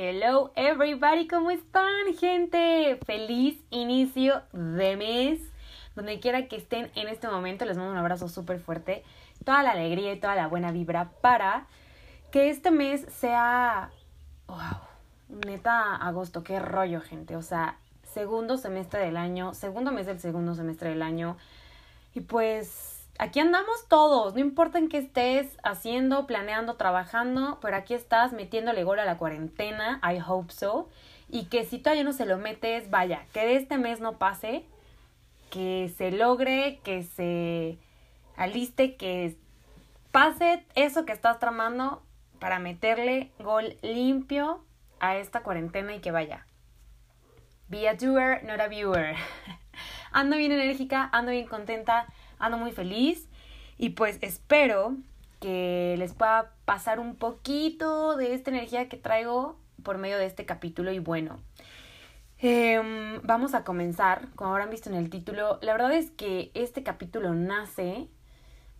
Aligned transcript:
Hello 0.00 0.52
everybody, 0.54 1.26
¿cómo 1.26 1.50
están 1.50 2.14
gente? 2.20 3.00
Feliz 3.04 3.60
inicio 3.70 4.42
de 4.52 4.96
mes. 4.96 5.40
Donde 5.96 6.20
quiera 6.20 6.46
que 6.46 6.54
estén 6.54 6.92
en 6.94 7.08
este 7.08 7.26
momento, 7.26 7.64
les 7.64 7.76
mando 7.76 7.90
un 7.90 7.98
abrazo 7.98 8.28
súper 8.28 8.60
fuerte. 8.60 9.02
Toda 9.44 9.64
la 9.64 9.72
alegría 9.72 10.12
y 10.12 10.20
toda 10.20 10.36
la 10.36 10.46
buena 10.46 10.70
vibra 10.70 11.10
para 11.20 11.66
que 12.30 12.48
este 12.48 12.70
mes 12.70 13.06
sea... 13.10 13.90
¡Wow! 14.46 15.40
Neta, 15.44 15.96
agosto, 15.96 16.44
qué 16.44 16.60
rollo 16.60 17.00
gente. 17.00 17.34
O 17.34 17.42
sea, 17.42 17.76
segundo 18.04 18.56
semestre 18.56 19.00
del 19.00 19.16
año, 19.16 19.52
segundo 19.52 19.90
mes 19.90 20.06
del 20.06 20.20
segundo 20.20 20.54
semestre 20.54 20.90
del 20.90 21.02
año. 21.02 21.36
Y 22.14 22.20
pues 22.20 22.97
aquí 23.18 23.40
andamos 23.40 23.88
todos, 23.88 24.34
no 24.34 24.40
importa 24.40 24.78
en 24.78 24.88
qué 24.88 24.98
estés 24.98 25.58
haciendo, 25.62 26.26
planeando, 26.26 26.76
trabajando, 26.76 27.58
pero 27.60 27.76
aquí 27.76 27.94
estás 27.94 28.32
metiéndole 28.32 28.84
gol 28.84 29.00
a 29.00 29.04
la 29.04 29.18
cuarentena, 29.18 30.00
I 30.02 30.20
hope 30.26 30.52
so. 30.52 30.88
Y 31.28 31.46
que 31.46 31.64
si 31.64 31.78
todavía 31.78 32.04
no 32.04 32.12
se 32.12 32.24
lo 32.24 32.38
metes, 32.38 32.90
vaya, 32.90 33.26
que 33.32 33.40
de 33.40 33.56
este 33.56 33.76
mes 33.76 34.00
no 34.00 34.18
pase, 34.18 34.64
que 35.50 35.92
se 35.96 36.10
logre, 36.10 36.80
que 36.84 37.02
se 37.02 37.78
aliste, 38.36 38.96
que 38.96 39.36
pase 40.12 40.64
eso 40.74 41.04
que 41.04 41.12
estás 41.12 41.38
tramando 41.38 42.02
para 42.38 42.58
meterle 42.58 43.32
gol 43.40 43.76
limpio 43.82 44.64
a 45.00 45.16
esta 45.16 45.42
cuarentena 45.42 45.94
y 45.94 46.00
que 46.00 46.12
vaya. 46.12 46.46
Be 47.68 47.88
a 47.88 47.94
doer, 47.94 48.42
not 48.44 48.60
a 48.60 48.68
viewer. 48.68 49.16
ando 50.12 50.36
bien 50.36 50.52
enérgica, 50.52 51.08
ando 51.12 51.32
bien 51.32 51.46
contenta 51.46 52.06
ando 52.38 52.58
muy 52.58 52.72
feliz 52.72 53.28
y 53.78 53.90
pues 53.90 54.18
espero 54.20 54.96
que 55.40 55.94
les 55.98 56.14
pueda 56.14 56.52
pasar 56.64 56.98
un 57.00 57.14
poquito 57.14 58.16
de 58.16 58.34
esta 58.34 58.50
energía 58.50 58.88
que 58.88 58.96
traigo 58.96 59.56
por 59.82 59.98
medio 59.98 60.18
de 60.18 60.26
este 60.26 60.44
capítulo 60.44 60.92
y 60.92 60.98
bueno. 60.98 61.38
Em, 62.40 63.20
vamos 63.22 63.54
a 63.54 63.64
comenzar, 63.64 64.28
como 64.36 64.52
habrán 64.52 64.70
visto 64.70 64.88
en 64.88 64.96
el 64.96 65.10
título, 65.10 65.58
la 65.60 65.72
verdad 65.72 65.92
es 65.92 66.10
que 66.12 66.52
este 66.54 66.84
capítulo 66.84 67.34
nace 67.34 68.08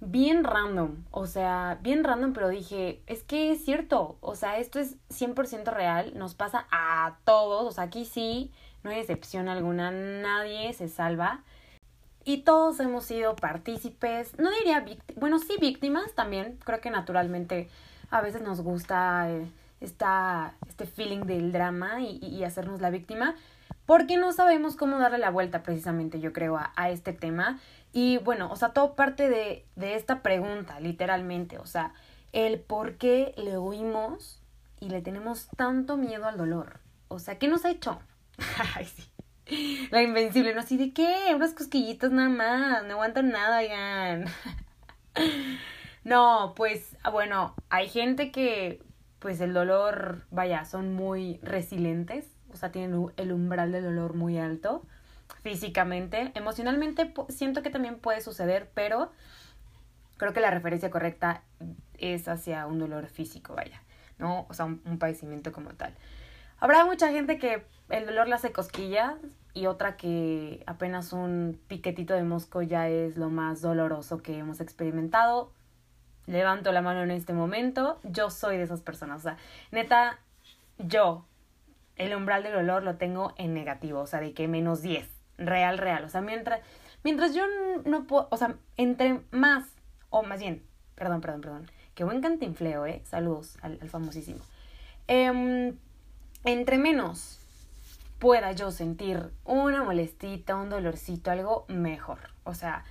bien 0.00 0.44
random, 0.44 1.04
o 1.10 1.26
sea, 1.26 1.78
bien 1.82 2.04
random, 2.04 2.32
pero 2.32 2.48
dije, 2.48 3.02
es 3.06 3.24
que 3.24 3.50
es 3.50 3.64
cierto, 3.64 4.16
o 4.20 4.36
sea, 4.36 4.58
esto 4.58 4.78
es 4.78 4.96
100% 5.08 5.72
real, 5.72 6.12
nos 6.16 6.34
pasa 6.34 6.68
a 6.70 7.18
todos, 7.24 7.66
o 7.66 7.72
sea, 7.72 7.84
aquí 7.84 8.04
sí, 8.04 8.52
no 8.84 8.90
hay 8.90 9.00
excepción 9.00 9.48
alguna, 9.48 9.90
nadie 9.90 10.72
se 10.72 10.88
salva 10.88 11.42
y 12.28 12.42
todos 12.42 12.78
hemos 12.80 13.06
sido 13.06 13.34
partícipes, 13.36 14.38
no 14.38 14.50
diría 14.50 14.84
bueno, 15.16 15.38
sí 15.38 15.54
víctimas 15.58 16.12
también, 16.12 16.58
creo 16.62 16.78
que 16.78 16.90
naturalmente 16.90 17.70
a 18.10 18.20
veces 18.20 18.42
nos 18.42 18.60
gusta 18.60 19.30
eh, 19.30 19.50
esta, 19.80 20.52
este 20.68 20.84
feeling 20.84 21.20
del 21.20 21.52
drama 21.52 22.02
y, 22.02 22.18
y, 22.18 22.44
hacernos 22.44 22.82
la 22.82 22.90
víctima, 22.90 23.34
porque 23.86 24.18
no 24.18 24.34
sabemos 24.34 24.76
cómo 24.76 24.98
darle 24.98 25.16
la 25.16 25.30
vuelta 25.30 25.62
precisamente, 25.62 26.20
yo 26.20 26.34
creo, 26.34 26.58
a, 26.58 26.70
a 26.76 26.90
este 26.90 27.14
tema. 27.14 27.60
Y 27.94 28.18
bueno, 28.18 28.52
o 28.52 28.56
sea, 28.56 28.74
todo 28.74 28.94
parte 28.94 29.30
de, 29.30 29.64
de 29.76 29.94
esta 29.94 30.20
pregunta, 30.20 30.80
literalmente, 30.80 31.56
o 31.56 31.64
sea, 31.64 31.94
el 32.34 32.60
por 32.60 32.98
qué 32.98 33.32
le 33.38 33.56
huimos 33.56 34.42
y 34.80 34.90
le 34.90 35.00
tenemos 35.00 35.48
tanto 35.56 35.96
miedo 35.96 36.26
al 36.26 36.36
dolor. 36.36 36.80
O 37.08 37.20
sea, 37.20 37.38
¿qué 37.38 37.48
nos 37.48 37.64
ha 37.64 37.70
hecho? 37.70 38.00
Ay, 38.74 38.84
sí. 38.84 39.04
La 39.90 40.02
invencible, 40.02 40.54
no 40.54 40.60
así 40.60 40.76
de 40.76 40.92
qué, 40.92 41.32
unas 41.34 41.54
cosquillitas 41.54 42.10
nada 42.10 42.28
más, 42.28 42.84
no 42.84 42.94
aguantan 42.94 43.30
nada, 43.30 43.62
ya. 43.62 44.24
No, 46.04 46.54
pues 46.56 46.96
bueno, 47.12 47.54
hay 47.68 47.88
gente 47.88 48.30
que 48.30 48.80
pues 49.18 49.40
el 49.40 49.52
dolor, 49.52 50.24
vaya, 50.30 50.64
son 50.64 50.94
muy 50.94 51.38
resilientes, 51.42 52.24
o 52.50 52.56
sea, 52.56 52.70
tienen 52.72 53.12
el 53.16 53.32
umbral 53.32 53.72
del 53.72 53.84
dolor 53.84 54.14
muy 54.14 54.38
alto 54.38 54.86
físicamente, 55.42 56.32
emocionalmente 56.34 57.12
siento 57.28 57.62
que 57.62 57.68
también 57.68 57.98
puede 57.98 58.22
suceder, 58.22 58.70
pero 58.72 59.10
creo 60.16 60.32
que 60.32 60.40
la 60.40 60.50
referencia 60.50 60.88
correcta 60.88 61.42
es 61.98 62.28
hacia 62.28 62.66
un 62.66 62.78
dolor 62.78 63.08
físico, 63.08 63.54
vaya, 63.54 63.82
¿no? 64.18 64.46
O 64.48 64.54
sea, 64.54 64.64
un, 64.64 64.80
un 64.86 64.98
padecimiento 64.98 65.52
como 65.52 65.74
tal. 65.74 65.94
Habrá 66.58 66.86
mucha 66.86 67.10
gente 67.10 67.38
que 67.38 67.66
el 67.90 68.06
dolor 68.06 68.28
le 68.28 68.34
hace 68.34 68.52
cosquillas 68.52 69.14
y 69.54 69.66
otra 69.66 69.96
que 69.96 70.62
apenas 70.66 71.12
un 71.12 71.60
piquetito 71.68 72.14
de 72.14 72.22
mosco 72.22 72.62
ya 72.62 72.88
es 72.88 73.16
lo 73.16 73.30
más 73.30 73.60
doloroso 73.60 74.22
que 74.22 74.38
hemos 74.38 74.60
experimentado. 74.60 75.52
Levanto 76.26 76.72
la 76.72 76.82
mano 76.82 77.02
en 77.02 77.10
este 77.10 77.32
momento. 77.32 77.98
Yo 78.04 78.30
soy 78.30 78.58
de 78.58 78.64
esas 78.64 78.82
personas. 78.82 79.20
O 79.20 79.22
sea, 79.22 79.36
neta, 79.72 80.18
yo, 80.78 81.24
el 81.96 82.14
umbral 82.14 82.42
del 82.42 82.52
dolor 82.52 82.82
lo 82.82 82.96
tengo 82.96 83.34
en 83.38 83.54
negativo. 83.54 84.00
O 84.00 84.06
sea, 84.06 84.20
de 84.20 84.34
que 84.34 84.46
menos 84.46 84.82
10. 84.82 85.08
Real, 85.38 85.78
real. 85.78 86.04
O 86.04 86.08
sea, 86.08 86.20
mientras, 86.20 86.60
mientras 87.02 87.34
yo 87.34 87.44
no 87.84 88.06
puedo, 88.06 88.28
o 88.30 88.36
sea, 88.36 88.56
entre 88.76 89.22
más, 89.30 89.64
o 90.10 90.22
más 90.22 90.40
bien, 90.40 90.62
perdón, 90.94 91.20
perdón, 91.20 91.40
perdón. 91.40 91.70
Qué 91.94 92.04
buen 92.04 92.20
cantinfleo, 92.20 92.86
¿eh? 92.86 93.02
Saludos 93.04 93.56
al, 93.62 93.78
famosísimo. 93.88 94.40
Eh, 95.08 95.74
entre 96.44 96.78
menos 96.78 97.37
pueda 98.18 98.52
yo 98.52 98.70
sentir 98.70 99.30
una 99.44 99.82
molestita, 99.82 100.56
un 100.56 100.70
dolorcito, 100.70 101.30
algo 101.30 101.64
mejor. 101.68 102.18
O 102.44 102.54
sea, 102.54 102.84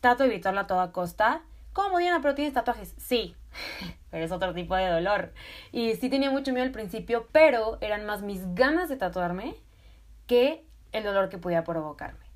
trato 0.00 0.24
de 0.24 0.30
evitarlo 0.30 0.60
a 0.60 0.66
toda 0.66 0.92
costa. 0.92 1.42
¿Cómo, 1.72 1.98
Diana, 1.98 2.20
pero 2.22 2.34
tienes 2.34 2.54
tatuajes? 2.54 2.94
Sí, 2.98 3.36
pero 4.10 4.24
es 4.24 4.32
otro 4.32 4.54
tipo 4.54 4.74
de 4.76 4.88
dolor. 4.88 5.32
Y 5.72 5.94
sí 5.94 6.08
tenía 6.08 6.30
mucho 6.30 6.52
miedo 6.52 6.64
al 6.64 6.72
principio, 6.72 7.28
pero 7.32 7.78
eran 7.80 8.06
más 8.06 8.22
mis 8.22 8.54
ganas 8.54 8.88
de 8.88 8.96
tatuarme 8.96 9.54
que 10.26 10.64
el 10.92 11.04
dolor 11.04 11.28
que 11.28 11.38
podía 11.38 11.64
provocarme. 11.64 12.26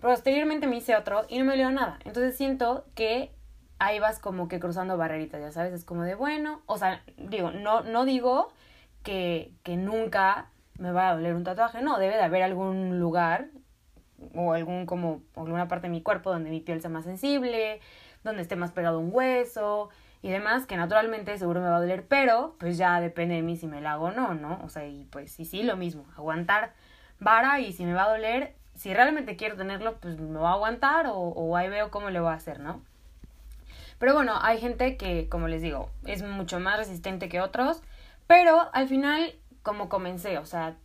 Posteriormente 0.00 0.66
me 0.66 0.76
hice 0.76 0.96
otro 0.96 1.26
y 1.28 1.38
no 1.38 1.44
me 1.44 1.56
dio 1.56 1.70
nada. 1.70 1.98
Entonces 2.04 2.36
siento 2.36 2.86
que 2.94 3.32
ahí 3.78 3.98
vas 3.98 4.18
como 4.18 4.48
que 4.48 4.60
cruzando 4.60 4.96
barreritas, 4.96 5.40
ya 5.40 5.52
sabes, 5.52 5.72
es 5.72 5.84
como 5.84 6.02
de 6.02 6.14
bueno, 6.14 6.62
o 6.66 6.78
sea, 6.78 7.02
digo, 7.16 7.50
no, 7.50 7.82
no 7.82 8.04
digo 8.04 8.52
que, 9.02 9.52
que 9.62 9.76
nunca 9.76 10.50
me 10.80 10.92
va 10.92 11.10
a 11.10 11.14
doler 11.14 11.34
un 11.34 11.44
tatuaje, 11.44 11.82
no, 11.82 11.98
debe 11.98 12.16
de 12.16 12.22
haber 12.22 12.42
algún 12.42 12.98
lugar 12.98 13.48
o 14.34 14.54
algún 14.54 14.86
como 14.86 15.22
alguna 15.36 15.68
parte 15.68 15.86
de 15.86 15.92
mi 15.92 16.02
cuerpo 16.02 16.30
donde 16.30 16.50
mi 16.50 16.60
piel 16.60 16.80
sea 16.80 16.90
más 16.90 17.04
sensible, 17.04 17.80
donde 18.24 18.42
esté 18.42 18.56
más 18.56 18.72
pegado 18.72 18.98
un 18.98 19.10
hueso 19.12 19.90
y 20.22 20.30
demás, 20.30 20.66
que 20.66 20.76
naturalmente 20.76 21.36
seguro 21.38 21.60
me 21.60 21.68
va 21.68 21.76
a 21.76 21.80
doler, 21.80 22.06
pero 22.06 22.56
pues 22.58 22.78
ya 22.78 23.00
depende 23.00 23.34
de 23.34 23.42
mí 23.42 23.56
si 23.56 23.66
me 23.66 23.80
la 23.80 23.92
hago 23.92 24.06
o 24.06 24.10
no, 24.10 24.34
¿no? 24.34 24.60
O 24.64 24.68
sea, 24.70 24.86
y 24.86 25.04
pues 25.04 25.32
sí, 25.32 25.44
sí, 25.44 25.62
lo 25.62 25.76
mismo, 25.76 26.06
aguantar 26.16 26.72
vara 27.18 27.60
y 27.60 27.72
si 27.72 27.84
me 27.84 27.92
va 27.92 28.04
a 28.04 28.10
doler, 28.10 28.54
si 28.74 28.94
realmente 28.94 29.36
quiero 29.36 29.56
tenerlo, 29.56 29.98
pues 30.00 30.18
me 30.18 30.38
va 30.38 30.50
a 30.50 30.54
aguantar 30.54 31.06
o, 31.08 31.14
o 31.14 31.56
ahí 31.56 31.68
veo 31.68 31.90
cómo 31.90 32.08
le 32.08 32.20
voy 32.20 32.30
a 32.30 32.34
hacer, 32.34 32.60
¿no? 32.60 32.80
Pero 33.98 34.14
bueno, 34.14 34.38
hay 34.40 34.58
gente 34.58 34.96
que, 34.96 35.28
como 35.28 35.46
les 35.46 35.60
digo, 35.60 35.90
es 36.06 36.22
mucho 36.22 36.58
más 36.58 36.78
resistente 36.78 37.28
que 37.28 37.42
otros 37.42 37.82
pero 38.30 38.68
al 38.72 38.86
final, 38.86 39.34
como 39.62 39.88
comencé, 39.88 40.38
o 40.38 40.46
sea, 40.46 40.76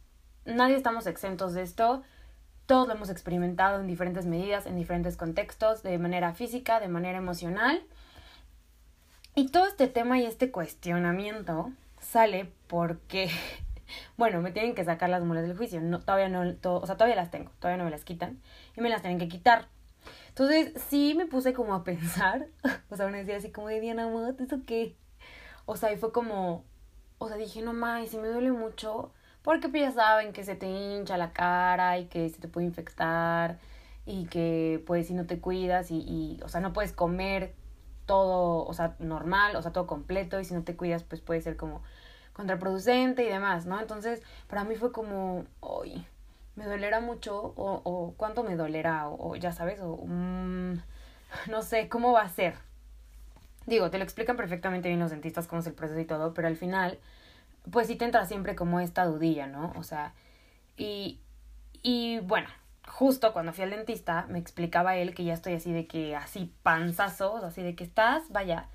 nadie 0.46 0.76
estamos 0.76 1.08
exentos 1.08 1.54
de 1.54 1.64
esto. 1.64 2.04
Todos 2.66 2.88
lo 2.88 2.96
hemos 2.96 3.10
experimentado 3.10 3.80
en 3.80 3.88
diferentes 3.88 4.26
medidas, 4.26 4.66
en 4.66 4.76
diferentes 4.76 5.18
contextos, 5.18 5.84
de 5.84 5.98
manera 5.98 6.34
física, 6.34 6.80
de 6.80 6.88
manera 6.88 7.18
emocional. 7.18 7.84
Y 9.36 9.50
todo 9.50 9.68
este 9.68 9.88
tema 9.88 10.18
y 10.18 10.26
este 10.26 10.50
cuestionamiento 10.52 11.72
sale 12.00 12.52
porque, 12.68 13.30
bueno, 14.18 14.42
me 14.42 14.52
tienen 14.52 14.76
que 14.76 14.86
sacar 14.86 15.10
las 15.10 15.24
mulas 15.24 15.44
del 15.44 15.58
juicio. 15.58 15.82
No, 15.82 16.00
todavía 16.00 16.30
no, 16.30 16.42
o 16.42 16.86
sea, 16.86 16.96
todavía 16.96 17.16
las 17.16 17.32
tengo, 17.32 17.52
todavía 17.60 17.78
no 17.78 17.84
me 17.84 17.92
las 17.92 18.06
quitan 18.06 18.40
y 18.76 18.82
me 18.82 18.90
las 18.90 19.02
tienen 19.02 19.20
que 19.20 19.28
quitar. 19.28 19.68
Entonces, 20.30 20.74
sí 20.90 21.16
me 21.16 21.26
puse 21.26 21.54
como 21.54 21.74
a 21.76 21.84
pensar, 21.86 22.48
o 22.90 22.96
sea, 22.96 23.08
una 23.08 23.18
decía 23.18 23.38
así 23.38 23.52
como 23.52 23.68
de 23.68 23.80
Diana 23.80 24.08
¿eso 24.40 24.60
qué? 24.66 24.96
O 25.66 25.76
sea, 25.76 25.92
y 25.92 25.98
fue 25.98 26.12
como, 26.12 26.64
o 27.26 27.28
sea, 27.28 27.38
dije, 27.38 27.62
no 27.62 27.74
más, 27.74 28.10
si 28.10 28.18
me 28.18 28.28
duele 28.28 28.52
mucho, 28.52 29.12
porque 29.42 29.68
pues 29.70 29.82
ya 29.82 29.92
saben 29.92 30.32
que 30.32 30.44
se 30.44 30.56
te 30.56 30.68
hincha 30.68 31.18
la 31.18 31.34
cara 31.34 31.98
y 31.98 32.06
que 32.06 32.30
se 32.30 32.40
te 32.40 32.48
puede 32.48 32.68
infectar 32.68 33.58
y 34.06 34.26
que 34.28 34.84
pues 34.86 35.08
si 35.08 35.14
no 35.16 35.26
te 35.26 35.40
cuidas 35.40 35.90
y, 35.92 35.98
y, 35.98 36.40
o 36.44 36.50
sea, 36.50 36.62
no 36.62 36.72
puedes 36.74 36.94
comer 36.94 37.54
todo, 38.06 38.66
o 38.66 38.74
sea, 38.74 38.96
normal, 39.00 39.56
o 39.56 39.62
sea, 39.64 39.72
todo 39.72 39.88
completo 39.88 40.40
y 40.40 40.46
si 40.46 40.54
no 40.54 40.64
te 40.64 40.76
cuidas 40.76 41.04
pues 41.04 41.22
puede 41.22 41.42
ser 41.42 41.58
como 41.58 41.82
contraproducente 42.34 43.24
y 43.24 43.30
demás, 43.30 43.66
¿no? 43.66 43.80
Entonces, 43.82 44.22
para 44.48 44.64
mí 44.64 44.76
fue 44.76 44.92
como, 44.92 45.46
uy, 45.62 46.06
me 46.56 46.66
dolerá 46.66 47.00
mucho 47.00 47.54
o, 47.56 47.82
o 47.84 48.14
cuánto 48.18 48.44
me 48.44 48.56
dolerá 48.56 49.10
o, 49.10 49.36
ya 49.36 49.52
sabes, 49.52 49.82
o 49.82 49.94
um, 49.94 50.74
no 51.50 51.62
sé, 51.64 51.90
cómo 51.90 52.12
va 52.14 52.22
a 52.22 52.30
ser, 52.30 52.56
Digo, 53.66 53.90
te 53.90 53.98
lo 53.98 54.04
explican 54.04 54.38
perfectamente 54.38 54.90
bien 54.90 55.00
los 55.00 55.10
dentistas 55.10 55.48
cómo 55.48 55.62
es 55.62 55.68
el 55.68 55.74
proceso 55.74 56.00
y 56.00 56.06
todo, 56.06 56.34
pero 56.34 56.48
al 56.48 56.56
final, 56.56 57.00
pues 57.72 57.88
sí 57.88 57.96
te 57.96 58.06
entra 58.06 58.26
siempre 58.26 58.56
como 58.56 58.80
esta 58.80 59.06
dudilla, 59.06 59.48
¿no? 59.48 59.74
O 59.78 59.84
sea, 59.84 60.14
y, 60.78 61.20
y 61.84 62.20
bueno, 62.20 62.48
justo 62.88 63.34
cuando 63.34 63.54
fui 63.54 63.64
al 63.64 63.72
dentista, 63.72 64.26
me 64.30 64.40
explicaba 64.40 64.96
él 64.98 65.14
que 65.16 65.24
ya 65.24 65.34
estoy 65.34 65.54
así 65.54 65.72
de 65.72 65.88
que, 65.88 66.16
así 66.16 66.54
panzazos, 66.64 67.44
así 67.44 67.62
de 67.64 67.76
que 67.76 67.84
estás, 67.84 68.24
vaya, 68.30 68.70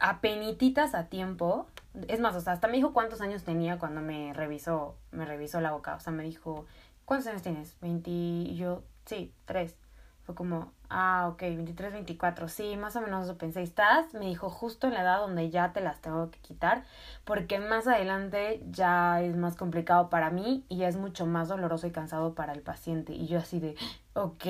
apenititas 0.00 0.94
a 0.94 1.08
tiempo 1.08 1.68
Es 2.08 2.20
más, 2.20 2.34
o 2.36 2.40
sea, 2.40 2.54
hasta 2.54 2.68
me 2.68 2.76
dijo 2.76 2.92
cuántos 2.92 3.20
años 3.20 3.42
tenía 3.44 3.78
cuando 3.78 4.00
me 4.00 4.32
revisó, 4.32 4.96
me 5.12 5.24
revisó 5.26 5.60
la 5.60 5.72
boca. 5.72 5.94
O 5.96 6.00
sea, 6.00 6.12
me 6.12 6.22
dijo, 6.22 6.66
¿cuántos 7.04 7.26
años 7.28 7.42
tienes? 7.42 7.76
20, 7.80 8.10
y 8.10 8.64
sí, 9.06 9.32
tres. 9.44 9.76
Fue 10.24 10.34
como, 10.34 10.72
ah, 10.90 11.28
ok, 11.32 11.40
23, 11.40 11.92
24, 11.92 12.48
sí, 12.48 12.76
más 12.76 12.96
o 12.96 13.00
menos 13.00 13.24
eso 13.24 13.38
pensé. 13.38 13.62
¿Estás? 13.62 14.12
Me 14.14 14.26
dijo, 14.26 14.50
justo 14.50 14.86
en 14.88 14.94
la 14.94 15.02
edad 15.02 15.18
donde 15.20 15.50
ya 15.50 15.72
te 15.72 15.80
las 15.80 16.00
tengo 16.00 16.30
que 16.30 16.38
quitar, 16.40 16.84
porque 17.24 17.58
más 17.58 17.86
adelante 17.86 18.62
ya 18.70 19.22
es 19.22 19.36
más 19.36 19.56
complicado 19.56 20.10
para 20.10 20.30
mí 20.30 20.64
y 20.68 20.82
es 20.84 20.96
mucho 20.96 21.26
más 21.26 21.48
doloroso 21.48 21.86
y 21.86 21.92
cansado 21.92 22.34
para 22.34 22.52
el 22.52 22.60
paciente. 22.62 23.12
Y 23.14 23.26
yo 23.26 23.38
así 23.38 23.60
de, 23.60 23.76
ok. 24.14 24.46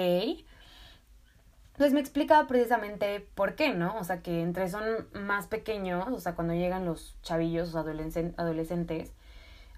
Entonces 1.72 1.94
me 1.94 2.00
explicaba 2.00 2.46
precisamente 2.46 3.20
por 3.34 3.54
qué, 3.54 3.74
¿no? 3.74 3.96
O 3.98 4.04
sea, 4.04 4.22
que 4.22 4.42
entre 4.42 4.68
son 4.68 4.84
más 5.14 5.46
pequeños, 5.46 6.08
o 6.08 6.20
sea, 6.20 6.34
cuando 6.34 6.54
llegan 6.54 6.84
los 6.84 7.16
chavillos, 7.22 7.74
o 7.74 7.78
adolescentes, 7.78 9.12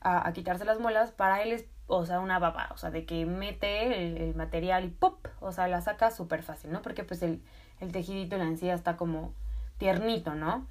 a, 0.00 0.26
a 0.26 0.32
quitarse 0.32 0.64
las 0.64 0.80
muelas, 0.80 1.12
para 1.12 1.42
él 1.42 1.52
es 1.52 1.64
o 1.86 2.06
sea, 2.06 2.20
una 2.20 2.38
baba, 2.38 2.70
o 2.72 2.76
sea, 2.78 2.90
de 2.90 3.04
que 3.04 3.26
mete 3.26 4.24
el, 4.24 4.34
material 4.34 4.84
y 4.84 4.88
¡pop! 4.88 5.26
O 5.40 5.52
sea, 5.52 5.68
la 5.68 5.80
saca 5.80 6.10
súper 6.10 6.42
fácil, 6.42 6.72
¿no? 6.72 6.82
Porque 6.82 7.04
pues 7.04 7.22
el, 7.22 7.42
el 7.80 7.92
tejidito, 7.92 8.38
la 8.38 8.44
encía 8.44 8.74
está 8.74 8.96
como 8.96 9.34
tiernito, 9.78 10.34
¿no? 10.34 10.66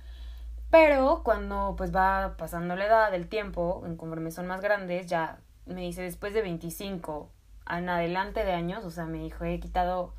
Pero 0.69 1.21
cuando 1.23 1.75
pues 1.77 1.93
va 1.93 2.35
pasando 2.37 2.75
la 2.75 2.85
edad, 2.85 3.13
el 3.13 3.27
tiempo, 3.27 3.83
conforme 3.97 4.31
son 4.31 4.47
más 4.47 4.61
grandes, 4.61 5.07
ya 5.07 5.39
me 5.65 5.81
dice 5.81 6.01
después 6.01 6.33
de 6.33 6.41
25 6.41 7.29
en 7.69 7.89
adelante 7.89 8.43
de 8.45 8.53
años, 8.53 8.85
o 8.85 8.91
sea, 8.91 9.05
me 9.05 9.19
dijo, 9.19 9.43
he 9.43 9.59
quitado 9.59 10.13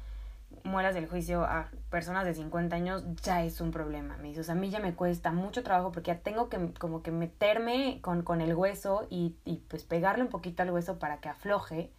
muelas 0.64 0.94
del 0.94 1.08
juicio 1.08 1.44
a 1.44 1.70
personas 1.90 2.24
de 2.24 2.34
50 2.34 2.74
años 2.74 3.04
ya 3.22 3.44
es 3.44 3.60
un 3.60 3.70
problema. 3.70 4.16
Me 4.18 4.28
dice, 4.28 4.40
o 4.40 4.44
sea, 4.44 4.54
a 4.54 4.58
mí 4.58 4.70
ya 4.70 4.80
me 4.80 4.94
cuesta 4.94 5.32
mucho 5.32 5.62
trabajo 5.62 5.92
porque 5.92 6.12
ya 6.12 6.18
tengo 6.18 6.48
que 6.48 6.72
como 6.74 7.02
que 7.02 7.10
meterme 7.10 8.00
con, 8.02 8.22
con 8.22 8.40
el 8.40 8.54
hueso 8.54 9.06
y, 9.10 9.36
y 9.44 9.56
pues 9.68 9.84
pegarle 9.84 10.24
un 10.24 10.30
poquito 10.30 10.62
al 10.62 10.70
hueso 10.70 10.98
para 10.98 11.18
que 11.18 11.28
afloje 11.28 11.90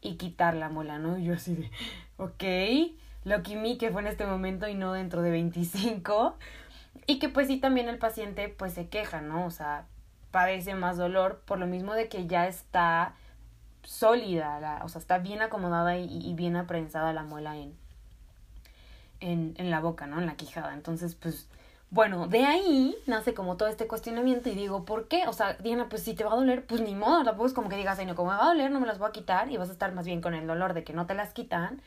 y 0.00 0.16
quitar 0.16 0.54
la 0.54 0.68
muela, 0.68 0.98
¿no? 0.98 1.18
Y 1.18 1.24
yo 1.24 1.34
así 1.34 1.54
de, 1.54 1.70
ok, 2.16 2.44
lo 3.24 3.42
me 3.60 3.78
que 3.78 3.90
fue 3.90 4.00
en 4.02 4.08
este 4.08 4.26
momento 4.26 4.68
y 4.68 4.74
no 4.74 4.92
dentro 4.92 5.22
de 5.22 5.30
25. 5.30 6.36
Y 7.06 7.18
que 7.18 7.28
pues 7.28 7.48
sí 7.48 7.58
también 7.58 7.88
el 7.88 7.98
paciente 7.98 8.48
pues 8.48 8.74
se 8.74 8.88
queja, 8.88 9.20
¿no? 9.20 9.46
O 9.46 9.50
sea, 9.50 9.86
padece 10.30 10.74
más 10.74 10.96
dolor 10.96 11.42
por 11.46 11.58
lo 11.58 11.66
mismo 11.66 11.94
de 11.94 12.08
que 12.08 12.26
ya 12.26 12.46
está 12.46 13.14
sólida, 13.82 14.80
o 14.84 14.88
sea, 14.88 15.00
está 15.00 15.18
bien 15.18 15.40
acomodada 15.40 15.96
y, 15.96 16.06
y 16.06 16.34
bien 16.34 16.56
aprensada 16.56 17.12
la 17.14 17.22
muela 17.22 17.56
en, 17.56 17.74
en, 19.20 19.54
en 19.56 19.70
la 19.70 19.80
boca, 19.80 20.06
¿no? 20.06 20.18
En 20.18 20.26
la 20.26 20.36
quijada. 20.36 20.74
Entonces, 20.74 21.14
pues, 21.14 21.48
bueno, 21.90 22.26
de 22.26 22.44
ahí 22.44 22.96
nace 23.06 23.34
como 23.34 23.56
todo 23.56 23.68
este 23.68 23.86
cuestionamiento 23.86 24.48
y 24.50 24.54
digo, 24.54 24.84
¿por 24.84 25.08
qué? 25.08 25.26
O 25.26 25.32
sea, 25.32 25.54
Diana, 25.54 25.88
pues 25.88 26.02
si 26.02 26.14
te 26.14 26.24
va 26.24 26.32
a 26.32 26.36
doler, 26.36 26.66
pues 26.66 26.80
ni 26.82 26.94
modo, 26.94 27.24
tampoco 27.24 27.46
es 27.46 27.54
como 27.54 27.68
que 27.68 27.76
digas, 27.76 27.98
ay, 27.98 28.06
no, 28.06 28.14
como 28.14 28.30
me 28.30 28.36
va 28.36 28.44
a 28.44 28.48
doler, 28.48 28.70
no 28.70 28.80
me 28.80 28.86
las 28.86 28.98
voy 28.98 29.08
a 29.08 29.12
quitar 29.12 29.50
y 29.50 29.56
vas 29.56 29.70
a 29.70 29.72
estar 29.72 29.92
más 29.92 30.04
bien 30.04 30.20
con 30.20 30.34
el 30.34 30.46
dolor 30.46 30.74
de 30.74 30.84
que 30.84 30.92
no 30.92 31.06
te 31.06 31.14
las 31.14 31.32
quitan 31.32 31.80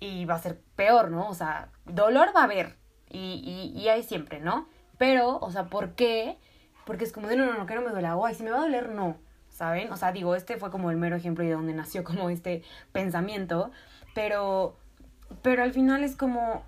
y 0.00 0.24
va 0.24 0.34
a 0.34 0.38
ser 0.38 0.60
peor, 0.76 1.10
¿no? 1.10 1.28
O 1.28 1.34
sea, 1.34 1.68
dolor 1.84 2.30
va 2.34 2.40
a 2.40 2.44
haber 2.44 2.76
y, 3.08 3.72
y, 3.74 3.78
y 3.78 3.88
hay 3.88 4.02
siempre, 4.02 4.40
¿no? 4.40 4.68
Pero, 4.98 5.38
o 5.38 5.50
sea, 5.50 5.66
¿por 5.66 5.92
qué? 5.92 6.38
Porque 6.84 7.04
es 7.04 7.12
como 7.12 7.28
de, 7.28 7.36
no, 7.36 7.46
no, 7.46 7.54
no, 7.56 7.66
que 7.66 7.74
no 7.74 7.82
me 7.82 7.90
duele, 7.90 8.10
o, 8.10 8.26
ay, 8.26 8.34
si 8.34 8.42
me 8.42 8.50
va 8.50 8.58
a 8.58 8.62
doler, 8.62 8.90
no, 8.90 9.16
¿saben? 9.48 9.92
O 9.92 9.96
sea, 9.96 10.12
digo, 10.12 10.34
este 10.34 10.56
fue 10.56 10.70
como 10.70 10.90
el 10.90 10.96
mero 10.96 11.16
ejemplo 11.16 11.44
de 11.44 11.52
donde 11.52 11.72
nació 11.72 12.02
como 12.04 12.30
este 12.30 12.62
pensamiento, 12.92 13.70
pero 14.14 14.76
pero 15.42 15.62
al 15.62 15.72
final 15.72 16.04
es 16.04 16.16
como, 16.16 16.62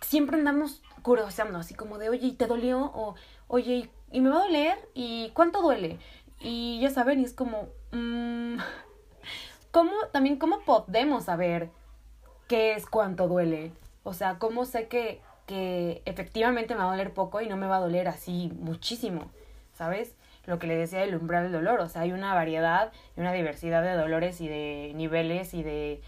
siempre 0.00 0.36
andamos 0.36 0.82
curioseando, 1.02 1.58
así 1.58 1.74
como 1.74 1.98
de, 1.98 2.08
oye, 2.08 2.28
¿y 2.28 2.32
te 2.32 2.46
dolió? 2.46 2.90
O, 2.94 3.14
oye, 3.48 3.90
¿y 4.10 4.20
me 4.20 4.30
va 4.30 4.36
a 4.36 4.46
doler? 4.46 4.78
¿Y 4.94 5.30
cuánto 5.34 5.60
duele? 5.60 5.98
Y 6.40 6.80
ya 6.80 6.90
saben, 6.90 7.20
y 7.20 7.24
es 7.24 7.32
como, 7.32 7.68
mmm, 7.92 8.56
¿cómo, 9.70 9.92
también, 10.12 10.36
cómo 10.36 10.60
podemos 10.60 11.24
saber 11.24 11.70
qué 12.48 12.74
es 12.74 12.86
cuánto 12.86 13.28
duele? 13.28 13.72
O 14.02 14.12
sea, 14.12 14.38
¿cómo 14.38 14.64
sé 14.64 14.88
que, 14.88 15.20
que 15.46 16.02
efectivamente 16.04 16.74
me 16.74 16.80
va 16.80 16.88
a 16.88 16.90
doler 16.90 17.12
poco 17.12 17.40
y 17.40 17.48
no 17.48 17.56
me 17.56 17.66
va 17.66 17.76
a 17.76 17.80
doler 17.80 18.08
así 18.08 18.50
muchísimo? 18.60 19.30
¿Sabes? 19.74 20.14
Lo 20.46 20.58
que 20.58 20.66
le 20.66 20.76
decía 20.76 21.00
del 21.00 21.16
umbral 21.16 21.44
del 21.44 21.52
dolor, 21.52 21.80
o 21.80 21.88
sea, 21.88 22.02
hay 22.02 22.12
una 22.12 22.34
variedad 22.34 22.92
y 23.16 23.20
una 23.20 23.32
diversidad 23.32 23.82
de 23.82 23.94
dolores 23.94 24.40
y 24.40 24.48
de 24.48 24.92
niveles 24.94 25.54
y 25.54 25.62
de 25.62 26.02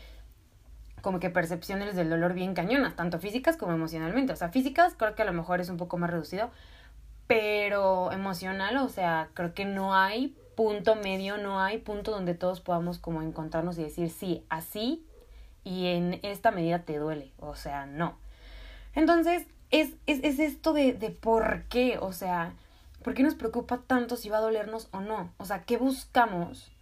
como 1.07 1.21
que 1.21 1.31
percepciones 1.31 1.95
del 1.95 2.11
dolor 2.11 2.35
bien 2.35 2.53
cañonas, 2.53 2.97
tanto 2.97 3.21
físicas 3.21 3.57
como 3.57 3.73
emocionalmente. 3.73 4.33
O 4.33 4.37
sea, 4.37 4.49
físicas 4.49 4.95
creo 4.97 5.15
que 5.15 5.23
a 5.23 5.25
lo 5.25 5.33
mejor 5.33 5.61
es 5.61 5.69
un 5.69 5.77
poco 5.77 5.99
más 5.99 6.11
reducido, 6.11 6.51
pero 7.29 8.11
emocional, 8.11 8.77
o 8.79 8.89
sea, 8.89 9.29
creo 9.33 9.55
que 9.55 9.65
no 9.65 9.95
hay 9.95 10.37
punto 10.57 10.97
medio, 10.97 11.39
no 11.39 11.61
hay 11.61 11.79
punto 11.79 12.11
donde 12.11 12.35
todos 12.35 12.61
podamos 12.61 12.99
como 12.99 13.23
encontrarnos 13.23 13.79
y 13.79 13.85
decir, 13.85 14.11
sí, 14.11 14.45
así 14.49 15.07
y 15.63 15.87
en 15.87 16.19
esta 16.25 16.51
medida 16.51 16.81
te 16.81 16.99
duele, 16.99 17.31
o 17.39 17.55
sea, 17.55 17.87
no. 17.87 18.19
Entonces, 18.93 19.47
es, 19.71 19.93
es, 20.07 20.19
es 20.25 20.41
esto 20.41 20.73
de, 20.73 20.93
de 20.93 21.11
por 21.11 21.67
qué, 21.69 21.99
o 22.01 22.13
sea, 22.13 22.55
¿por 23.05 23.15
qué 23.15 23.23
nos 23.23 23.37
preocupa 23.37 23.79
tanto 23.87 24.17
si 24.17 24.29
va 24.29 24.39
a 24.39 24.41
dolernos 24.41 24.89
o 24.91 25.03
no? 25.03 25.33
O 25.37 25.45
sea, 25.45 25.63
¿qué 25.63 25.77
buscamos 25.77 26.73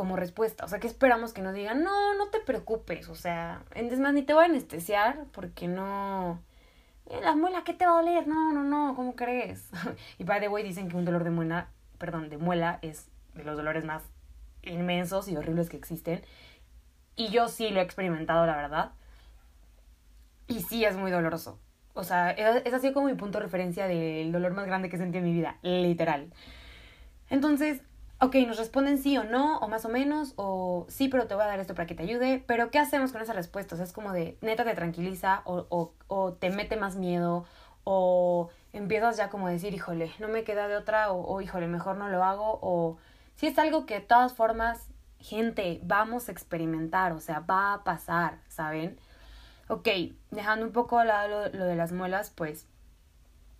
como 0.00 0.16
respuesta. 0.16 0.64
O 0.64 0.68
sea, 0.68 0.80
que 0.80 0.86
esperamos 0.86 1.34
que 1.34 1.42
nos 1.42 1.52
digan, 1.52 1.84
no, 1.84 2.14
no 2.14 2.28
te 2.28 2.40
preocupes. 2.40 3.10
O 3.10 3.14
sea, 3.14 3.64
es 3.74 3.98
más, 3.98 4.14
ni 4.14 4.22
te 4.22 4.32
voy 4.32 4.44
a 4.44 4.46
anestesiar 4.46 5.26
porque 5.30 5.68
no... 5.68 6.40
Eh, 7.04 7.20
la 7.22 7.36
muela, 7.36 7.64
¿qué 7.66 7.74
te 7.74 7.84
va 7.84 7.92
a 7.92 7.94
doler? 7.96 8.26
No, 8.26 8.50
no, 8.54 8.64
no, 8.64 8.96
¿cómo 8.96 9.14
crees? 9.14 9.68
y 10.18 10.24
by 10.24 10.40
the 10.40 10.48
way, 10.48 10.64
dicen 10.64 10.88
que 10.88 10.96
un 10.96 11.04
dolor 11.04 11.22
de 11.22 11.28
muela, 11.28 11.68
perdón, 11.98 12.30
de 12.30 12.38
muela 12.38 12.78
es 12.80 13.10
de 13.34 13.44
los 13.44 13.58
dolores 13.58 13.84
más 13.84 14.02
inmensos 14.62 15.28
y 15.28 15.36
horribles 15.36 15.68
que 15.68 15.76
existen. 15.76 16.22
Y 17.14 17.28
yo 17.28 17.48
sí 17.48 17.68
lo 17.68 17.80
he 17.80 17.82
experimentado, 17.82 18.46
la 18.46 18.56
verdad. 18.56 18.92
Y 20.46 20.62
sí 20.62 20.86
es 20.86 20.96
muy 20.96 21.10
doloroso. 21.10 21.58
O 21.92 22.04
sea, 22.04 22.30
es 22.30 22.72
así 22.72 22.94
como 22.94 23.08
mi 23.08 23.16
punto 23.16 23.36
de 23.36 23.44
referencia 23.44 23.86
del 23.86 24.32
dolor 24.32 24.54
más 24.54 24.64
grande 24.64 24.88
que 24.88 24.96
sentí 24.96 25.18
en 25.18 25.24
mi 25.24 25.34
vida, 25.34 25.58
literal. 25.60 26.32
Entonces, 27.28 27.82
ok, 28.20 28.34
nos 28.46 28.58
responden 28.58 28.98
sí 28.98 29.16
o 29.16 29.24
no, 29.24 29.58
o 29.58 29.68
más 29.68 29.84
o 29.84 29.88
menos, 29.88 30.34
o 30.36 30.86
sí, 30.88 31.08
pero 31.08 31.26
te 31.26 31.34
voy 31.34 31.44
a 31.44 31.46
dar 31.46 31.60
esto 31.60 31.74
para 31.74 31.86
que 31.86 31.94
te 31.94 32.02
ayude, 32.02 32.44
pero 32.46 32.70
¿qué 32.70 32.78
hacemos 32.78 33.12
con 33.12 33.22
esas 33.22 33.34
respuestas? 33.34 33.80
Es 33.80 33.92
como 33.92 34.12
de, 34.12 34.36
neta 34.42 34.64
te 34.64 34.74
tranquiliza, 34.74 35.42
o, 35.44 35.66
o, 35.70 35.94
o 36.08 36.32
te 36.34 36.50
mete 36.50 36.76
más 36.76 36.96
miedo, 36.96 37.46
o 37.84 38.50
empiezas 38.72 39.16
ya 39.16 39.30
como 39.30 39.46
a 39.46 39.50
decir, 39.50 39.72
híjole, 39.74 40.12
no 40.18 40.28
me 40.28 40.44
queda 40.44 40.68
de 40.68 40.76
otra, 40.76 41.12
o, 41.12 41.26
o 41.26 41.40
híjole, 41.40 41.66
mejor 41.66 41.96
no 41.96 42.08
lo 42.08 42.22
hago, 42.22 42.58
o 42.62 42.98
si 43.36 43.46
es 43.46 43.58
algo 43.58 43.86
que 43.86 43.94
de 43.94 44.00
todas 44.02 44.34
formas, 44.34 44.88
gente, 45.18 45.80
vamos 45.82 46.28
a 46.28 46.32
experimentar, 46.32 47.12
o 47.12 47.20
sea, 47.20 47.40
va 47.40 47.72
a 47.72 47.84
pasar, 47.84 48.38
¿saben? 48.48 48.98
Ok, 49.68 49.88
dejando 50.30 50.66
un 50.66 50.72
poco 50.72 51.02
lo, 51.04 51.48
lo 51.48 51.64
de 51.64 51.76
las 51.76 51.92
muelas, 51.92 52.30
pues 52.30 52.66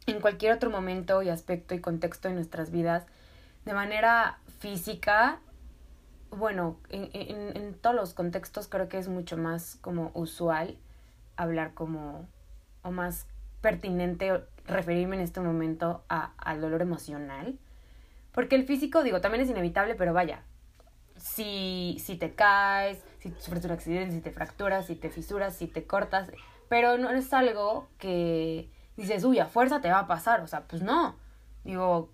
en 0.06 0.20
cualquier 0.20 0.52
otro 0.52 0.68
momento 0.70 1.22
y 1.22 1.30
aspecto 1.30 1.74
y 1.74 1.80
contexto 1.80 2.28
de 2.28 2.34
nuestras 2.34 2.70
vidas, 2.70 3.06
de 3.64 3.74
manera 3.74 4.38
física, 4.60 5.40
bueno, 6.30 6.78
en, 6.90 7.10
en, 7.12 7.56
en, 7.56 7.74
todos 7.74 7.96
los 7.96 8.14
contextos 8.14 8.68
creo 8.68 8.88
que 8.88 8.98
es 8.98 9.08
mucho 9.08 9.36
más 9.36 9.76
como 9.80 10.12
usual 10.14 10.78
hablar 11.36 11.74
como, 11.74 12.28
o 12.82 12.92
más 12.92 13.26
pertinente 13.60 14.44
referirme 14.66 15.16
en 15.16 15.22
este 15.22 15.40
momento 15.40 16.04
a, 16.08 16.32
al 16.36 16.60
dolor 16.60 16.82
emocional. 16.82 17.58
Porque 18.32 18.54
el 18.54 18.64
físico, 18.64 19.02
digo, 19.02 19.20
también 19.20 19.42
es 19.42 19.50
inevitable, 19.50 19.96
pero 19.96 20.12
vaya, 20.12 20.42
si, 21.16 21.96
si 21.98 22.16
te 22.16 22.34
caes, 22.34 23.02
si 23.18 23.30
sufres 23.38 23.64
un 23.64 23.72
accidente, 23.72 24.14
si 24.14 24.20
te 24.20 24.30
fracturas, 24.30 24.86
si 24.86 24.94
te 24.94 25.10
fisuras, 25.10 25.56
si 25.56 25.66
te 25.66 25.84
cortas, 25.84 26.30
pero 26.68 26.96
no 26.98 27.10
es 27.10 27.32
algo 27.32 27.88
que 27.98 28.70
dices, 28.96 29.24
uy, 29.24 29.38
a 29.40 29.46
fuerza 29.46 29.80
te 29.80 29.90
va 29.90 30.00
a 30.00 30.06
pasar, 30.06 30.42
o 30.42 30.46
sea, 30.46 30.68
pues 30.68 30.82
no. 30.82 31.16
Digo, 31.64 32.10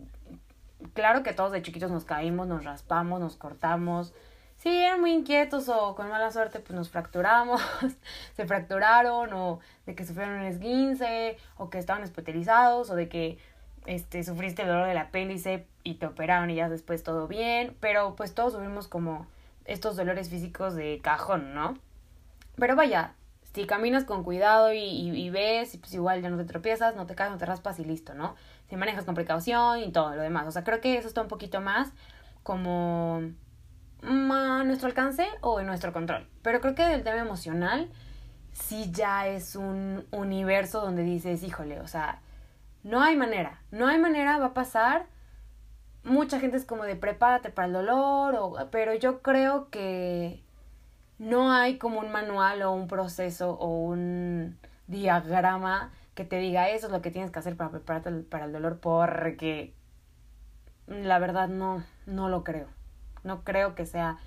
claro 0.95 1.23
que 1.23 1.33
todos 1.33 1.53
de 1.53 1.63
chiquitos 1.63 1.91
nos 1.91 2.05
caímos, 2.05 2.47
nos 2.47 2.65
raspamos, 2.65 3.21
nos 3.21 3.37
cortamos. 3.37 4.15
Si 4.57 4.71
eran 4.71 5.01
muy 5.01 5.13
inquietos 5.13 5.69
o 5.69 5.95
con 5.95 6.09
mala 6.09 6.31
suerte, 6.31 6.61
pues 6.61 6.75
nos 6.75 6.89
fracturamos, 6.89 7.61
se 8.37 8.47
fracturaron 8.47 9.33
o 9.35 9.61
de 9.85 9.95
que 9.95 10.05
sufrieron 10.05 10.37
un 10.37 10.47
esguince 10.47 11.37
o 11.59 11.69
que 11.69 11.79
estaban 11.79 12.03
hospitalizados 12.03 12.91
o 12.91 12.95
de 12.95 13.09
que 13.09 13.39
este, 13.85 14.25
sufriste 14.25 14.63
el 14.63 14.69
dolor 14.69 14.89
del 14.89 14.99
apéndice 14.99 15.67
y 15.85 15.95
te 15.95 16.07
operaron 16.07 16.51
y 16.51 16.57
ya 16.57 16.69
después 16.69 17.03
todo 17.03 17.29
bien, 17.29 17.77
pero 17.81 18.17
pues 18.17 18.35
todos 18.35 18.55
sufrimos 18.55 18.89
como 18.89 19.27
estos 19.67 19.97
dolores 19.97 20.31
físicos 20.31 20.75
de 20.75 21.01
cajón, 21.03 21.55
¿no? 21.55 21.79
Pero 22.57 22.75
vaya, 22.75 23.15
si 23.53 23.67
caminas 23.67 24.05
con 24.05 24.25
cuidado 24.25 24.73
y, 24.73 24.79
y, 24.79 25.11
y 25.11 25.31
ves, 25.31 25.77
pues 25.79 25.93
igual 25.95 26.23
ya 26.23 26.31
no 26.31 26.37
te 26.39 26.45
tropiezas, 26.45 26.97
no 26.97 27.07
te 27.07 27.15
caes, 27.15 27.31
no 27.31 27.39
te 27.39 27.47
raspas 27.47 27.79
y 27.79 27.85
listo, 27.85 28.15
¿no? 28.15 28.35
Si 28.69 28.77
manejas 28.77 29.05
con 29.05 29.15
precaución 29.15 29.79
y 29.81 29.93
todo 29.93 30.15
lo 30.15 30.23
demás. 30.23 30.47
O 30.47 30.51
sea, 30.51 30.65
creo 30.65 30.81
que 30.81 30.97
eso 30.99 31.09
está 31.09 31.23
un 31.23 31.29
poquito 31.29 31.61
más 31.61 31.93
como 32.43 33.23
a 34.03 34.63
nuestro 34.65 34.89
alcance 34.89 35.27
o 35.41 35.61
en 35.61 35.67
nuestro 35.67 35.93
control. 35.93 36.29
Pero 36.43 36.61
creo 36.61 36.75
que 36.75 36.85
del 36.85 37.03
tema 37.03 37.19
emocional 37.19 37.91
sí 38.53 38.91
ya 38.93 39.27
es 39.27 39.57
un 39.57 40.07
universo 40.11 40.81
donde 40.81 41.03
dices, 41.03 41.43
híjole, 41.43 41.81
o 41.81 41.89
sea, 41.89 42.21
No 42.83 43.03
hay 43.03 43.17
manera, 43.17 43.61
no 43.73 43.89
hay 43.89 43.99
manera, 43.99 44.39
va 44.39 44.47
a 44.47 44.55
pasar. 44.55 45.07
Mucha 46.05 46.39
gente 46.39 46.57
es 46.57 46.65
como 46.65 46.85
de 46.85 46.95
prepárate 46.95 47.51
para 47.51 47.67
el 47.67 47.73
dolor, 47.73 48.37
o, 48.37 48.71
pero 48.71 48.95
yo 48.95 49.23
creo 49.23 49.71
que 49.71 50.41
no 51.19 51.53
hay 51.53 51.79
como 51.79 51.99
un 52.01 52.13
manual 52.13 52.63
o 52.63 52.73
un 52.73 52.87
proceso 52.87 53.53
o 53.59 53.69
un 53.69 54.57
diagrama 54.87 55.91
que 56.17 56.25
te 56.25 56.39
diga 56.39 56.71
eso 56.71 56.87
es 56.87 56.93
lo 56.93 57.03
que 57.03 57.13
tienes 57.13 57.31
que 57.31 57.39
hacer 57.39 57.57
para 57.57 57.71
prepararte 57.71 58.11
para 58.11 58.47
el 58.47 58.53
dolor 58.53 58.81
porque 58.81 59.75
la 60.89 61.21
verdad 61.21 61.49
no, 61.49 61.85
no 62.07 62.29
lo 62.29 62.43
creo. 62.43 62.67
No 63.23 63.45
creo 63.45 63.75
que 63.75 63.87
sea 63.87 64.19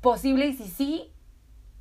posible 0.00 0.46
y 0.46 0.52
si 0.52 0.68
sí, 0.68 1.12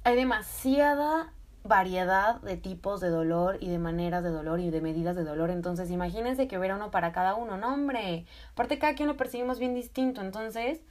hay 0.04 0.16
demasiada 0.16 1.34
variedad 1.64 2.42
de 2.42 2.58
tipos 2.58 3.02
de 3.02 3.10
dolor 3.10 3.58
y 3.60 3.70
de 3.70 3.80
maneras 3.80 4.24
de 4.24 4.30
dolor 4.30 4.60
y 4.60 4.70
de 4.70 4.82
medidas 4.82 5.16
de 5.16 5.24
dolor. 5.24 5.50
Entonces, 5.50 5.92
imagínense 5.92 6.48
que 6.48 6.58
hubiera 6.58 6.76
uno 6.76 6.92
para 6.92 7.12
cada 7.12 7.36
uno. 7.36 7.58
No, 7.58 7.74
hombre. 7.74 8.26
Aparte, 8.52 8.80
cada 8.80 8.96
quien 8.96 9.08
lo 9.08 9.18
percibimos 9.18 9.60
bien 9.60 9.74
distinto. 9.74 10.22
Entonces, 10.22 10.82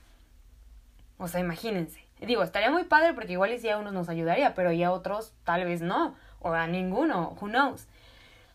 o 1.19 1.29
sea, 1.29 1.41
imagínense. 1.41 2.07
Digo, 2.21 2.43
estaría 2.43 2.71
muy 2.71 2.85
padre 2.85 3.15
porque 3.15 3.33
igual 3.33 3.53
y 3.53 3.59
si 3.59 3.69
a 3.69 3.79
unos 3.79 3.93
nos 3.93 4.09
ayudaría, 4.09 4.55
pero 4.55 4.73
ya 4.73 4.89
a 4.89 4.93
otros 4.93 5.35
tal 5.45 5.65
vez 5.65 5.83
no. 5.83 6.15
O 6.41 6.53
a 6.53 6.67
ninguno. 6.67 7.37
Who 7.41 7.49
knows. 7.49 7.87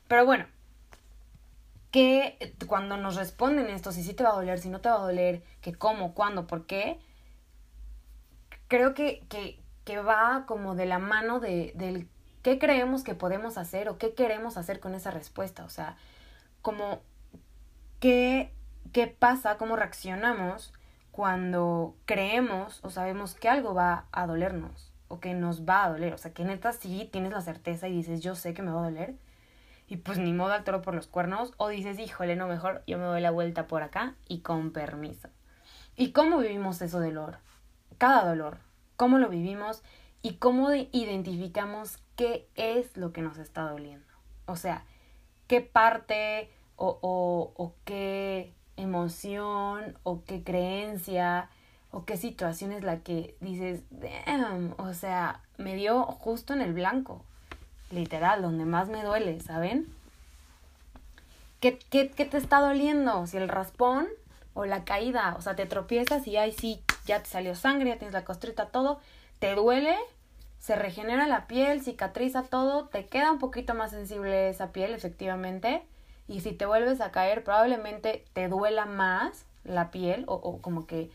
Pero 0.08 0.26
bueno. 0.26 0.46
Que 1.92 2.54
cuando 2.68 2.98
nos 2.98 3.16
responden 3.16 3.68
esto, 3.68 3.92
si 3.92 4.04
sí 4.04 4.14
te 4.14 4.24
va 4.24 4.32
a 4.32 4.36
doler, 4.36 4.60
si 4.60 4.70
no 4.70 4.82
te 4.82 4.90
va 4.90 4.96
a 4.96 5.00
doler, 5.00 5.42
que 5.62 5.74
cómo, 5.74 6.14
cuándo, 6.14 6.46
por 6.46 6.66
qué, 6.66 7.00
creo 8.68 8.94
que, 8.94 9.24
que, 9.30 9.60
que 9.86 10.00
va 10.00 10.44
como 10.48 10.76
de 10.76 10.86
la 10.86 11.00
mano 11.00 11.40
de, 11.40 11.72
del 11.76 12.10
qué 12.44 12.60
creemos 12.60 13.04
que 13.04 13.16
podemos 13.16 13.58
hacer 13.58 13.90
o 13.90 13.98
qué 13.98 14.14
queremos 14.14 14.58
hacer 14.58 14.80
con 14.80 14.96
esa 14.96 15.12
respuesta. 15.12 15.66
O 15.66 15.70
sea, 15.70 15.98
como 16.62 17.02
qué, 18.00 18.54
qué 18.94 19.08
pasa, 19.08 19.58
cómo 19.58 19.76
reaccionamos 19.76 20.74
cuando 21.12 21.96
creemos 22.06 22.80
o 22.84 22.90
sabemos 22.90 23.34
que 23.34 23.50
algo 23.50 23.74
va 23.74 24.06
a 24.12 24.28
dolernos 24.28 24.94
o 25.08 25.20
que 25.20 25.34
nos 25.34 25.68
va 25.68 25.86
a 25.86 25.90
doler. 25.90 26.14
O 26.14 26.18
sea, 26.18 26.34
que 26.34 26.46
neta 26.46 26.74
sí 26.74 27.10
tienes 27.12 27.32
la 27.32 27.42
certeza 27.42 27.88
y 27.88 27.94
dices, 27.94 28.22
yo 28.22 28.36
sé 28.36 28.54
que 28.54 28.62
me 28.62 28.72
va 28.72 28.82
a 28.82 28.90
doler. 28.90 29.16
Y 29.88 29.98
pues 29.98 30.18
ni 30.18 30.34
modo 30.34 30.54
al 30.54 30.64
toro 30.64 30.82
por 30.82 30.94
los 30.94 31.08
cuernos. 31.08 31.54
O 31.58 31.70
dices, 31.70 32.00
híjole, 32.00 32.36
no, 32.36 32.48
mejor 32.48 32.84
yo 32.88 32.98
me 32.98 33.06
doy 33.06 33.22
la 33.22 33.32
vuelta 33.32 33.68
por 33.68 33.84
acá 33.84 34.16
y 34.28 34.40
con 34.40 34.72
permiso. 34.72 35.30
¿Y 35.96 36.12
cómo 36.12 36.40
vivimos 36.40 36.82
eso 36.82 37.00
dolor? 37.00 37.38
Cada 37.98 38.28
dolor 38.28 38.60
cómo 38.98 39.20
lo 39.20 39.30
vivimos 39.30 39.84
y 40.22 40.34
cómo 40.34 40.74
identificamos 40.74 42.00
qué 42.18 42.50
es 42.56 42.98
lo 42.98 43.14
que 43.14 43.22
nos 43.22 43.38
está 43.38 43.62
doliendo. 43.62 44.06
O 44.48 44.58
sea, 44.58 44.84
qué 45.46 45.62
parte 45.62 46.50
o, 46.76 47.00
o, 47.02 47.54
o 47.56 47.76
qué 47.86 48.54
emoción 48.76 49.98
o 50.04 50.24
qué 50.26 50.44
creencia 50.44 51.50
o 51.92 52.04
qué 52.06 52.18
situación 52.18 52.74
es 52.74 52.84
la 52.84 53.00
que 53.00 53.38
dices, 53.40 53.84
damn, 53.92 54.74
o 54.78 54.94
sea, 54.94 55.44
me 55.58 55.76
dio 55.76 56.04
justo 56.04 56.54
en 56.54 56.62
el 56.62 56.74
blanco, 56.74 57.24
literal, 57.92 58.42
donde 58.42 58.66
más 58.66 58.90
me 58.90 59.04
duele, 59.04 59.40
¿saben? 59.42 59.88
¿Qué, 61.60 61.80
qué, 61.90 62.10
qué 62.10 62.26
te 62.26 62.38
está 62.38 62.60
doliendo? 62.60 63.26
Si 63.28 63.38
el 63.38 63.50
raspón 63.50 64.08
o 64.54 64.66
la 64.66 64.84
caída, 64.84 65.36
o 65.38 65.42
sea, 65.42 65.56
te 65.56 65.66
tropiezas 65.66 66.28
y 66.28 66.38
ahí 66.38 66.52
sí, 66.52 66.82
ya 67.06 67.22
te 67.22 67.30
salió 67.30 67.56
sangre, 67.56 67.90
ya 67.90 67.98
tienes 67.98 68.14
la 68.14 68.26
costrita, 68.26 68.68
todo, 68.68 69.00
te 69.40 69.54
duele, 69.56 69.96
se 70.60 70.76
regenera 70.76 71.28
la 71.28 71.48
piel, 71.48 71.82
cicatriza 71.82 72.44
todo, 72.44 72.86
te 72.86 73.06
queda 73.06 73.32
un 73.32 73.40
poquito 73.40 73.74
más 73.74 73.92
sensible 73.92 74.50
esa 74.50 74.72
piel, 74.72 74.94
efectivamente, 74.94 75.84
y 76.28 76.42
si 76.42 76.52
te 76.52 76.66
vuelves 76.66 77.02
a 77.02 77.12
caer, 77.12 77.44
probablemente 77.44 78.26
te 78.34 78.50
duela 78.50 78.86
más 78.86 79.46
la 79.64 79.92
piel, 79.92 80.26
o, 80.28 80.36
o 80.36 80.62
como 80.62 80.88
que, 80.88 81.10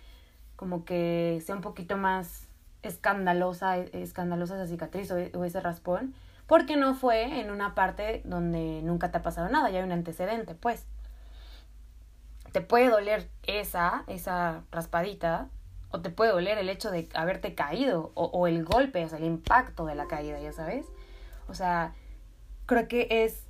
como 0.57 0.85
que 0.85 1.43
sea 1.45 1.55
un 1.55 1.61
poquito 1.63 1.97
más 1.97 2.47
escandalosa, 2.83 3.79
escandalosa 3.79 4.55
esa 4.57 4.67
cicatriz 4.67 5.11
o, 5.11 5.17
o 5.39 5.45
ese 5.45 5.61
raspón, 5.61 6.15
porque 6.53 6.77
no 6.77 6.95
fue 6.95 7.41
en 7.41 7.51
una 7.51 7.75
parte 7.75 8.21
donde 8.27 8.83
nunca 8.83 9.11
te 9.11 9.17
ha 9.17 9.23
pasado 9.23 9.49
nada, 9.49 9.71
ya 9.71 9.79
hay 9.79 9.85
un 9.87 9.93
antecedente, 9.93 10.55
pues 10.55 10.85
te 12.53 12.61
puede 12.61 12.91
doler 12.91 13.31
esa, 13.45 14.05
esa 14.07 14.63
raspadita, 14.71 15.49
o 15.93 16.03
te 16.03 16.11
puede 16.11 16.31
doler 16.31 16.59
el 16.59 16.69
hecho 16.69 16.91
de 16.91 17.09
haberte 17.15 17.55
caído, 17.55 18.13
o, 18.13 18.47
el 18.49 18.67
golpe, 18.67 19.03
o 19.03 19.09
sea, 19.09 19.17
el 19.17 19.25
impacto 19.25 19.87
de 19.87 19.95
la 19.95 20.09
caída, 20.09 20.39
ya 20.41 20.53
sabes. 20.53 20.85
O 21.49 21.55
sea, 21.55 21.95
creo 22.67 22.87
que 22.87 23.07
es 23.09 23.45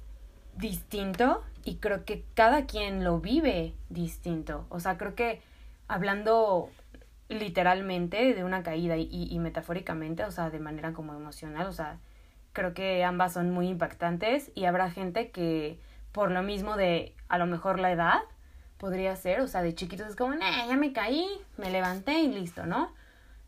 distinto 0.57 1.43
y 1.65 1.79
creo 1.79 2.05
que 2.05 2.25
cada 2.35 2.67
quien 2.67 3.03
lo 3.03 3.19
vive 3.19 3.75
distinto. 3.89 4.65
O 4.69 4.79
sea, 4.79 4.97
creo 4.97 5.17
que 5.17 5.43
hablando 5.89 6.71
literalmente 7.29 8.33
de 8.33 8.45
una 8.45 8.63
caída 8.63 8.97
y, 8.97 9.09
y, 9.11 9.39
metafóricamente, 9.41 10.23
o 10.23 10.31
sea, 10.31 10.51
de 10.51 10.61
manera 10.61 10.93
como 10.93 11.15
emocional, 11.15 11.67
o 11.67 11.73
sea, 11.73 11.99
creo 12.53 12.75
que 12.75 13.05
ambas 13.05 13.33
son 13.33 13.51
muy 13.51 13.69
impactantes 13.69 14.51
y 14.55 14.65
habrá 14.65 14.91
gente 14.91 15.31
que 15.31 15.79
por 16.13 16.31
lo 16.31 16.43
mismo 16.43 16.77
de 16.77 17.15
a 17.29 17.39
lo 17.39 17.47
mejor 17.47 17.81
la 17.81 17.91
edad, 17.91 18.21
podría 18.83 19.15
ser, 19.15 19.41
o 19.41 19.47
sea, 19.47 19.63
de 19.63 19.75
chiquitos 19.75 20.09
es 20.09 20.17
como, 20.17 20.35
nah, 20.35 20.67
ya 20.67 20.77
me 20.77 20.93
caí, 20.93 21.29
me 21.57 21.71
levanté 21.71 22.19
y 22.19 22.29
listo, 22.29 22.67
¿no? 22.67 22.93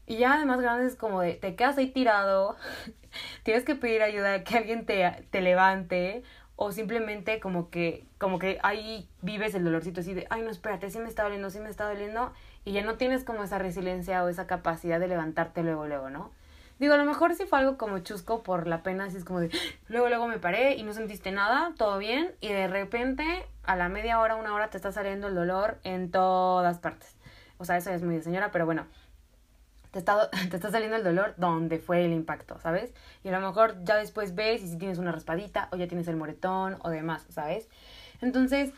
Y 0.06 0.16
ya 0.18 0.38
de 0.38 0.44
más 0.44 0.60
grandes 0.60 0.92
es 0.92 0.96
como 0.96 1.20
de, 1.20 1.34
te 1.34 1.56
quedas 1.56 1.76
ahí 1.76 1.88
tirado, 1.88 2.56
tienes 3.42 3.64
que 3.64 3.74
pedir 3.74 4.02
ayuda, 4.02 4.44
que 4.44 4.56
alguien 4.56 4.86
te, 4.86 5.26
te 5.30 5.40
levante, 5.40 6.22
o 6.56 6.70
simplemente 6.70 7.40
como 7.40 7.68
que, 7.68 8.06
como 8.18 8.38
que 8.38 8.60
ahí 8.62 9.08
vives 9.22 9.56
el 9.56 9.64
dolorcito 9.64 10.02
así 10.02 10.14
de, 10.14 10.26
ay, 10.30 10.42
no, 10.42 10.50
espérate, 10.50 10.88
sí 10.88 11.00
me 11.00 11.08
está 11.08 11.24
doliendo, 11.24 11.50
sí 11.50 11.58
me 11.58 11.68
está 11.68 11.88
doliendo, 11.88 12.32
y 12.64 12.72
ya 12.72 12.84
no 12.84 12.94
tienes 12.94 13.24
como 13.24 13.42
esa 13.42 13.58
resiliencia 13.58 14.22
o 14.22 14.28
esa 14.28 14.46
capacidad 14.46 15.00
de 15.00 15.08
levantarte 15.08 15.64
luego, 15.64 15.86
luego, 15.88 16.10
¿no? 16.10 16.30
Digo, 16.78 16.94
a 16.94 16.96
lo 16.96 17.04
mejor 17.04 17.34
sí 17.34 17.44
fue 17.46 17.60
algo 17.60 17.78
como 17.78 18.00
chusco 18.00 18.42
por 18.42 18.66
la 18.66 18.82
pena, 18.82 19.04
así 19.04 19.16
es 19.16 19.24
como 19.24 19.40
de, 19.40 19.50
luego, 19.88 20.08
luego 20.08 20.26
me 20.26 20.38
paré 20.38 20.74
y 20.74 20.82
no 20.82 20.92
sentiste 20.92 21.30
nada, 21.30 21.72
todo 21.76 21.98
bien, 21.98 22.34
y 22.40 22.48
de 22.48 22.66
repente 22.66 23.46
a 23.62 23.76
la 23.76 23.88
media 23.88 24.20
hora, 24.20 24.36
una 24.36 24.54
hora 24.54 24.70
te 24.70 24.76
está 24.76 24.92
saliendo 24.92 25.28
el 25.28 25.34
dolor 25.34 25.78
en 25.84 26.10
todas 26.10 26.78
partes. 26.78 27.16
O 27.58 27.64
sea, 27.64 27.76
eso 27.76 27.90
es 27.90 28.02
muy 28.02 28.16
de 28.16 28.22
señora, 28.22 28.50
pero 28.50 28.66
bueno, 28.66 28.86
te 29.92 30.00
está, 30.00 30.28
te 30.50 30.56
está 30.56 30.70
saliendo 30.70 30.96
el 30.96 31.04
dolor 31.04 31.34
donde 31.36 31.78
fue 31.78 32.04
el 32.04 32.12
impacto, 32.12 32.58
¿sabes? 32.58 32.92
Y 33.22 33.28
a 33.28 33.38
lo 33.38 33.46
mejor 33.46 33.76
ya 33.84 33.96
después 33.96 34.34
ves 34.34 34.62
y 34.62 34.68
si 34.68 34.76
tienes 34.76 34.98
una 34.98 35.12
raspadita 35.12 35.68
o 35.70 35.76
ya 35.76 35.86
tienes 35.86 36.08
el 36.08 36.16
moretón 36.16 36.76
o 36.82 36.90
demás, 36.90 37.24
¿sabes? 37.30 37.68
Entonces, 38.20 38.72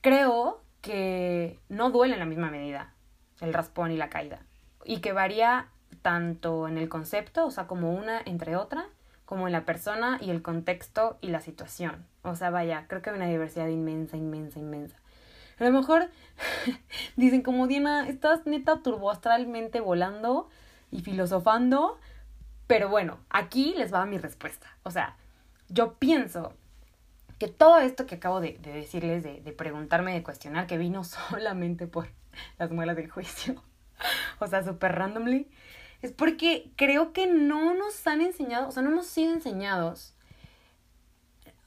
creo 0.00 0.60
que 0.80 1.60
no 1.68 1.90
duele 1.90 2.14
en 2.14 2.20
la 2.20 2.26
misma 2.26 2.50
medida 2.50 2.92
el 3.40 3.54
raspón 3.54 3.92
y 3.92 3.96
la 3.96 4.10
caída. 4.10 4.40
Y 4.84 5.00
que 5.00 5.12
varía 5.12 5.68
tanto 6.02 6.68
en 6.68 6.78
el 6.78 6.88
concepto, 6.88 7.46
o 7.46 7.50
sea, 7.50 7.66
como 7.66 7.92
una 7.92 8.20
entre 8.24 8.56
otra, 8.56 8.86
como 9.24 9.46
en 9.46 9.52
la 9.52 9.64
persona 9.64 10.18
y 10.20 10.30
el 10.30 10.42
contexto 10.42 11.16
y 11.20 11.28
la 11.28 11.40
situación. 11.40 12.04
O 12.22 12.34
sea, 12.34 12.50
vaya, 12.50 12.86
creo 12.88 13.02
que 13.02 13.10
hay 13.10 13.16
una 13.16 13.28
diversidad 13.28 13.68
inmensa, 13.68 14.16
inmensa, 14.16 14.58
inmensa. 14.58 14.96
A 15.58 15.64
lo 15.64 15.70
mejor 15.70 16.10
dicen 17.16 17.42
como 17.42 17.66
Diana, 17.66 18.08
estás 18.08 18.46
neta 18.46 18.82
turboastralmente 18.82 19.80
volando 19.80 20.48
y 20.90 21.00
filosofando, 21.00 21.98
pero 22.66 22.88
bueno, 22.88 23.18
aquí 23.30 23.74
les 23.76 23.92
va 23.92 24.04
mi 24.06 24.18
respuesta. 24.18 24.66
O 24.82 24.90
sea, 24.90 25.16
yo 25.68 25.94
pienso 25.94 26.52
que 27.38 27.48
todo 27.48 27.78
esto 27.78 28.06
que 28.06 28.16
acabo 28.16 28.40
de, 28.40 28.58
de 28.58 28.72
decirles, 28.72 29.22
de, 29.22 29.40
de 29.40 29.52
preguntarme, 29.52 30.12
de 30.14 30.22
cuestionar, 30.22 30.66
que 30.66 30.78
vino 30.78 31.04
solamente 31.04 31.86
por 31.86 32.08
las 32.58 32.70
muelas 32.70 32.96
del 32.96 33.10
juicio, 33.10 33.62
o 34.38 34.46
sea, 34.46 34.62
súper 34.62 34.92
randomly, 34.92 35.48
es 36.02 36.12
porque 36.12 36.72
creo 36.76 37.12
que 37.12 37.26
no 37.26 37.74
nos 37.74 38.06
han 38.06 38.20
enseñado, 38.20 38.68
o 38.68 38.72
sea, 38.72 38.82
no 38.82 38.90
hemos 38.90 39.06
sido 39.06 39.32
enseñados, 39.32 40.14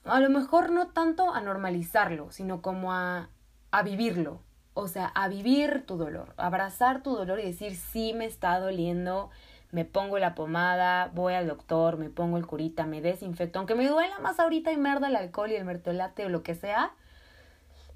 a 0.04 0.20
lo 0.20 0.30
mejor 0.30 0.70
no 0.70 0.88
tanto 0.88 1.34
a 1.34 1.40
normalizarlo, 1.40 2.30
sino 2.30 2.62
como 2.62 2.92
a, 2.92 3.30
a 3.70 3.82
vivirlo, 3.82 4.40
o 4.74 4.88
sea, 4.88 5.06
a 5.06 5.28
vivir 5.28 5.84
tu 5.86 5.96
dolor, 5.96 6.34
abrazar 6.36 7.02
tu 7.02 7.16
dolor 7.16 7.40
y 7.40 7.44
decir, 7.44 7.74
sí 7.74 8.12
me 8.12 8.26
está 8.26 8.60
doliendo, 8.60 9.30
me 9.72 9.84
pongo 9.84 10.18
la 10.18 10.34
pomada, 10.34 11.10
voy 11.14 11.34
al 11.34 11.48
doctor, 11.48 11.96
me 11.96 12.10
pongo 12.10 12.36
el 12.36 12.46
curita, 12.46 12.84
me 12.86 13.00
desinfecto, 13.00 13.58
aunque 13.58 13.74
me 13.74 13.88
duela 13.88 14.18
más 14.18 14.38
ahorita 14.38 14.70
y 14.70 14.76
merda 14.76 15.08
el 15.08 15.16
alcohol 15.16 15.50
y 15.50 15.56
el 15.56 15.64
mertolate 15.64 16.26
o 16.26 16.28
lo 16.28 16.42
que 16.42 16.54
sea, 16.54 16.92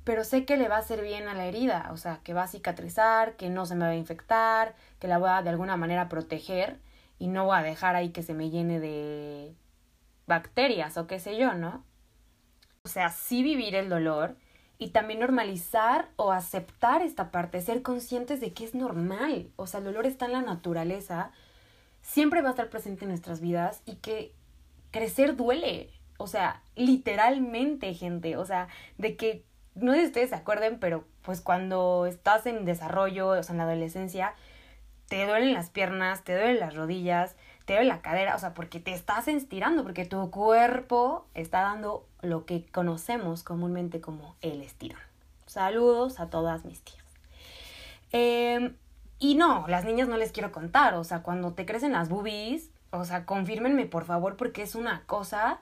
pero 0.04 0.25
sé 0.25 0.45
que 0.45 0.57
le 0.57 0.69
va 0.69 0.76
a 0.76 0.80
hacer 0.80 1.02
bien 1.02 1.28
a 1.28 1.35
la 1.35 1.47
herida, 1.47 1.90
o 1.92 1.97
sea, 1.97 2.21
que 2.25 2.35
va 2.35 2.45
a 2.45 2.49
cicatrizar, 2.49 3.37
que 3.37 3.50
no 3.50 3.66
se 3.66 3.75
me 3.76 3.85
va 3.85 3.90
a 3.92 3.97
infectar, 3.97 4.75
que 4.99 5.09
la 5.09 5.19
voy 5.19 5.30
a 5.30 5.42
de 5.42 5.50
alguna 5.50 5.76
manera 5.76 6.09
proteger 6.09 6.78
y 7.19 7.28
no 7.28 7.45
voy 7.47 7.59
a 7.59 7.62
dejar 7.62 7.97
ahí 7.97 8.11
que 8.11 8.23
se 8.23 8.35
me 8.35 8.50
llene 8.50 8.80
de 8.80 9.54
bacterias 10.26 10.97
o 10.97 11.07
qué 11.07 11.19
sé 11.21 11.37
yo, 11.37 11.54
¿no? 11.54 11.85
O 12.85 12.88
sea, 12.88 13.11
sí 13.11 13.42
vivir 13.42 13.75
el 13.75 13.88
dolor 13.88 14.37
y 14.78 14.90
también 14.90 15.21
normalizar 15.21 16.09
o 16.16 16.33
aceptar 16.33 17.02
esta 17.02 17.30
parte, 17.30 17.61
ser 17.61 17.83
conscientes 17.83 18.40
de 18.40 18.52
que 18.54 18.64
es 18.64 18.75
normal, 18.75 19.50
o 19.57 19.66
sea, 19.66 19.78
el 19.78 19.85
dolor 19.85 20.07
está 20.07 20.26
en 20.26 20.33
la 20.33 20.42
naturaleza, 20.42 21.33
siempre 22.02 22.42
va 22.42 22.49
a 22.49 22.52
estar 22.52 22.71
presente 22.71 23.04
en 23.04 23.11
nuestras 23.11 23.40
vidas 23.40 23.83
y 23.87 23.97
que 23.97 24.35
crecer 24.90 25.37
duele, 25.37 25.90
O 26.19 26.26
sea, 26.26 26.62
literalmente, 26.76 27.95
gente. 27.95 28.37
O 28.37 28.45
sea, 28.45 28.69
de 28.99 29.16
que, 29.16 29.45
no 29.74 29.92
sé 29.92 30.00
si 30.00 30.06
ustedes 30.06 30.30
se 30.30 30.36
acuerden, 30.36 30.78
pero 30.78 31.04
pues 31.22 31.40
cuando 31.40 32.06
estás 32.06 32.46
en 32.46 32.64
desarrollo, 32.64 33.28
o 33.28 33.42
sea, 33.42 33.52
en 33.52 33.58
la 33.58 33.64
adolescencia, 33.64 34.34
te 35.08 35.26
duelen 35.26 35.52
las 35.52 35.70
piernas, 35.70 36.22
te 36.22 36.34
duelen 36.34 36.60
las 36.60 36.74
rodillas, 36.74 37.36
te 37.64 37.74
duele 37.74 37.88
la 37.88 38.00
cadera, 38.00 38.36
o 38.36 38.38
sea, 38.38 38.54
porque 38.54 38.80
te 38.80 38.92
estás 38.92 39.28
estirando, 39.28 39.82
porque 39.82 40.04
tu 40.04 40.30
cuerpo 40.30 41.26
está 41.34 41.62
dando 41.62 42.06
lo 42.22 42.46
que 42.46 42.66
conocemos 42.66 43.42
comúnmente 43.42 44.00
como 44.00 44.36
el 44.40 44.62
estirón. 44.62 45.00
Saludos 45.46 46.20
a 46.20 46.30
todas 46.30 46.64
mis 46.64 46.80
tías. 46.80 47.04
Em, 48.12 48.76
y 49.18 49.34
no, 49.34 49.66
las 49.68 49.84
niñas 49.84 50.08
no 50.08 50.16
les 50.16 50.32
quiero 50.32 50.52
contar, 50.52 50.94
o 50.94 51.04
sea, 51.04 51.22
cuando 51.22 51.52
te 51.52 51.66
crecen 51.66 51.92
las 51.92 52.08
boobies, 52.08 52.70
o 52.90 53.04
sea, 53.04 53.24
confírmenme 53.26 53.86
por 53.86 54.04
favor 54.04 54.36
porque 54.36 54.62
es 54.62 54.74
una 54.74 55.02
cosa 55.06 55.60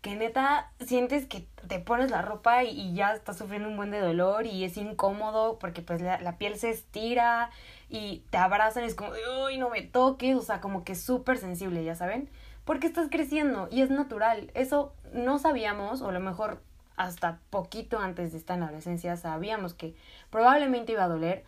que 0.00 0.14
neta 0.14 0.70
sientes 0.80 1.26
que 1.26 1.46
te 1.66 1.80
pones 1.80 2.10
la 2.10 2.22
ropa 2.22 2.64
y, 2.64 2.94
ya 2.94 3.14
estás 3.14 3.36
sufriendo 3.38 3.68
un 3.68 3.76
buen 3.76 3.90
de 3.90 4.00
dolor 4.00 4.46
y 4.46 4.64
es 4.64 4.76
incómodo 4.76 5.58
porque 5.58 5.82
pues 5.82 6.00
la, 6.00 6.38
piel 6.38 6.56
se 6.56 6.70
estira 6.70 7.50
y 7.88 8.22
te 8.30 8.38
abrazan 8.38 8.84
y 8.84 8.86
es 8.86 8.94
como, 8.94 9.10
uy, 9.44 9.58
no 9.58 9.70
me 9.70 9.82
toques, 9.82 10.36
o 10.36 10.42
sea, 10.42 10.60
como 10.60 10.84
que 10.84 10.94
súper 10.94 11.38
sensible, 11.38 11.82
ya 11.84 11.94
saben, 11.94 12.30
porque 12.64 12.86
estás 12.86 13.08
creciendo 13.10 13.68
y 13.70 13.82
es 13.82 13.90
natural. 13.90 14.50
Eso 14.54 14.94
no 15.12 15.38
sabíamos, 15.38 16.00
o 16.00 16.10
a 16.10 16.12
lo 16.12 16.20
mejor 16.20 16.62
hasta 16.96 17.40
poquito 17.50 17.98
antes 17.98 18.32
de 18.32 18.38
estar 18.38 18.56
en 18.56 18.64
adolescencia 18.64 19.16
sabíamos 19.16 19.72
que 19.72 19.94
probablemente 20.30 20.92
iba 20.92 21.04
a 21.04 21.08
doler. 21.08 21.44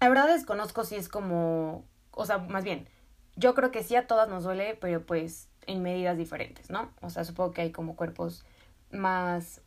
La 0.00 0.08
verdad 0.08 0.28
desconozco 0.28 0.84
si 0.84 0.96
es 0.96 1.08
como, 1.08 1.84
o 2.10 2.26
sea, 2.26 2.38
más 2.38 2.64
bien, 2.64 2.88
yo 3.36 3.54
creo 3.54 3.70
que 3.70 3.82
sí 3.82 3.96
a 3.96 4.06
todas 4.06 4.28
nos 4.28 4.44
duele, 4.44 4.76
pero 4.80 5.04
pues 5.04 5.48
en 5.66 5.82
medidas 5.82 6.16
diferentes, 6.16 6.70
¿no? 6.70 6.90
O 7.00 7.10
sea, 7.10 7.24
supongo 7.24 7.52
que 7.52 7.62
hay 7.62 7.72
como 7.72 7.96
cuerpos 7.96 8.44
más 8.90 9.62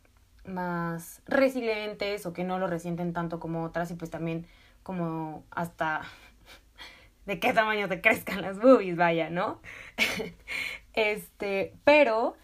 más 0.48 1.22
resilientes 1.26 2.26
o 2.26 2.32
que 2.32 2.44
no 2.44 2.58
lo 2.58 2.66
resienten 2.66 3.12
tanto 3.12 3.38
como 3.38 3.64
otras 3.64 3.90
y 3.90 3.94
pues 3.94 4.10
también 4.10 4.46
como 4.82 5.44
hasta 5.50 6.02
de 7.26 7.38
qué 7.38 7.52
tamaño 7.52 7.88
te 7.88 8.00
crezcan 8.00 8.42
las 8.42 8.58
boobies, 8.58 8.96
vaya, 8.96 9.30
¿no? 9.30 9.60
este, 10.94 11.74
pero 11.84 12.36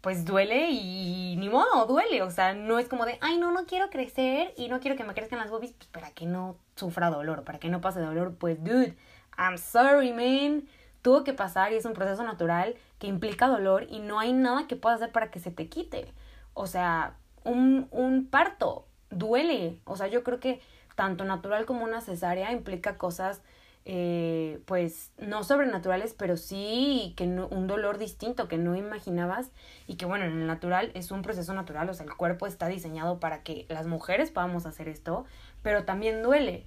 pues 0.00 0.26
duele 0.26 0.68
y 0.70 1.36
ni 1.38 1.48
modo, 1.48 1.86
duele, 1.86 2.22
o 2.22 2.30
sea, 2.30 2.52
no 2.52 2.78
es 2.78 2.88
como 2.88 3.06
de, 3.06 3.16
ay, 3.22 3.38
no, 3.38 3.52
no 3.52 3.64
quiero 3.64 3.88
crecer 3.88 4.52
y 4.56 4.68
no 4.68 4.80
quiero 4.80 4.96
que 4.96 5.04
me 5.04 5.14
crezcan 5.14 5.38
las 5.38 5.50
boobies, 5.50 5.72
pues 5.72 5.88
para 5.88 6.10
que 6.10 6.26
no 6.26 6.56
sufra 6.76 7.08
dolor, 7.08 7.44
para 7.44 7.58
que 7.58 7.70
no 7.70 7.80
pase 7.80 8.00
dolor, 8.00 8.34
pues 8.38 8.62
dude, 8.62 8.96
I'm 9.36 9.58
sorry, 9.58 10.12
man. 10.12 10.64
Tuvo 11.02 11.24
que 11.24 11.32
pasar 11.32 11.72
y 11.72 11.76
es 11.76 11.84
un 11.84 11.92
proceso 11.92 12.22
natural 12.24 12.76
que 12.98 13.06
implica 13.06 13.48
dolor 13.48 13.86
y 13.90 14.00
no 14.00 14.18
hay 14.18 14.32
nada 14.32 14.66
que 14.66 14.76
pueda 14.76 14.94
hacer 14.96 15.12
para 15.12 15.30
que 15.30 15.38
se 15.38 15.50
te 15.50 15.68
quite. 15.68 16.12
O 16.54 16.66
sea, 16.66 17.16
un, 17.44 17.88
un 17.90 18.26
parto 18.26 18.86
duele. 19.10 19.80
O 19.84 19.96
sea, 19.96 20.06
yo 20.06 20.24
creo 20.24 20.40
que 20.40 20.60
tanto 20.94 21.24
natural 21.24 21.66
como 21.66 21.84
una 21.84 22.00
cesárea 22.00 22.52
implica 22.52 22.96
cosas 22.96 23.42
eh, 23.86 24.62
pues 24.64 25.12
no 25.18 25.44
sobrenaturales, 25.44 26.14
pero 26.14 26.38
sí 26.38 27.12
que 27.18 27.24
un 27.24 27.66
dolor 27.66 27.98
distinto 27.98 28.48
que 28.48 28.56
no 28.56 28.76
imaginabas 28.76 29.50
y 29.86 29.96
que 29.96 30.06
bueno, 30.06 30.24
en 30.24 30.32
el 30.32 30.46
natural 30.46 30.90
es 30.94 31.10
un 31.10 31.20
proceso 31.20 31.52
natural, 31.52 31.90
o 31.90 31.94
sea, 31.94 32.06
el 32.06 32.14
cuerpo 32.14 32.46
está 32.46 32.66
diseñado 32.68 33.20
para 33.20 33.42
que 33.42 33.66
las 33.68 33.86
mujeres 33.86 34.30
podamos 34.30 34.64
hacer 34.64 34.88
esto, 34.88 35.26
pero 35.62 35.84
también 35.84 36.22
duele. 36.22 36.66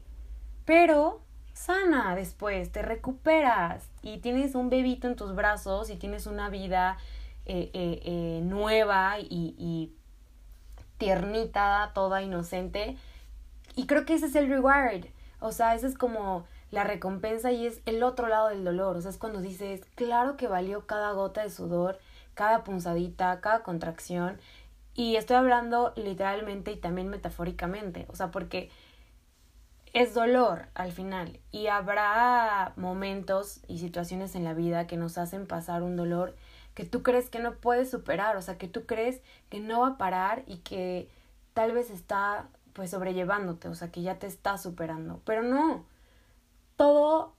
Pero 0.65 1.21
sana 1.57 2.15
después, 2.15 2.71
te 2.71 2.81
recuperas 2.81 3.89
y 4.01 4.19
tienes 4.19 4.55
un 4.55 4.69
bebito 4.69 5.07
en 5.07 5.15
tus 5.15 5.35
brazos 5.35 5.89
y 5.89 5.95
tienes 5.95 6.27
una 6.27 6.49
vida 6.49 6.97
eh, 7.45 7.71
eh, 7.73 8.41
nueva 8.43 9.19
y, 9.19 9.55
y 9.57 9.91
tiernita, 10.97 11.91
toda 11.93 12.21
inocente. 12.21 12.97
Y 13.75 13.87
creo 13.87 14.05
que 14.05 14.13
ese 14.13 14.27
es 14.27 14.35
el 14.35 14.49
reward. 14.49 15.05
O 15.39 15.51
sea, 15.51 15.75
ese 15.75 15.87
es 15.87 15.97
como 15.97 16.45
la 16.71 16.83
recompensa 16.83 17.51
y 17.51 17.65
es 17.65 17.81
el 17.85 18.03
otro 18.03 18.27
lado 18.27 18.49
del 18.49 18.63
dolor. 18.63 18.95
O 18.97 19.01
sea, 19.01 19.11
es 19.11 19.17
cuando 19.17 19.41
dices, 19.41 19.81
claro 19.95 20.37
que 20.37 20.47
valió 20.47 20.85
cada 20.85 21.11
gota 21.13 21.43
de 21.43 21.49
sudor, 21.49 21.99
cada 22.33 22.63
punzadita, 22.63 23.39
cada 23.41 23.63
contracción. 23.63 24.39
Y 24.93 25.15
estoy 25.15 25.37
hablando 25.37 25.93
literalmente 25.95 26.71
y 26.71 26.77
también 26.77 27.07
metafóricamente. 27.07 28.05
O 28.09 28.15
sea, 28.15 28.31
porque 28.31 28.69
es 29.93 30.13
dolor 30.13 30.67
al 30.73 30.91
final. 30.91 31.39
Y 31.51 31.67
habrá 31.67 32.73
momentos 32.75 33.61
y 33.67 33.79
situaciones 33.79 34.35
en 34.35 34.43
la 34.43 34.53
vida 34.53 34.87
que 34.87 34.97
nos 34.97 35.17
hacen 35.17 35.47
pasar 35.47 35.83
un 35.83 35.95
dolor 35.95 36.35
que 36.73 36.85
tú 36.85 37.01
crees 37.01 37.29
que 37.29 37.39
no 37.39 37.55
puedes 37.55 37.89
superar. 37.89 38.37
O 38.37 38.41
sea, 38.41 38.57
que 38.57 38.67
tú 38.67 38.85
crees 38.85 39.21
que 39.49 39.59
no 39.59 39.81
va 39.81 39.87
a 39.89 39.97
parar 39.97 40.43
y 40.47 40.57
que 40.57 41.09
tal 41.53 41.71
vez 41.71 41.89
está 41.89 42.47
pues 42.73 42.91
sobrellevándote. 42.91 43.67
O 43.67 43.75
sea, 43.75 43.91
que 43.91 44.01
ya 44.01 44.19
te 44.19 44.27
está 44.27 44.57
superando. 44.57 45.21
Pero 45.25 45.41
no 45.41 45.85
todo, 46.77 47.33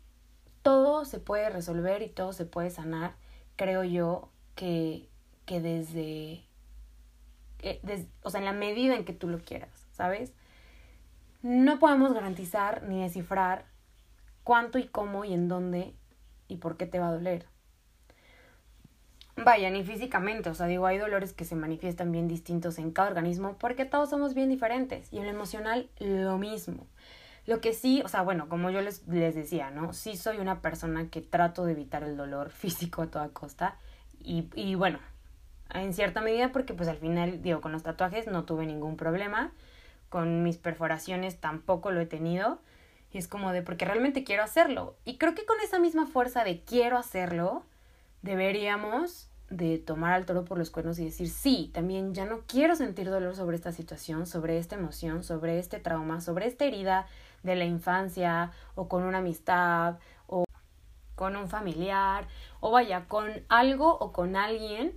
todo 0.63 1.07
se 1.07 1.19
puede 1.21 1.49
resolver 1.49 2.03
y 2.03 2.09
todo 2.09 2.35
se 2.35 2.45
puede 2.45 2.69
sanar, 2.69 3.15
creo 3.57 3.85
yo, 3.85 4.29
que, 4.55 5.09
que 5.47 5.63
desde, 5.63 6.45
eh, 7.61 8.07
o 8.23 8.31
sea, 8.31 8.41
en 8.41 8.45
la 8.45 8.53
medida 8.53 8.97
en 8.97 9.07
que 9.07 9.15
tú 9.15 9.29
lo 9.29 9.39
quieras, 9.39 9.87
¿sabes? 9.93 10.35
No 11.43 11.79
podemos 11.79 12.13
garantizar 12.13 12.83
ni 12.83 13.03
descifrar 13.03 13.65
cuánto 14.45 14.79
y 14.79 14.89
cómo 14.89 15.25
y 15.25 15.35
en 15.35 15.49
dónde 15.49 15.95
y 16.49 16.57
por 16.57 16.77
qué 16.77 16.87
te 16.87 16.99
va 16.99 17.09
a 17.09 17.13
doler. 17.13 17.47
Vaya, 19.37 19.71
ni 19.71 19.85
físicamente, 19.85 20.51
o 20.51 20.55
sea, 20.55 20.67
digo, 20.67 20.87
hay 20.87 20.99
dolores 20.99 21.33
que 21.33 21.45
se 21.45 21.55
manifiestan 21.55 22.11
bien 22.11 22.27
distintos 22.27 22.79
en 22.79 22.91
cada 22.91 23.09
organismo 23.09 23.57
porque 23.59 23.85
todos 23.85 24.11
somos 24.11 24.35
bien 24.35 24.49
diferentes 24.49 25.13
y 25.13 25.19
en 25.19 25.25
lo 25.25 25.31
emocional 25.31 25.89
lo 26.01 26.39
mismo. 26.39 26.89
Lo 27.47 27.61
que 27.61 27.73
sí, 27.73 28.03
o 28.05 28.09
sea, 28.09 28.23
bueno, 28.23 28.49
como 28.49 28.71
yo 28.71 28.81
les, 28.81 29.07
les 29.07 29.35
decía, 29.35 29.71
¿no? 29.71 29.93
Sí 29.93 30.17
soy 30.17 30.39
una 30.39 30.61
persona 30.61 31.09
que 31.09 31.23
trato 31.23 31.65
de 31.65 31.73
evitar 31.73 32.03
el 32.03 32.17
dolor 32.17 32.51
físico 32.51 33.03
a 33.03 33.07
toda 33.07 33.29
costa. 33.29 33.77
Y, 34.19 34.51
y 34.55 34.75
bueno, 34.75 34.99
en 35.73 35.95
cierta 35.95 36.21
medida 36.21 36.51
porque 36.51 36.75
pues 36.75 36.89
al 36.89 36.99
final, 36.99 37.41
digo, 37.41 37.61
con 37.61 37.73
los 37.73 37.85
tatuajes 37.85 38.27
no 38.27 38.45
tuve 38.45 38.67
ningún 38.67 38.97
problema. 38.97 39.53
Con 40.09 40.43
mis 40.43 40.57
perforaciones 40.57 41.41
tampoco 41.41 41.91
lo 41.91 42.01
he 42.01 42.07
tenido. 42.07 42.61
Y 43.11 43.19
es 43.19 43.29
como 43.29 43.53
de 43.53 43.63
porque 43.63 43.85
realmente 43.85 44.25
quiero 44.25 44.43
hacerlo. 44.43 44.97
Y 45.05 45.19
creo 45.19 45.35
que 45.35 45.47
con 45.47 45.61
esa 45.61 45.79
misma 45.79 46.07
fuerza 46.07 46.45
de 46.45 46.63
quiero 46.63 46.99
hacerlo, 46.99 47.65
deberíamos 48.23 49.31
de 49.51 49.79
tomar 49.79 50.13
al 50.13 50.27
toro 50.27 50.45
por 50.45 50.59
los 50.59 50.71
cuernos 50.71 50.99
y 50.99 51.07
decir, 51.07 51.31
sí, 51.31 51.71
también 51.73 52.13
ya 52.13 52.27
no 52.27 52.43
quiero 52.47 52.77
sentir 52.77 53.09
dolor 53.09 53.35
sobre 53.35 53.57
esta 53.57 53.73
situación, 53.73 54.27
sobre 54.27 54.59
esta 54.59 54.77
emoción, 54.77 55.25
sobre 55.25 55.59
este 55.59 55.79
trauma, 55.79 56.21
sobre 56.21 56.47
esta 56.47 56.67
herida 56.67 57.07
de 57.43 57.57
la 57.57 57.65
infancia 57.65 58.53
o 58.75 58.89
con 58.89 59.05
una 59.05 59.19
amistad 59.19 59.99
o 60.27 60.45
con 61.15 61.35
un 61.37 61.49
familiar 61.49 62.29
o 62.61 62.71
vaya, 62.71 63.07
con 63.09 63.31
algo 63.49 63.97
o 63.99 64.13
con 64.13 64.37
alguien 64.37 64.93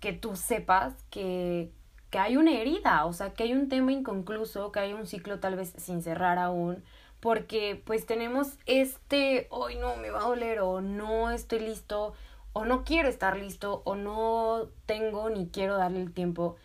que 0.00 0.12
tú 0.12 0.36
sepas 0.36 0.94
que, 1.10 1.72
que 2.16 2.20
hay 2.20 2.38
una 2.38 2.52
herida, 2.52 3.04
o 3.04 3.12
sea, 3.12 3.34
que 3.34 3.42
hay 3.42 3.52
un 3.52 3.68
tema 3.68 3.92
inconcluso, 3.92 4.72
que 4.72 4.80
hay 4.80 4.94
un 4.94 5.06
ciclo 5.06 5.38
tal 5.38 5.54
vez 5.54 5.74
sin 5.76 6.02
cerrar 6.02 6.38
aún, 6.38 6.82
porque 7.20 7.82
pues 7.84 8.06
tenemos 8.06 8.56
este, 8.64 9.48
hoy 9.50 9.76
no, 9.76 9.96
me 9.96 10.08
va 10.08 10.20
a 10.20 10.28
doler 10.28 10.60
o 10.60 10.80
no 10.80 11.30
estoy 11.30 11.58
listo 11.58 12.14
o 12.54 12.64
no 12.64 12.84
quiero 12.84 13.10
estar 13.10 13.36
listo 13.36 13.82
o 13.84 13.96
no 13.96 14.68
tengo 14.86 15.28
ni 15.28 15.48
quiero 15.48 15.76
darle 15.76 16.00
el 16.00 16.14
tiempo 16.14 16.56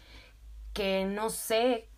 que 0.71 1.03
no 1.03 1.29
sé 1.29 1.89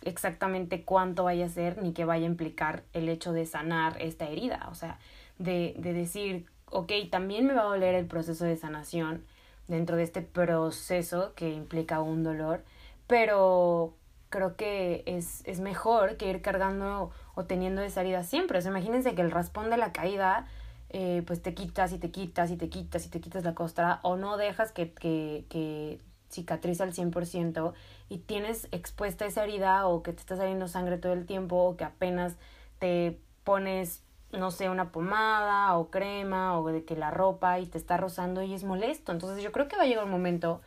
exactamente 0.00 0.82
cuánto 0.82 1.24
vaya 1.24 1.44
a 1.44 1.50
ser 1.50 1.82
ni 1.82 1.92
qué 1.92 2.06
vaya 2.06 2.24
a 2.24 2.30
implicar 2.30 2.84
el 2.94 3.10
hecho 3.10 3.34
de 3.34 3.44
sanar 3.44 4.00
esta 4.00 4.30
herida. 4.30 4.66
O 4.70 4.74
sea, 4.74 4.98
de, 5.38 5.74
de 5.76 5.92
decir, 5.92 6.46
ok, 6.70 6.90
también 7.10 7.44
me 7.44 7.52
va 7.52 7.60
a 7.60 7.64
doler 7.64 7.96
el 7.96 8.06
proceso 8.06 8.46
de 8.46 8.56
sanación 8.56 9.26
dentro 9.68 9.96
de 9.96 10.04
este 10.04 10.22
proceso 10.22 11.34
que 11.34 11.50
implica 11.50 12.00
un 12.00 12.22
dolor, 12.22 12.64
pero 13.06 13.96
creo 14.28 14.56
que 14.56 15.04
es, 15.06 15.42
es 15.46 15.60
mejor 15.60 16.16
que 16.16 16.28
ir 16.28 16.42
cargando 16.42 17.10
o 17.34 17.44
teniendo 17.44 17.82
esa 17.82 18.00
herida 18.00 18.22
siempre. 18.24 18.58
O 18.58 18.60
sea, 18.60 18.70
imagínense 18.70 19.14
que 19.14 19.22
el 19.22 19.30
raspón 19.30 19.70
de 19.70 19.76
la 19.76 19.92
caída 19.92 20.46
eh, 20.90 21.22
pues 21.26 21.42
te 21.42 21.54
quitas 21.54 21.92
y 21.92 21.98
te 21.98 22.10
quitas 22.10 22.50
y 22.50 22.56
te 22.56 22.68
quitas 22.68 23.06
y 23.06 23.10
te 23.10 23.20
quitas 23.20 23.44
la 23.44 23.54
costra 23.54 24.00
o 24.02 24.16
no 24.16 24.36
dejas 24.36 24.72
que, 24.72 24.92
que, 24.92 25.44
que 25.48 26.00
cicatriza 26.30 26.84
al 26.84 26.92
100% 26.92 27.74
y 28.08 28.18
tienes 28.18 28.68
expuesta 28.72 29.24
esa 29.24 29.44
herida 29.44 29.86
o 29.86 30.02
que 30.02 30.12
te 30.12 30.20
está 30.20 30.36
saliendo 30.36 30.68
sangre 30.68 30.98
todo 30.98 31.12
el 31.12 31.26
tiempo 31.26 31.56
o 31.56 31.76
que 31.76 31.84
apenas 31.84 32.36
te 32.78 33.20
pones 33.44 34.02
no 34.38 34.50
sé, 34.50 34.68
una 34.68 34.90
pomada 34.90 35.76
o 35.76 35.90
crema 35.90 36.58
o 36.58 36.66
de 36.68 36.84
que 36.84 36.96
la 36.96 37.10
ropa 37.10 37.60
y 37.60 37.66
te 37.66 37.78
está 37.78 37.96
rozando 37.96 38.42
y 38.42 38.54
es 38.54 38.64
molesto. 38.64 39.12
Entonces 39.12 39.42
yo 39.42 39.52
creo 39.52 39.68
que 39.68 39.76
va 39.76 39.82
a 39.84 39.86
llegar 39.86 40.04
un 40.04 40.10
momento 40.10 40.60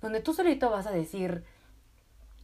donde 0.00 0.20
tú 0.20 0.34
solito 0.34 0.70
vas 0.70 0.86
a 0.86 0.90
decir, 0.90 1.44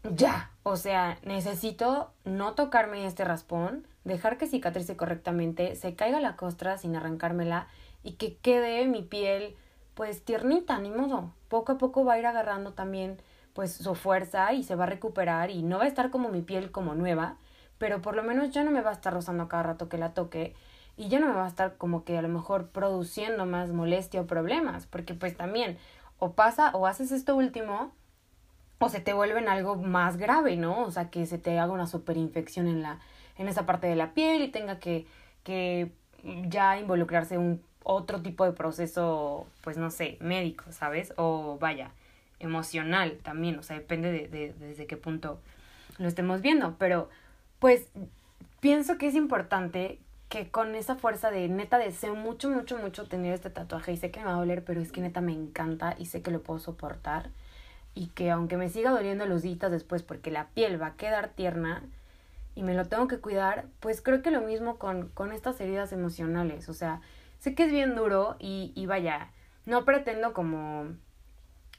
ya, 0.03 0.53
o 0.63 0.77
sea, 0.77 1.19
necesito 1.23 2.13
no 2.25 2.55
tocarme 2.55 3.07
este 3.07 3.25
raspón, 3.25 3.87
dejar 4.05 4.39
que 4.39 4.47
cicatrice 4.47 4.97
correctamente, 4.97 5.75
se 5.77 5.95
caiga 5.95 6.21
la 6.21 6.37
costra 6.37 6.79
sin 6.79 6.97
arrancármela 6.97 7.69
y 8.03 8.13
que 8.13 8.37
quede 8.37 8.87
mi 8.87 9.03
piel 9.03 9.57
pues 9.95 10.25
tiernita, 10.25 10.79
ni 10.79 10.91
modo. 10.91 11.33
poco 11.49 11.73
a 11.73 11.79
poco 11.79 12.05
va 12.05 12.15
a 12.15 12.19
ir 12.19 12.27
agarrando 12.27 12.73
también 12.73 13.21
pues 13.53 13.73
su 13.73 13.97
fuerza 13.97 14.53
y 14.53 14.63
se 14.63 14.77
va 14.77 14.85
a 14.85 14.89
recuperar 14.89 15.51
y 15.51 15.63
no 15.63 15.79
va 15.79 15.85
a 15.85 15.89
estar 15.89 16.11
como 16.11 16.29
mi 16.29 16.43
piel 16.43 16.71
como 16.71 16.95
nueva, 16.95 17.37
pero 17.79 18.01
por 18.01 18.15
lo 18.15 18.23
menos 18.23 18.51
ya 18.51 18.63
no 18.63 18.71
me 18.71 18.81
va 18.81 18.91
a 18.91 18.93
estar 18.93 19.13
rozando 19.13 19.49
cada 19.49 19.65
rato 19.65 19.89
que 19.89 19.99
la 19.99 20.15
toque 20.15 20.55
y 20.97 21.09
ya 21.09 21.19
no 21.19 21.27
me 21.27 21.35
va 21.35 21.45
a 21.45 21.49
estar 21.49 21.77
como 21.77 22.05
que 22.05 22.17
a 22.17 22.23
lo 22.23 22.29
mejor 22.29 22.69
produciendo 22.69 23.47
más 23.47 23.71
molestia 23.71 24.21
o 24.21 24.27
problemas, 24.27 24.87
porque 24.87 25.15
pues 25.15 25.37
también 25.37 25.79
o 26.21 26.33
pasa 26.33 26.71
o 26.75 26.87
haces 26.87 27.11
esto 27.11 27.35
último 27.35 27.93
o 28.79 28.89
se 28.89 29.01
te 29.01 29.13
vuelven 29.13 29.49
algo 29.49 29.77
más 29.77 30.17
grave, 30.17 30.57
¿no? 30.57 30.85
O 30.85 30.91
sea, 30.91 31.11
que 31.11 31.27
se 31.27 31.39
te 31.39 31.59
haga 31.59 31.73
una 31.73 31.87
superinfección 31.87 32.69
en 32.69 32.83
la 32.83 33.01
en 33.37 33.49
esa 33.49 33.67
parte 33.67 33.87
de 33.87 33.97
la 33.97 34.15
piel 34.15 34.43
y 34.43 34.49
tenga 34.49 34.79
que 34.79 35.07
que 35.45 35.93
ya 36.49 36.79
involucrarse 36.79 37.39
un 37.39 37.63
otro 37.85 38.21
tipo 38.21 38.45
de 38.45 38.53
proceso, 38.53 39.47
pues 39.63 39.79
no 39.79 39.91
sé, 39.91 40.19
médico, 40.21 40.65
¿sabes? 40.71 41.15
O 41.17 41.59
vaya, 41.59 41.93
emocional 42.39 43.19
también, 43.23 43.59
o 43.59 43.63
sea, 43.63 43.77
depende 43.77 44.13
de, 44.13 44.29
de 44.29 44.53
desde 44.55 44.87
qué 44.87 44.97
punto 44.97 45.41
lo 45.99 46.07
estemos 46.09 46.43
viendo, 46.43 46.77
pero 46.79 47.09
pues 47.59 47.89
pienso 48.61 48.99
que 48.99 49.07
es 49.09 49.15
importante 49.15 49.99
que 50.29 50.51
con 50.51 50.75
esa 50.75 50.97
fuerza 50.97 51.31
de 51.31 51.49
neta 51.49 51.79
deseo 51.79 52.15
mucho, 52.15 52.51
mucho, 52.51 52.77
mucho 52.77 53.07
tener 53.09 53.33
este 53.33 53.51
tatuaje 53.51 53.93
y 53.93 53.97
sé 53.97 54.11
que 54.11 54.21
me 54.21 54.27
va 54.27 54.33
a 54.33 54.39
doler, 54.39 54.65
pero 54.65 54.81
es 54.81 54.93
que 54.93 55.01
neta 55.01 55.21
me 55.21 55.33
encanta 55.33 55.97
y 55.99 56.07
sé 56.07 56.23
que 56.23 56.31
lo 56.31 56.43
puedo 56.43 56.61
soportar 56.61 57.31
y 57.99 58.07
que 58.09 58.31
aunque 58.31 58.57
me 58.57 58.69
siga 58.69 58.91
doliendo 58.91 59.27
los 59.27 59.43
días 59.43 59.71
después 59.71 60.03
porque 60.03 60.31
la 60.31 60.49
piel 60.49 60.81
va 60.81 60.89
a 60.89 60.97
quedar 60.97 61.31
tierna 61.31 61.83
y 62.55 62.63
me 62.63 62.75
lo 62.75 62.87
tengo 62.87 63.09
que 63.09 63.19
cuidar, 63.19 63.67
pues 63.81 64.01
creo 64.01 64.23
que 64.23 64.31
lo 64.31 64.41
mismo 64.41 64.79
con, 64.79 65.09
con 65.09 65.33
estas 65.33 65.61
heridas 65.61 65.93
emocionales, 65.93 66.69
o 66.69 66.75
sea, 66.75 67.01
sé 67.39 67.55
que 67.55 67.65
es 67.65 67.71
bien 67.71 67.95
duro 67.95 68.37
y, 68.39 68.73
y 68.75 68.87
vaya, 68.87 69.31
no 69.67 69.85
pretendo 69.85 70.33
como, 70.33 70.87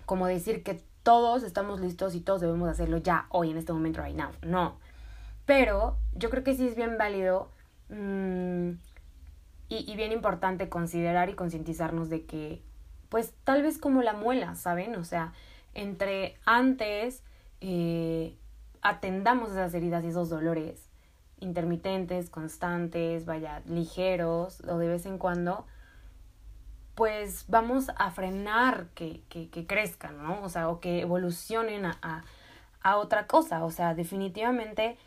como 0.06 0.28
decir 0.28 0.64
que 0.64 0.82
todos 1.04 1.44
estamos 1.44 1.80
listos 1.80 2.16
y 2.16 2.22
todos 2.22 2.42
debemos 2.42 2.70
hacerlo 2.70 2.98
ya, 2.98 3.26
hoy, 3.30 3.52
en 3.52 3.58
este 3.58 3.74
momento, 3.74 4.02
right 4.02 4.16
now, 4.16 4.32
no, 4.42 4.78
pero 5.46 5.98
yo 6.16 6.30
creo 6.30 6.44
que 6.44 6.56
sí 6.56 6.68
es 6.68 6.76
bien 6.76 6.98
válido 6.98 7.50
Mm, 7.90 8.74
y, 9.68 9.92
y, 9.92 9.96
bien 9.96 10.12
importante 10.12 10.70
considerar 10.70 11.30
y 11.30 11.34
concientizarnos 11.34 12.10
de 12.10 12.26
que, 12.26 12.62
pues 13.10 13.34
tal 13.44 13.64
vez 13.64 13.78
como 13.78 14.02
la 14.04 14.14
muela, 14.14 14.56
¿saben? 14.56 14.96
O 14.96 15.04
sea, 15.04 15.34
entre 15.80 16.38
antes 16.46 17.24
eh, 17.62 18.36
atendamos 18.82 19.52
esas 19.52 19.74
heridas 19.74 20.04
y 20.04 20.08
esos 20.08 20.30
dolores 20.30 20.90
intermitentes, 21.40 22.30
constantes, 22.30 23.26
vaya, 23.26 23.62
ligeros 23.66 24.62
o 24.68 24.78
de 24.78 24.90
vez 24.90 25.06
en 25.06 25.18
cuando, 25.18 25.66
pues 26.96 27.46
vamos 27.48 27.92
a 27.96 28.12
frenar 28.12 28.88
que, 28.94 29.24
que, 29.30 29.50
que 29.50 29.66
crezcan, 29.66 30.22
¿no? 30.22 30.42
O 30.44 30.50
sea, 30.50 30.68
o 30.68 30.82
que 30.82 31.00
evolucionen 31.00 31.86
a, 31.86 31.98
a, 32.02 32.26
a 32.82 32.98
otra 32.98 33.26
cosa. 33.26 33.64
O 33.64 33.72
sea, 33.72 33.94
definitivamente 33.94 34.98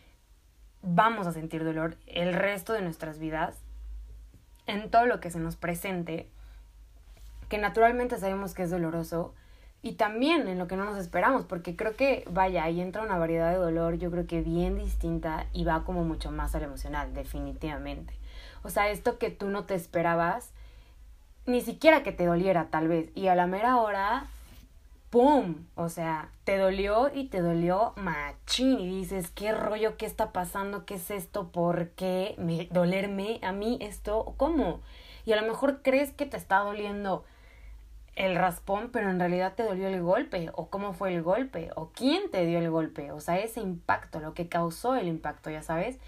vamos 0.80 1.26
a 1.26 1.32
sentir 1.32 1.64
dolor 1.64 1.98
el 2.06 2.32
resto 2.32 2.72
de 2.72 2.80
nuestras 2.80 3.18
vidas 3.18 3.58
en 4.66 4.90
todo 4.90 5.04
lo 5.04 5.20
que 5.20 5.30
se 5.30 5.38
nos 5.38 5.56
presente, 5.56 6.30
que 7.50 7.58
naturalmente 7.58 8.18
sabemos 8.18 8.54
que 8.54 8.62
es 8.62 8.70
doloroso, 8.70 9.34
y 9.82 9.92
también 9.94 10.48
en 10.48 10.58
lo 10.58 10.68
que 10.68 10.76
no 10.76 10.84
nos 10.84 10.96
esperamos, 10.98 11.44
porque 11.44 11.76
creo 11.76 11.96
que, 11.96 12.24
vaya, 12.30 12.64
ahí 12.64 12.80
entra 12.80 13.02
una 13.02 13.18
variedad 13.18 13.50
de 13.50 13.58
dolor, 13.58 13.96
yo 13.98 14.10
creo 14.10 14.26
que 14.26 14.40
bien 14.40 14.78
distinta 14.78 15.46
y 15.52 15.64
va 15.64 15.84
como 15.84 16.04
mucho 16.04 16.30
más 16.30 16.54
al 16.54 16.62
emocional, 16.62 17.12
definitivamente. 17.14 18.14
O 18.62 18.70
sea, 18.70 18.90
esto 18.90 19.18
que 19.18 19.30
tú 19.30 19.48
no 19.48 19.64
te 19.64 19.74
esperabas, 19.74 20.52
ni 21.46 21.60
siquiera 21.60 22.02
que 22.02 22.12
te 22.12 22.26
doliera 22.26 22.68
tal 22.70 22.88
vez, 22.88 23.10
y 23.14 23.26
a 23.26 23.34
la 23.34 23.46
mera 23.46 23.76
hora 23.78 24.28
¡pum! 25.12 25.66
O 25.74 25.90
sea, 25.90 26.30
te 26.44 26.56
dolió 26.56 27.10
y 27.12 27.24
te 27.24 27.42
dolió 27.42 27.92
machín 27.96 28.80
y 28.80 29.00
dices, 29.00 29.30
¿qué 29.30 29.52
rollo? 29.52 29.98
¿Qué 29.98 30.06
está 30.06 30.32
pasando? 30.32 30.86
¿Qué 30.86 30.94
es 30.94 31.10
esto? 31.10 31.48
¿Por 31.48 31.90
qué 31.90 32.34
me 32.38 32.66
dolerme 32.70 33.38
a 33.42 33.52
mí 33.52 33.76
esto? 33.82 34.32
¿Cómo? 34.38 34.80
Y 35.26 35.32
a 35.32 35.40
lo 35.40 35.46
mejor 35.46 35.82
crees 35.82 36.12
que 36.12 36.24
te 36.24 36.38
está 36.38 36.60
doliendo 36.60 37.26
el 38.14 38.36
raspón, 38.36 38.90
pero 38.92 39.10
en 39.10 39.18
realidad 39.18 39.54
te 39.54 39.62
dolió 39.62 39.88
el 39.88 40.02
golpe, 40.02 40.50
o 40.54 40.68
cómo 40.68 40.92
fue 40.92 41.14
el 41.14 41.22
golpe, 41.22 41.70
o 41.76 41.90
quién 41.92 42.30
te 42.30 42.44
dio 42.44 42.58
el 42.58 42.70
golpe, 42.70 43.10
o 43.12 43.20
sea, 43.20 43.38
ese 43.38 43.60
impacto, 43.60 44.20
lo 44.20 44.34
que 44.34 44.48
causó 44.48 44.96
el 44.96 45.08
impacto, 45.08 45.50
ya 45.50 45.62
sabes. 45.62 45.98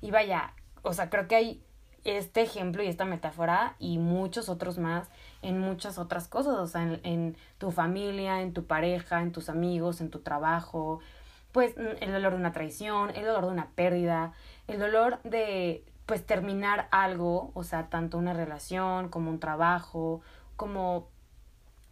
Y 0.00 0.10
vaya, 0.10 0.52
o 0.82 0.92
sea, 0.92 1.08
creo 1.08 1.26
que 1.28 1.36
hay 1.36 1.62
este 2.04 2.42
ejemplo 2.42 2.82
y 2.82 2.88
esta 2.88 3.06
metáfora 3.06 3.76
y 3.78 3.98
muchos 3.98 4.50
otros 4.50 4.76
más 4.76 5.08
en 5.40 5.58
muchas 5.58 5.98
otras 5.98 6.28
cosas, 6.28 6.54
o 6.54 6.66
sea, 6.66 6.82
en, 7.02 7.36
tu 7.58 7.70
familia, 7.70 8.42
en 8.42 8.52
tu 8.52 8.66
pareja, 8.66 9.22
en 9.22 9.32
tus 9.32 9.48
amigos, 9.48 10.00
en 10.00 10.10
tu 10.10 10.20
trabajo, 10.20 11.00
pues 11.52 11.74
el 11.76 12.12
dolor 12.12 12.32
de 12.32 12.38
una 12.38 12.52
traición, 12.52 13.10
el 13.10 13.24
dolor 13.24 13.46
de 13.46 13.52
una 13.52 13.68
pérdida, 13.74 14.32
el 14.68 14.78
dolor 14.78 15.22
de 15.22 15.84
pues 16.06 16.26
terminar 16.26 16.88
algo, 16.90 17.50
o 17.54 17.62
sea, 17.64 17.88
tanto 17.88 18.18
una 18.18 18.34
relación 18.34 19.08
como 19.08 19.30
un 19.30 19.40
trabajo, 19.40 20.20
como 20.56 21.08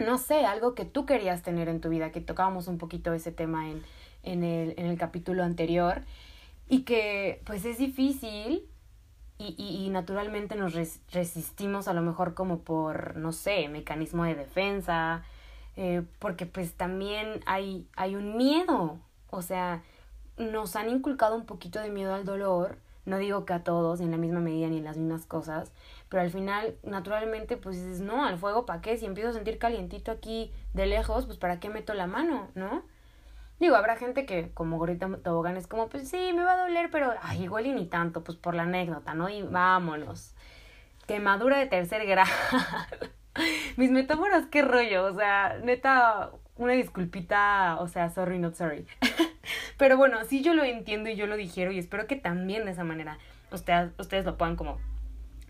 no 0.03 0.19
sé, 0.19 0.45
algo 0.45 0.75
que 0.75 0.85
tú 0.85 1.07
querías 1.07 1.43
tener 1.43 1.69
en 1.69 1.81
tu 1.81 1.89
vida, 1.89 2.13
que 2.13 2.21
tocábamos 2.21 2.69
un 2.69 2.79
poquito 2.79 3.13
ese 3.13 3.33
tema 3.33 3.71
en, 3.71 3.83
en, 4.23 4.45
el, 4.45 4.75
en 4.77 4.87
el 4.87 4.99
capítulo 4.99 5.43
anterior, 5.43 6.03
y 6.69 6.83
que 6.83 7.43
pues 7.45 7.65
es 7.65 7.79
difícil 7.79 8.67
y, 9.39 9.55
y, 9.59 9.91
naturalmente 9.91 10.55
nos 10.55 10.75
resistimos 10.75 11.89
a 11.89 11.95
lo 11.95 12.03
mejor 12.03 12.35
como 12.35 12.61
por, 12.61 13.17
no 13.17 13.33
sé, 13.33 13.69
mecanismo 13.69 14.25
de 14.25 14.37
defensa, 14.37 15.25
eh, 15.77 16.03
porque 16.19 16.47
pues 16.47 16.75
también 16.75 17.41
hay, 17.47 17.89
hay 17.97 18.15
un 18.15 18.37
miedo, 18.37 19.01
o 19.31 19.43
sea, 19.43 19.83
nos 20.37 20.77
han 20.77 20.91
inculcado 20.91 21.35
un 21.35 21.47
poquito 21.47 21.81
de 21.81 21.91
miedo 21.91 22.15
al 22.15 22.25
dolor, 22.25 22.79
no 23.05 23.19
digo 23.19 23.45
que 23.45 23.53
a 23.53 23.65
todos 23.65 24.01
en 24.01 24.11
la 24.11 24.17
misma 24.17 24.41
medida 24.41 24.69
ni 24.69 24.79
en 24.79 24.85
las 24.85 24.97
mismas 24.97 25.27
cosas, 25.27 25.73
pero 26.09 26.23
al 26.23 26.31
final 26.31 26.77
naturalmente 26.83 27.57
pues 27.57 27.77
dices, 27.77 28.01
no, 28.01 28.25
al 28.25 28.39
fuego 28.39 28.67
para 28.67 28.81
qué, 28.81 28.97
si 28.97 29.07
empiezo 29.07 29.31
a 29.31 29.33
sentir 29.33 29.59
calientito 29.59 30.13
aquí 30.13 30.53
de 30.75 30.87
lejos, 30.87 31.27
pues 31.27 31.39
para 31.39 31.61
qué 31.61 31.69
meto 31.69 31.95
la 31.95 32.07
mano, 32.07 32.49
¿no? 32.55 32.85
Digo, 33.59 33.77
habrá 33.77 33.97
gente 33.97 34.27
que 34.27 34.51
como 34.55 34.77
gorrita 34.79 35.09
tobogán 35.23 35.57
es 35.57 35.69
como, 35.69 35.89
pues 35.89 36.09
sí, 36.09 36.33
me 36.35 36.43
va 36.43 36.55
a 36.55 36.63
doler, 36.63 36.91
pero 36.91 37.13
ay, 37.23 37.45
igual 37.45 37.67
y 37.67 37.73
ni 37.73 37.87
tanto, 37.87 38.25
pues 38.25 38.37
por 38.37 38.55
la 38.55 38.65
anécdota, 38.65 39.15
¿no? 39.15 39.29
Y 39.29 39.43
vámonos. 39.43 40.35
Quemadura 41.07 41.59
de 41.59 41.67
tercer 41.67 42.05
grado. 42.07 42.31
Mis 43.77 43.91
metáforas, 43.91 44.47
qué 44.47 44.63
rollo, 44.63 45.05
o 45.05 45.15
sea, 45.15 45.59
neta, 45.63 46.33
una 46.57 46.73
disculpita, 46.73 47.79
o 47.81 47.89
sea, 47.89 48.11
sorry, 48.11 48.39
not 48.39 48.55
sorry. 48.55 48.87
pero 49.79 49.97
bueno, 49.97 50.19
sí 50.25 50.43
yo 50.43 50.55
lo 50.55 50.65
entiendo 50.65 51.11
y 51.11 51.17
yo 51.17 51.27
lo 51.27 51.37
dijeron 51.37 51.75
y 51.75 51.79
espero 51.79 52.07
que 52.07 52.17
también 52.17 52.65
de 52.65 52.73
esa 52.73 52.85
manera 52.85 53.19
ustedes, 53.51 53.91
ustedes 53.99 54.25
lo 54.25 54.37
puedan 54.37 54.57
como 54.57 54.79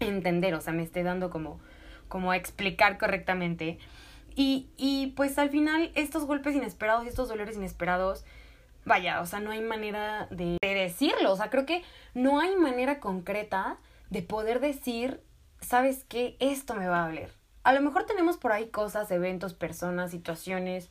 entender, 0.00 0.55
o 0.55 0.61
sea, 0.61 0.72
me 0.72 0.83
esté 0.83 1.02
dando 1.02 1.31
como, 1.31 1.61
como 2.09 2.35
explicar 2.35 2.98
correctamente. 2.98 3.78
Y, 4.35 4.68
y 4.76 5.09
pues 5.09 5.38
al 5.38 5.50
final 5.50 5.92
estos 5.94 6.24
golpes 6.24 6.55
inesperados 6.55 7.05
y 7.05 7.09
estos 7.09 7.28
dolores 7.28 7.57
inesperados, 7.57 8.24
vaya, 8.85 9.20
o 9.20 9.26
sea, 9.26 9.40
no 9.40 9.50
hay 9.50 9.61
manera 9.61 10.26
de, 10.31 10.57
de 10.61 10.74
decirlo, 10.74 11.33
o 11.33 11.37
sea, 11.37 11.50
creo 11.50 11.66
que 11.66 11.83
no 12.14 12.40
hay 12.40 12.57
manera 12.57 12.98
concreta 12.98 13.78
de 14.11 14.22
poder 14.22 14.61
decir, 14.61 15.20
¿sabes 15.61 16.05
qué? 16.09 16.37
Esto 16.40 16.74
me 16.74 16.88
va 16.88 17.05
a 17.05 17.09
doler. 17.09 17.33
A 17.64 17.72
lo 17.72 17.81
mejor 17.81 18.05
tenemos 18.05 18.38
por 18.38 18.52
ahí 18.52 18.68
cosas, 18.68 19.11
eventos, 19.11 19.55
personas, 19.55 20.11
situaciones 20.11 20.90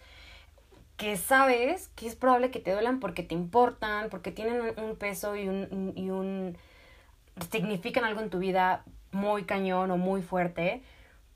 que 1.01 1.17
sabes 1.17 1.89
que 1.95 2.05
es 2.05 2.15
probable 2.15 2.51
que 2.51 2.59
te 2.59 2.71
duelan 2.71 2.99
porque 2.99 3.23
te 3.23 3.33
importan, 3.33 4.11
porque 4.11 4.31
tienen 4.31 4.61
un, 4.77 4.95
peso 4.95 5.35
y 5.35 5.47
un, 5.47 5.93
y 5.95 6.11
un... 6.11 6.55
significan 7.49 8.03
algo 8.03 8.21
en 8.21 8.29
tu 8.29 8.37
vida 8.37 8.83
muy 9.11 9.45
cañón 9.45 9.89
o 9.89 9.97
muy 9.97 10.21
fuerte, 10.21 10.83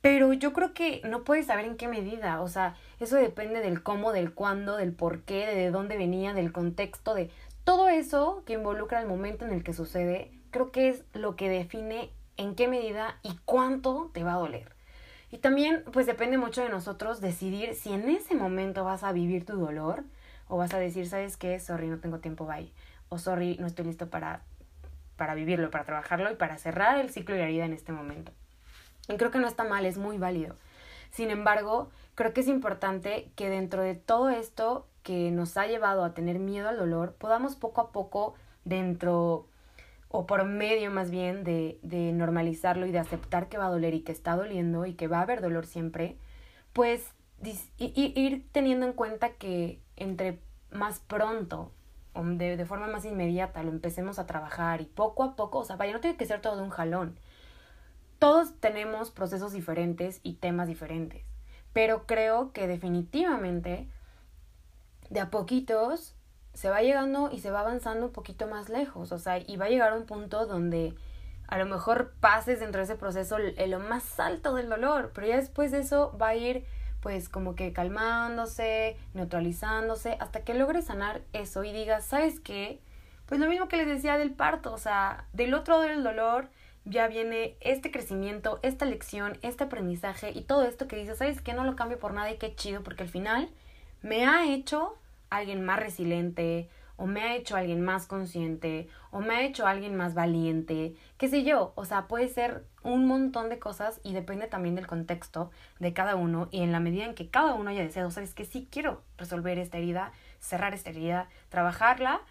pero 0.02 0.34
yo 0.34 0.54
creo 0.54 0.76
que 0.76 1.02
no 1.04 1.24
puedes 1.24 1.48
saber 1.48 1.66
en 1.66 1.78
qué 1.78 1.88
medida, 1.88 2.42
o 2.42 2.48
sea, 2.48 2.76
eso 3.00 3.16
depende 3.16 3.60
del 3.60 3.82
cómo, 3.82 4.12
del 4.12 4.36
cuándo, 4.36 4.78
del 4.78 4.94
por 4.94 5.24
qué, 5.24 5.48
de 5.48 5.72
dónde 5.72 5.98
venía, 5.98 6.36
del 6.36 6.52
contexto, 6.52 7.16
de 7.16 7.32
todo 7.64 7.90
eso 7.90 8.44
que 8.46 8.54
involucra 8.54 9.02
el 9.02 9.08
momento 9.08 9.46
en 9.46 9.52
el 9.52 9.64
que 9.64 9.74
sucede, 9.74 10.30
creo 10.52 10.72
que 10.72 10.90
es 10.90 11.06
lo 11.14 11.36
que 11.36 11.50
define 11.50 12.12
en 12.38 12.54
qué 12.54 12.68
medida 12.68 13.18
y 13.24 13.36
cuánto 13.46 14.12
te 14.14 14.24
va 14.24 14.34
a 14.34 14.38
doler. 14.38 14.76
Y 15.36 15.40
también, 15.40 15.84
pues 15.92 16.06
depende 16.06 16.38
mucho 16.38 16.62
de 16.62 16.70
nosotros 16.70 17.20
decidir 17.20 17.76
si 17.76 17.92
en 17.92 18.08
ese 18.08 18.36
momento 18.36 18.86
vas 18.86 19.04
a 19.04 19.12
vivir 19.12 19.46
tu 19.46 19.58
dolor 19.58 20.06
o 20.48 20.56
vas 20.56 20.74
a 20.74 20.80
decir, 20.80 21.10
¿sabes 21.10 21.36
qué? 21.36 21.60
Sorry, 21.60 21.90
no 21.90 22.00
tengo 22.00 22.20
tiempo, 22.20 22.46
bye. 22.46 22.72
O 23.10 23.18
sorry, 23.18 23.58
no 23.60 23.68
estoy 23.68 23.84
listo 23.84 24.10
para, 24.10 24.44
para 25.18 25.36
vivirlo, 25.36 25.70
para 25.72 25.84
trabajarlo 25.84 26.32
y 26.32 26.36
para 26.36 26.58
cerrar 26.58 27.00
el 27.00 27.10
ciclo 27.10 27.36
de 27.36 27.42
la 27.42 27.48
vida 27.48 27.66
en 27.66 27.74
este 27.74 27.92
momento. 27.92 28.32
Y 29.10 29.18
creo 29.18 29.30
que 29.30 29.40
no 29.40 29.50
está 29.50 29.66
mal, 29.66 29.86
es 29.86 29.98
muy 29.98 30.18
válido. 30.18 30.56
Sin 31.12 31.30
embargo, 31.32 31.90
creo 32.16 32.32
que 32.32 32.40
es 32.40 32.48
importante 32.48 33.30
que 33.36 33.50
dentro 33.50 33.82
de 33.82 33.96
todo 33.96 34.30
esto 34.30 34.88
que 35.04 35.32
nos 35.32 35.58
ha 35.58 35.68
llevado 35.68 36.06
a 36.06 36.14
tener 36.14 36.40
miedo 36.40 36.70
al 36.70 36.78
dolor, 36.78 37.12
podamos 37.12 37.58
poco 37.58 37.82
a 37.82 37.92
poco 37.92 38.36
dentro 38.64 39.48
o 40.16 40.26
por 40.26 40.46
medio 40.46 40.92
más 40.92 41.12
bien 41.12 41.44
de, 41.44 41.78
de 41.82 42.14
normalizarlo 42.14 42.86
y 42.86 42.92
de 42.92 43.00
aceptar 43.00 43.50
que 43.50 43.58
va 43.58 43.66
a 43.66 43.70
doler 43.70 43.94
y 43.94 44.02
que 44.02 44.14
está 44.14 44.38
doliendo 44.38 44.86
y 44.86 44.94
que 44.94 45.08
va 45.08 45.20
a 45.20 45.24
haber 45.24 45.42
dolor 45.42 45.66
siempre, 45.66 46.18
pues 46.72 47.14
ir 47.78 48.46
teniendo 48.54 48.86
en 48.86 48.94
cuenta 48.94 49.34
que 49.34 49.82
entre 49.98 50.40
más 50.72 51.00
pronto 51.00 51.72
o 52.14 52.24
de, 52.24 52.56
de, 52.56 52.66
forma 52.66 52.88
más 52.88 53.04
inmediata 53.04 53.62
lo 53.62 53.72
empecemos 53.72 54.18
a 54.18 54.26
trabajar 54.26 54.80
y 54.80 54.86
poco 54.86 55.22
a 55.24 55.36
poco, 55.36 55.60
o 55.60 55.66
sea, 55.66 55.76
vaya, 55.76 55.92
no 55.92 56.00
tiene 56.00 56.16
que 56.16 56.26
ser 56.26 56.40
todo 56.40 56.56
de 56.56 56.64
un 56.64 56.70
jalón. 56.70 57.20
Todos 58.18 58.58
tenemos 58.62 59.12
procesos 59.12 59.52
diferentes 59.52 60.22
y 60.24 60.36
temas 60.36 60.70
diferentes, 60.70 61.26
pero 61.74 62.06
creo 62.06 62.54
que 62.54 62.68
definitivamente 62.68 63.90
de 65.10 65.20
a 65.20 65.30
poquitos 65.30 66.15
se 66.56 66.70
va 66.70 66.82
llegando 66.82 67.30
y 67.32 67.40
se 67.40 67.52
va 67.52 67.60
avanzando 67.60 68.08
un 68.08 68.12
poquito 68.12 68.48
más 68.48 68.70
lejos, 68.70 69.12
o 69.12 69.20
sea, 69.20 69.38
y 69.38 69.58
va 69.58 69.66
a 69.66 69.70
llegar 69.70 69.92
a 69.92 69.96
un 69.96 70.06
punto 70.06 70.46
donde 70.46 70.96
a 71.48 71.58
lo 71.58 71.66
mejor 71.66 72.14
pases 72.20 72.60
dentro 72.60 72.80
de 72.80 72.86
ese 72.86 72.96
proceso 72.96 73.38
en 73.38 73.72
lo 73.72 73.80
más 73.80 74.20
alto 74.20 74.56
del 74.56 74.70
dolor, 74.70 75.12
pero 75.14 75.28
ya 75.28 75.36
después 75.36 75.72
de 75.72 75.80
eso 75.80 76.18
va 76.20 76.30
a 76.30 76.36
ir 76.36 76.66
pues 77.02 77.30
como 77.30 77.54
que 77.54 77.72
calmándose, 77.72 78.98
neutralizándose, 79.14 80.18
hasta 80.20 80.44
que 80.44 80.56
logres 80.56 80.86
sanar 80.86 81.22
eso 81.34 81.64
y 81.64 81.72
digas, 81.72 82.04
¿sabes 82.04 82.40
qué? 82.40 82.80
Pues 83.28 83.40
lo 83.40 83.48
mismo 83.48 83.68
que 83.68 83.78
les 83.78 83.86
decía 83.86 84.18
del 84.18 84.32
parto, 84.32 84.74
o 84.74 84.80
sea, 84.80 85.26
del 85.34 85.54
otro 85.54 85.76
lado 85.76 85.88
del 85.88 86.04
dolor 86.04 86.50
ya 86.84 87.08
viene 87.08 87.58
este 87.60 87.92
crecimiento, 87.92 88.60
esta 88.64 88.86
lección, 88.86 89.38
este 89.44 89.66
aprendizaje 89.66 90.32
y 90.32 90.42
todo 90.42 90.64
esto 90.64 90.88
que 90.88 90.96
dices, 90.96 91.20
¿sabes 91.20 91.42
qué? 91.42 91.54
No 91.54 91.64
lo 91.64 91.76
cambio 91.76 92.00
por 92.00 92.14
nada 92.14 92.32
y 92.32 92.38
qué 92.38 92.56
chido, 92.56 92.82
porque 92.82 93.04
al 93.04 93.10
final 93.10 93.50
me 94.02 94.26
ha 94.26 94.48
hecho 94.52 94.98
alguien 95.30 95.64
más 95.64 95.80
resiliente, 95.80 96.70
o 96.98 97.08
me 97.08 97.22
ha 97.22 97.36
hecho 97.36 97.56
alguien 97.56 97.82
más 97.82 98.08
consciente, 98.08 98.88
o 99.12 99.20
me 99.20 99.36
ha 99.36 99.44
hecho 99.44 99.68
alguien 99.68 99.96
más 99.96 100.14
valiente, 100.14 100.96
qué 101.18 101.28
sé 101.28 101.44
yo, 101.44 101.74
o 101.76 101.86
sea, 101.86 102.08
puede 102.08 102.30
ser 102.30 102.66
un 102.84 103.06
montón 103.06 103.50
de 103.50 103.60
cosas 103.60 104.00
y 104.04 104.14
depende 104.14 104.48
también 104.48 104.76
del 104.76 104.88
contexto 104.88 105.52
de 105.80 105.94
cada 105.94 106.16
uno 106.16 106.48
y 106.52 106.62
en 106.62 106.72
la 106.72 106.80
medida 106.80 107.06
en 107.06 107.16
que 107.16 107.30
cada 107.30 107.54
uno 107.54 107.70
haya 107.70 107.84
deseado, 107.84 108.12
sabes 108.12 108.34
que 108.34 108.46
sí 108.46 108.68
quiero 108.72 109.02
resolver 109.18 109.60
esta 109.60 109.78
herida, 109.78 110.14
cerrar 110.40 110.74
esta 110.74 110.92
herida, 110.92 111.28
trabajarla 111.50 112.22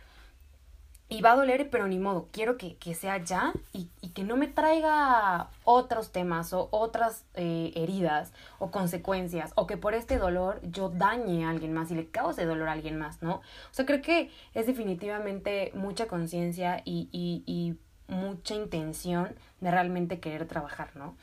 y 1.09 1.21
va 1.21 1.33
a 1.33 1.37
doler, 1.37 1.69
pero 1.71 1.87
ni 1.87 1.99
modo, 1.99 2.29
quiero 2.33 2.57
que, 2.57 2.77
que 2.77 2.95
sea 2.95 3.19
ya 3.19 3.53
y, 3.73 3.89
y, 4.01 4.09
que 4.11 4.25
no 4.25 4.37
me 4.37 4.49
traiga 4.49 5.51
otros 5.65 6.13
temas 6.13 6.53
o 6.53 6.69
otras 6.71 7.25
eh, 7.35 7.73
heridas 7.77 8.33
o 8.59 8.71
consecuencias 8.71 9.53
o 9.55 9.67
que 9.67 9.77
por 9.77 9.95
este 9.95 10.19
dolor 10.19 10.61
yo 10.63 10.89
dañe 10.89 11.45
a 11.45 11.51
alguien 11.51 11.75
más 11.75 11.91
y 11.91 11.95
le 11.95 12.09
cause 12.09 12.47
dolor 12.47 12.69
a 12.69 12.73
alguien 12.73 12.99
más, 12.99 13.23
¿no? 13.23 13.37
O 13.37 13.43
sea, 13.73 13.85
creo 13.85 14.01
que 14.01 14.31
es 14.55 14.67
definitivamente 14.67 15.73
mucha 15.75 16.07
conciencia 16.07 16.81
y, 16.85 17.09
y, 17.13 17.45
y 17.47 17.79
mucha 18.09 18.55
intención 18.55 19.35
de 19.61 19.71
realmente 19.71 20.21
querer 20.21 20.47
trabajar, 20.47 20.97
¿no? 20.97 21.17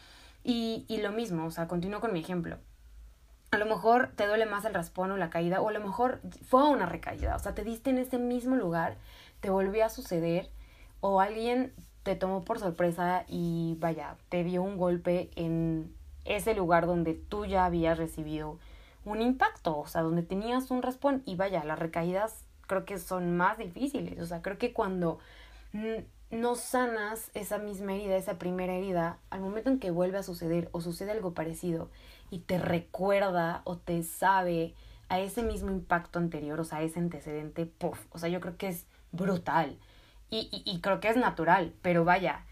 Y, 0.43 0.85
y 0.87 0.97
lo 1.01 1.11
mismo, 1.11 1.45
o 1.45 1.51
sea, 1.51 1.67
continúo 1.67 2.01
con 2.01 2.13
mi 2.13 2.19
ejemplo 2.19 2.57
a 3.51 3.57
lo 3.57 3.65
mejor 3.65 4.11
te 4.15 4.27
duele 4.27 4.45
más 4.45 4.63
el 4.63 4.73
raspón 4.73 5.11
o 5.11 5.17
la 5.17 5.29
caída, 5.29 5.59
o 5.59 5.67
a 5.67 5.73
lo 5.73 5.81
mejor 5.81 6.21
fue 6.47 6.69
una 6.69 6.85
recaída, 6.85 7.35
o 7.35 7.39
sea, 7.39 7.53
te 7.53 7.65
diste 7.65 7.89
en 7.89 7.97
ese 7.97 8.17
mismo 8.17 8.55
lugar 8.55 8.95
te 9.41 9.49
volvió 9.49 9.85
a 9.85 9.89
suceder 9.89 10.49
o 11.01 11.19
alguien 11.19 11.73
te 12.03 12.15
tomó 12.15 12.43
por 12.43 12.59
sorpresa 12.59 13.25
y 13.27 13.75
vaya, 13.79 14.15
te 14.29 14.43
dio 14.43 14.63
un 14.63 14.77
golpe 14.77 15.29
en 15.35 15.93
ese 16.25 16.53
lugar 16.53 16.87
donde 16.87 17.13
tú 17.13 17.45
ya 17.45 17.65
habías 17.65 17.97
recibido 17.97 18.57
un 19.03 19.21
impacto, 19.21 19.77
o 19.77 19.87
sea, 19.87 20.01
donde 20.01 20.23
tenías 20.23 20.71
un 20.71 20.81
raspón 20.81 21.23
y 21.25 21.35
vaya, 21.35 21.63
las 21.63 21.79
recaídas 21.79 22.45
creo 22.67 22.85
que 22.85 22.97
son 22.97 23.35
más 23.35 23.57
difíciles, 23.57 24.19
o 24.19 24.25
sea, 24.25 24.41
creo 24.41 24.57
que 24.57 24.73
cuando 24.73 25.19
no 26.29 26.55
sanas 26.55 27.31
esa 27.33 27.57
misma 27.57 27.93
herida, 27.93 28.15
esa 28.15 28.37
primera 28.37 28.73
herida, 28.73 29.17
al 29.29 29.41
momento 29.41 29.69
en 29.69 29.79
que 29.79 29.91
vuelve 29.91 30.17
a 30.17 30.23
suceder 30.23 30.69
o 30.71 30.81
sucede 30.81 31.11
algo 31.11 31.33
parecido 31.33 31.89
y 32.29 32.39
te 32.39 32.57
recuerda 32.57 33.61
o 33.65 33.77
te 33.77 34.03
sabe 34.03 34.73
a 35.09 35.19
ese 35.19 35.43
mismo 35.43 35.71
impacto 35.71 36.19
anterior, 36.19 36.59
o 36.59 36.63
sea, 36.63 36.79
a 36.79 36.83
ese 36.83 36.99
antecedente, 36.99 37.65
puff, 37.65 38.05
o 38.11 38.17
sea, 38.17 38.29
yo 38.29 38.39
creo 38.39 38.57
que 38.57 38.69
es 38.69 38.85
brutal. 39.11 39.77
Y, 40.29 40.63
y, 40.65 40.79
creo 40.79 41.01
que 41.01 41.09
es 41.09 41.17
natural, 41.17 41.73
pero 41.81 42.05
vaya, 42.05 42.45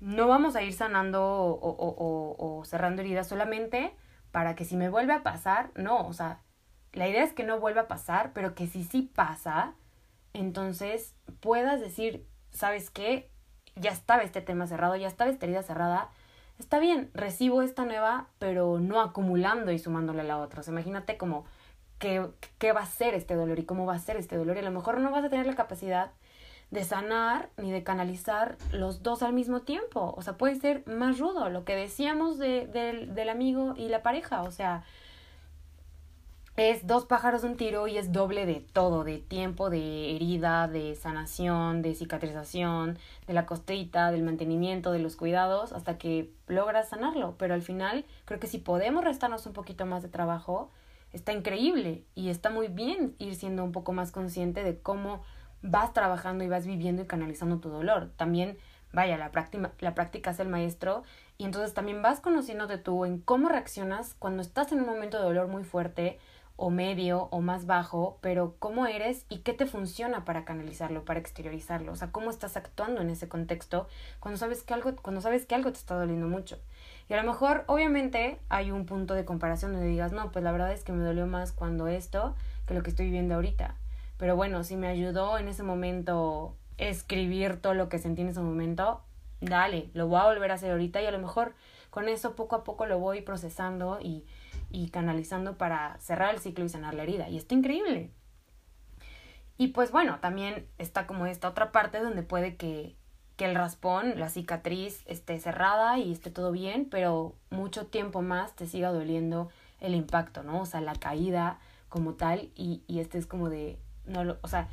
no 0.00 0.28
vamos 0.28 0.54
a 0.54 0.62
ir 0.62 0.72
sanando 0.72 1.24
o, 1.24 1.70
o, 1.70 2.58
o, 2.58 2.64
cerrando 2.64 3.02
heridas 3.02 3.26
solamente 3.26 3.96
para 4.30 4.54
que 4.54 4.64
si 4.64 4.76
me 4.76 4.88
vuelve 4.88 5.12
a 5.12 5.24
pasar, 5.24 5.70
no, 5.74 6.06
o 6.06 6.12
sea, 6.12 6.40
la 6.92 7.08
idea 7.08 7.24
es 7.24 7.32
que 7.32 7.42
no 7.42 7.58
vuelva 7.58 7.82
a 7.82 7.88
pasar, 7.88 8.32
pero 8.32 8.54
que 8.54 8.68
si 8.68 8.84
sí 8.84 9.02
pasa, 9.02 9.74
entonces 10.34 11.16
puedas 11.40 11.80
decir, 11.80 12.26
¿sabes 12.52 12.90
qué? 12.90 13.28
Ya 13.74 13.90
estaba 13.90 14.22
este 14.22 14.40
tema 14.40 14.66
cerrado, 14.68 14.94
ya 14.94 15.08
estaba 15.08 15.30
esta 15.30 15.46
herida 15.46 15.62
cerrada, 15.62 16.10
está 16.58 16.78
bien, 16.78 17.10
recibo 17.12 17.62
esta 17.62 17.84
nueva, 17.84 18.28
pero 18.38 18.78
no 18.78 19.00
acumulando 19.00 19.72
y 19.72 19.78
sumándole 19.78 20.20
a 20.20 20.24
la 20.24 20.38
otra. 20.38 20.60
O 20.60 20.62
sea, 20.62 20.72
imagínate 20.72 21.16
como 21.16 21.44
qué, 21.98 22.26
qué 22.58 22.72
va 22.72 22.80
a 22.80 22.86
ser 22.86 23.14
este 23.14 23.34
dolor 23.34 23.58
y 23.58 23.64
cómo 23.64 23.86
va 23.86 23.94
a 23.94 23.98
ser 23.98 24.16
este 24.16 24.36
dolor. 24.36 24.56
Y 24.56 24.60
a 24.60 24.62
lo 24.62 24.70
mejor 24.70 25.00
no 25.00 25.10
vas 25.10 25.24
a 25.24 25.28
tener 25.28 25.46
la 25.46 25.54
capacidad 25.54 26.10
de 26.70 26.82
sanar 26.84 27.50
ni 27.56 27.70
de 27.70 27.84
canalizar 27.84 28.56
los 28.72 29.02
dos 29.02 29.22
al 29.22 29.32
mismo 29.32 29.62
tiempo. 29.62 30.14
O 30.16 30.22
sea, 30.22 30.36
puede 30.36 30.56
ser 30.56 30.86
más 30.86 31.18
rudo, 31.18 31.48
lo 31.48 31.64
que 31.64 31.76
decíamos 31.76 32.38
de, 32.38 32.66
del 32.66 33.28
amigo 33.28 33.74
y 33.76 33.88
la 33.88 34.02
pareja. 34.02 34.42
O 34.42 34.50
sea, 34.50 34.84
es 36.56 36.86
dos 36.86 37.04
pájaros 37.04 37.42
de 37.42 37.48
un 37.48 37.56
tiro 37.56 37.86
y 37.86 37.98
es 37.98 38.12
doble 38.12 38.46
de 38.46 38.60
todo, 38.72 39.04
de 39.04 39.18
tiempo, 39.18 39.68
de 39.68 40.16
herida, 40.16 40.68
de 40.68 40.94
sanación, 40.94 41.82
de 41.82 41.94
cicatrización, 41.94 42.98
de 43.26 43.34
la 43.34 43.44
costrita, 43.44 44.10
del 44.10 44.22
mantenimiento, 44.22 44.90
de 44.90 44.98
los 44.98 45.16
cuidados, 45.16 45.72
hasta 45.72 45.98
que 45.98 46.30
logras 46.48 46.88
sanarlo. 46.88 47.34
Pero 47.38 47.54
al 47.54 47.62
final, 47.62 48.06
creo 48.24 48.40
que 48.40 48.46
si 48.46 48.58
podemos 48.58 49.04
restarnos 49.04 49.46
un 49.46 49.52
poquito 49.52 49.84
más 49.84 50.02
de 50.02 50.08
trabajo, 50.08 50.70
está 51.16 51.32
increíble 51.32 52.04
y 52.14 52.28
está 52.28 52.50
muy 52.50 52.68
bien 52.68 53.14
ir 53.18 53.34
siendo 53.34 53.64
un 53.64 53.72
poco 53.72 53.92
más 53.92 54.12
consciente 54.12 54.62
de 54.62 54.78
cómo 54.80 55.22
vas 55.62 55.92
trabajando 55.92 56.44
y 56.44 56.48
vas 56.48 56.66
viviendo 56.66 57.02
y 57.02 57.06
canalizando 57.06 57.58
tu 57.58 57.70
dolor. 57.70 58.10
También, 58.16 58.58
vaya, 58.92 59.16
la 59.16 59.30
práctica, 59.30 59.72
la 59.80 59.94
práctica 59.94 60.30
es 60.30 60.40
el 60.40 60.48
maestro 60.48 61.02
y 61.38 61.44
entonces 61.44 61.74
también 61.74 62.02
vas 62.02 62.20
conociéndote 62.20 62.78
tú 62.78 63.04
en 63.04 63.18
cómo 63.20 63.48
reaccionas 63.48 64.14
cuando 64.18 64.42
estás 64.42 64.72
en 64.72 64.80
un 64.80 64.86
momento 64.86 65.18
de 65.18 65.24
dolor 65.24 65.48
muy 65.48 65.64
fuerte 65.64 66.18
o 66.56 66.70
medio 66.70 67.28
o 67.30 67.40
más 67.40 67.66
bajo, 67.66 68.18
pero 68.22 68.56
cómo 68.58 68.86
eres 68.86 69.26
y 69.28 69.38
qué 69.38 69.52
te 69.52 69.66
funciona 69.66 70.24
para 70.24 70.44
canalizarlo, 70.44 71.04
para 71.04 71.20
exteriorizarlo, 71.20 71.92
o 71.92 71.96
sea, 71.96 72.12
cómo 72.12 72.30
estás 72.30 72.56
actuando 72.56 73.02
en 73.02 73.10
ese 73.10 73.28
contexto 73.28 73.88
cuando 74.20 74.38
sabes 74.38 74.62
que 74.62 74.72
algo, 74.72 74.96
cuando 74.96 75.20
sabes 75.20 75.44
que 75.44 75.54
algo 75.54 75.70
te 75.70 75.78
está 75.78 75.94
doliendo 75.94 76.28
mucho. 76.28 76.58
Y 77.08 77.14
a 77.14 77.22
lo 77.22 77.30
mejor, 77.30 77.64
obviamente, 77.66 78.38
hay 78.48 78.70
un 78.70 78.84
punto 78.84 79.14
de 79.14 79.24
comparación 79.24 79.72
donde 79.72 79.86
digas, 79.86 80.12
no, 80.12 80.32
pues 80.32 80.42
la 80.44 80.52
verdad 80.52 80.72
es 80.72 80.82
que 80.82 80.92
me 80.92 81.04
dolió 81.04 81.26
más 81.26 81.52
cuando 81.52 81.86
esto 81.86 82.34
que 82.66 82.74
lo 82.74 82.82
que 82.82 82.90
estoy 82.90 83.06
viviendo 83.06 83.36
ahorita. 83.36 83.76
Pero 84.16 84.34
bueno, 84.34 84.64
si 84.64 84.76
me 84.76 84.88
ayudó 84.88 85.38
en 85.38 85.48
ese 85.48 85.62
momento 85.62 86.56
escribir 86.78 87.60
todo 87.60 87.74
lo 87.74 87.88
que 87.88 87.98
sentí 87.98 88.22
en 88.22 88.28
ese 88.28 88.40
momento, 88.40 89.02
dale, 89.40 89.90
lo 89.94 90.08
voy 90.08 90.20
a 90.20 90.24
volver 90.24 90.50
a 90.50 90.54
hacer 90.54 90.72
ahorita 90.72 91.00
y 91.00 91.06
a 91.06 91.10
lo 91.10 91.18
mejor 91.18 91.54
con 91.90 92.08
eso 92.08 92.34
poco 92.34 92.56
a 92.56 92.64
poco 92.64 92.86
lo 92.86 92.98
voy 92.98 93.20
procesando 93.20 93.98
y, 94.02 94.24
y 94.70 94.90
canalizando 94.90 95.56
para 95.56 95.96
cerrar 96.00 96.34
el 96.34 96.40
ciclo 96.40 96.64
y 96.64 96.68
sanar 96.68 96.94
la 96.94 97.04
herida. 97.04 97.28
Y 97.28 97.36
está 97.36 97.54
increíble. 97.54 98.10
Y 99.58 99.68
pues 99.68 99.92
bueno, 99.92 100.18
también 100.20 100.66
está 100.78 101.06
como 101.06 101.26
esta 101.26 101.48
otra 101.48 101.72
parte 101.72 102.00
donde 102.00 102.22
puede 102.22 102.56
que 102.56 102.96
que 103.36 103.44
el 103.44 103.54
raspón, 103.54 104.18
la 104.18 104.28
cicatriz 104.28 105.02
esté 105.06 105.38
cerrada 105.38 105.98
y 105.98 106.12
esté 106.12 106.30
todo 106.30 106.52
bien, 106.52 106.86
pero 106.90 107.34
mucho 107.50 107.86
tiempo 107.86 108.22
más 108.22 108.54
te 108.56 108.66
siga 108.66 108.92
doliendo 108.92 109.50
el 109.80 109.94
impacto, 109.94 110.42
¿no? 110.42 110.62
O 110.62 110.66
sea, 110.66 110.80
la 110.80 110.94
caída 110.94 111.58
como 111.88 112.14
tal 112.14 112.50
y, 112.54 112.82
y 112.86 113.00
este 113.00 113.18
es 113.18 113.26
como 113.26 113.50
de, 113.50 113.78
no 114.06 114.24
lo, 114.24 114.38
o 114.42 114.48
sea, 114.48 114.68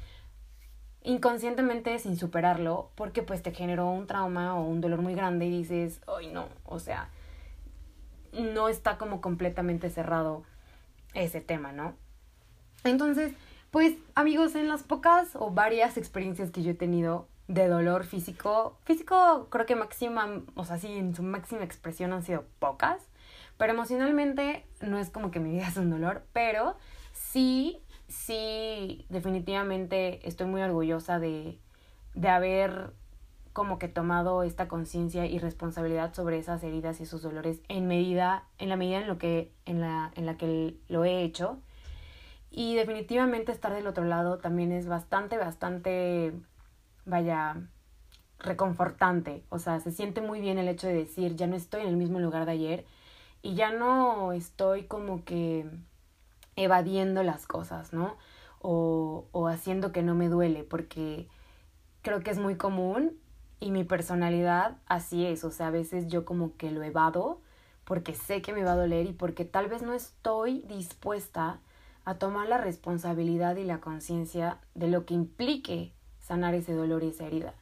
inconscientemente 1.04 1.99
sin 1.99 2.17
superarlo, 2.17 2.91
porque 2.95 3.21
pues 3.21 3.41
te 3.41 3.52
generó 3.52 3.89
un 3.91 4.08
trauma 4.08 4.56
o 4.56 4.63
un 4.63 4.82
dolor 4.82 5.02
muy 5.02 5.13
grande 5.13 5.45
y 5.45 5.52
dices, 5.52 6.02
ay 6.08 6.28
no, 6.28 6.47
o 6.65 6.80
sea, 6.80 7.10
no 8.32 8.69
está 8.69 8.97
como 8.97 9.21
completamente 9.21 9.89
cerrado 9.89 10.43
ese 11.13 11.41
tema, 11.41 11.71
¿no? 11.71 11.95
Entonces, 12.84 13.34
pues 13.71 13.95
amigos, 14.15 14.56
en 14.56 14.67
las 14.67 14.84
pocas 14.84 15.36
o 15.36 15.52
varias 15.52 15.97
experiencias 15.97 16.52
que 16.52 16.63
yo 16.63 16.71
he 16.71 16.76
tenido, 16.76 17.28
de 17.47 17.67
dolor 17.67 18.06
físico. 18.06 18.77
Físico 18.84 19.47
creo 19.49 19.65
que 19.65 19.75
máxima, 19.75 20.41
o 20.56 20.65
sea, 20.65 20.77
sí, 20.77 20.88
en 20.88 21.15
su 21.15 21.23
máxima 21.23 21.63
expresión 21.63 22.13
han 22.13 22.23
sido 22.23 22.45
pocas, 22.60 23.10
pero 23.58 23.73
emocionalmente 23.73 24.65
no 24.82 24.97
es 24.97 25.10
como 25.10 25.32
que 25.32 25.39
mi 25.39 25.51
vida 25.51 25.67
es 25.67 25.77
un 25.77 25.89
dolor, 25.89 26.23
pero 26.34 26.75
sí, 27.13 27.82
sí, 28.08 29.06
definitivamente 29.10 30.27
estoy 30.27 30.47
muy 30.47 30.62
orgullosa 30.62 31.19
de, 31.19 31.60
de 32.13 32.29
haber 32.29 32.93
como 33.53 33.77
que 33.77 33.88
tomado 33.88 34.41
esta 34.41 34.67
conciencia 34.67 35.27
y 35.27 35.38
responsabilidad 35.38 36.13
sobre 36.13 36.39
esas 36.39 36.63
heridas 36.63 36.99
y 36.99 37.03
esos 37.03 37.21
dolores 37.21 37.62
en 37.69 37.88
medida, 37.88 38.45
en 38.58 38.69
la 38.69 38.75
medida 38.75 38.99
en 38.99 39.08
lo 39.08 39.19
que, 39.19 39.51
en 39.65 39.79
la, 39.79 40.12
en 40.15 40.25
la 40.25 40.38
que 40.38 40.75
lo 40.88 41.06
he 41.06 41.21
hecho. 41.21 41.60
Y 42.49 42.75
definitivamente 42.75 43.51
estar 43.51 43.73
del 43.73 43.88
otro 43.88 44.06
lado 44.06 44.39
también 44.39 44.71
es 44.71 44.88
bastante, 44.88 45.38
bastante 45.38 46.34
vaya, 47.05 47.57
reconfortante. 48.39 49.43
O 49.49 49.59
sea, 49.59 49.79
se 49.79 49.91
siente 49.91 50.21
muy 50.21 50.41
bien 50.41 50.57
el 50.57 50.67
hecho 50.67 50.87
de 50.87 50.93
decir, 50.93 51.35
ya 51.35 51.47
no 51.47 51.55
estoy 51.55 51.81
en 51.81 51.87
el 51.87 51.97
mismo 51.97 52.19
lugar 52.19 52.45
de 52.45 52.51
ayer 52.53 52.85
y 53.41 53.55
ya 53.55 53.71
no 53.71 54.33
estoy 54.33 54.83
como 54.83 55.23
que 55.23 55.69
evadiendo 56.55 57.23
las 57.23 57.47
cosas, 57.47 57.93
¿no? 57.93 58.17
O, 58.61 59.27
o 59.31 59.47
haciendo 59.47 59.91
que 59.91 60.03
no 60.03 60.15
me 60.15 60.29
duele, 60.29 60.63
porque 60.63 61.27
creo 62.01 62.21
que 62.21 62.31
es 62.31 62.37
muy 62.37 62.55
común 62.55 63.17
y 63.59 63.71
mi 63.71 63.83
personalidad 63.83 64.77
así 64.87 65.25
es, 65.25 65.43
o 65.43 65.51
sea, 65.51 65.67
a 65.67 65.71
veces 65.71 66.07
yo 66.07 66.25
como 66.25 66.55
que 66.57 66.71
lo 66.71 66.83
evado 66.83 67.41
porque 67.85 68.15
sé 68.15 68.41
que 68.41 68.53
me 68.53 68.63
va 68.63 68.73
a 68.73 68.77
doler 68.77 69.05
y 69.05 69.13
porque 69.13 69.45
tal 69.45 69.67
vez 69.67 69.81
no 69.81 69.93
estoy 69.93 70.61
dispuesta 70.67 71.59
a 72.05 72.15
tomar 72.15 72.47
la 72.47 72.57
responsabilidad 72.57 73.55
y 73.55 73.63
la 73.63 73.79
conciencia 73.79 74.59
de 74.75 74.87
lo 74.87 75.05
que 75.05 75.13
implique 75.13 75.93
sanar 76.23 76.55
ese 76.55 76.73
dolor 76.73 77.03
y 77.03 77.09
esa 77.09 77.25
herida. 77.25 77.53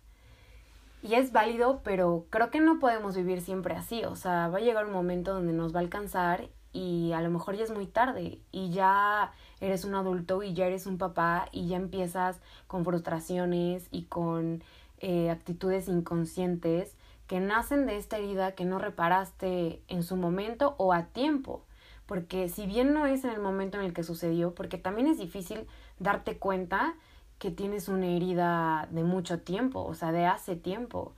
Y 1.04 1.15
es 1.15 1.32
válido, 1.32 1.82
pero 1.84 2.26
creo 2.30 2.52
que 2.52 2.62
no 2.62 2.80
podemos 2.80 3.15
vivir 3.15 3.41
siempre 3.41 3.76
así, 3.76 4.06
o 4.06 4.15
sea, 4.15 4.47
va 4.47 4.60
a 4.60 4.62
llegar 4.62 4.86
un 4.86 4.93
momento 4.93 5.34
donde 5.34 5.52
nos 5.52 5.76
va 5.76 5.80
a 5.80 5.84
alcanzar 5.84 6.47
y 6.74 7.12
a 7.13 7.21
lo 7.21 7.30
mejor 7.30 7.56
ya 7.56 7.63
es 7.63 7.71
muy 7.71 7.88
tarde 7.88 8.39
y 8.52 8.71
ya 8.71 9.34
eres 9.60 9.84
un 9.84 9.95
adulto 9.95 10.43
y 10.43 10.54
ya 10.54 10.67
eres 10.67 10.86
un 10.86 10.97
papá 10.97 11.50
y 11.52 11.67
ya 11.67 11.76
empiezas 11.76 12.39
con 12.67 12.86
frustraciones 12.86 13.88
y 13.91 14.04
con 14.04 14.63
eh, 15.00 15.30
actitudes 15.32 15.88
inconscientes 15.88 16.95
que 17.28 17.39
nacen 17.39 17.86
de 17.88 17.97
esta 17.97 18.17
herida 18.17 18.54
que 18.54 18.65
no 18.65 18.78
reparaste 18.78 19.82
en 19.88 20.04
su 20.04 20.15
momento 20.15 20.76
o 20.78 20.93
a 20.93 21.06
tiempo. 21.06 21.63
Porque 22.06 22.50
si 22.50 22.65
bien 22.65 22.93
no 22.93 23.06
es 23.06 23.24
en 23.24 23.32
el 23.32 23.39
momento 23.39 23.80
en 23.80 23.86
el 23.86 23.93
que 23.93 24.04
sucedió, 24.04 24.54
porque 24.54 24.78
también 24.78 25.08
es 25.08 25.17
difícil 25.17 25.65
darte 25.97 26.38
cuenta 26.38 26.95
que 27.41 27.49
tienes 27.49 27.88
una 27.88 28.06
herida 28.06 28.88
de 28.91 29.04
mucho 29.04 29.39
tiempo, 29.39 29.84
o 29.84 29.95
sea, 29.95 30.12
de 30.12 30.27
hace 30.27 30.56
tiempo, 30.56 31.15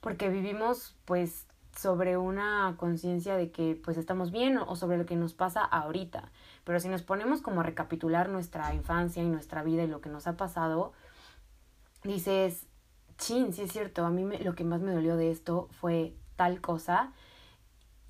porque 0.00 0.28
vivimos 0.28 0.94
pues 1.04 1.48
sobre 1.76 2.16
una 2.16 2.76
conciencia 2.76 3.36
de 3.36 3.50
que 3.50 3.74
pues 3.82 3.96
estamos 3.96 4.30
bien 4.30 4.56
o 4.56 4.76
sobre 4.76 4.98
lo 4.98 5.04
que 5.04 5.16
nos 5.16 5.34
pasa 5.34 5.64
ahorita. 5.64 6.30
Pero 6.62 6.78
si 6.78 6.88
nos 6.88 7.02
ponemos 7.02 7.42
como 7.42 7.60
a 7.60 7.64
recapitular 7.64 8.28
nuestra 8.28 8.72
infancia 8.72 9.20
y 9.20 9.28
nuestra 9.28 9.64
vida 9.64 9.82
y 9.82 9.88
lo 9.88 10.00
que 10.00 10.10
nos 10.10 10.28
ha 10.28 10.36
pasado, 10.36 10.92
dices, 12.04 12.68
chin, 13.18 13.52
sí 13.52 13.62
es 13.62 13.72
cierto, 13.72 14.06
a 14.06 14.10
mí 14.10 14.24
lo 14.44 14.54
que 14.54 14.62
más 14.62 14.80
me 14.80 14.92
dolió 14.92 15.16
de 15.16 15.32
esto 15.32 15.66
fue 15.72 16.14
tal 16.36 16.60
cosa. 16.60 17.12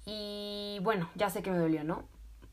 Y 0.05 0.81
bueno, 0.83 1.09
ya 1.15 1.31
sé 1.31 1.43
que 1.43 1.51
me 1.51 1.57
dolió, 1.57 1.83
¿no? 1.83 2.05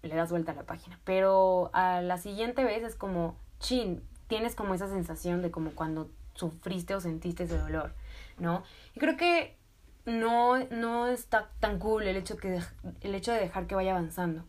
Le 0.04 0.16
das 0.16 0.32
vuelta 0.32 0.54
a 0.54 0.56
la 0.56 0.64
página. 0.64 1.02
Pero 1.04 1.70
a 1.74 2.00
la 2.00 2.18
siguiente 2.18 2.64
vez 2.64 2.82
es 2.84 2.96
como, 2.96 3.36
chin, 3.60 4.02
tienes 4.32 4.56
como 4.56 4.74
esa 4.74 4.88
sensación 4.88 5.42
de 5.42 5.52
como 5.52 5.72
cuando 5.72 6.10
sufriste 6.36 6.96
o 6.96 7.02
sentiste 7.02 7.44
ese 7.44 7.58
dolor, 7.58 7.94
¿no? 8.40 8.64
Y 8.96 9.00
creo 9.02 9.18
que 9.18 9.58
no, 10.06 10.58
no 10.70 11.08
está 11.08 11.50
tan 11.60 11.80
cool 11.80 12.04
el 12.04 12.16
hecho, 12.16 12.38
que 12.38 12.62
el 13.02 13.14
hecho 13.14 13.34
de 13.34 13.42
dejar 13.42 13.68
que 13.68 13.76
vaya 13.76 13.92
avanzando. 13.92 14.46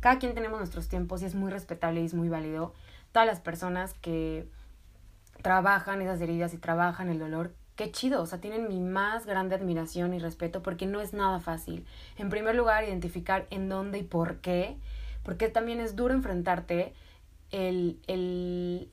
Cada 0.00 0.18
quien 0.18 0.34
tenemos 0.34 0.58
nuestros 0.58 0.88
tiempos 0.88 1.22
y 1.22 1.26
es 1.26 1.36
muy 1.36 1.52
respetable 1.52 2.00
y 2.00 2.04
es 2.04 2.14
muy 2.14 2.28
válido. 2.28 2.74
Todas 3.12 3.28
las 3.28 3.38
personas 3.38 3.94
que 3.94 4.48
trabajan 5.40 6.02
esas 6.02 6.20
heridas 6.20 6.52
y 6.52 6.58
trabajan 6.58 7.08
el 7.08 7.20
dolor, 7.20 7.54
qué 7.76 7.92
chido, 7.92 8.22
o 8.22 8.26
sea, 8.26 8.40
tienen 8.40 8.66
mi 8.66 8.80
más 8.80 9.24
grande 9.24 9.54
admiración 9.54 10.14
y 10.14 10.18
respeto 10.18 10.64
porque 10.64 10.86
no 10.86 11.00
es 11.00 11.12
nada 11.12 11.38
fácil. 11.38 11.86
En 12.18 12.28
primer 12.28 12.56
lugar, 12.56 12.82
identificar 12.82 13.46
en 13.50 13.68
dónde 13.68 13.98
y 13.98 14.02
por 14.02 14.38
qué, 14.38 14.78
porque 15.22 15.48
también 15.48 15.78
es 15.78 15.94
duro 15.94 16.12
enfrentarte 16.12 16.92
el, 17.52 18.00
el, 18.08 18.90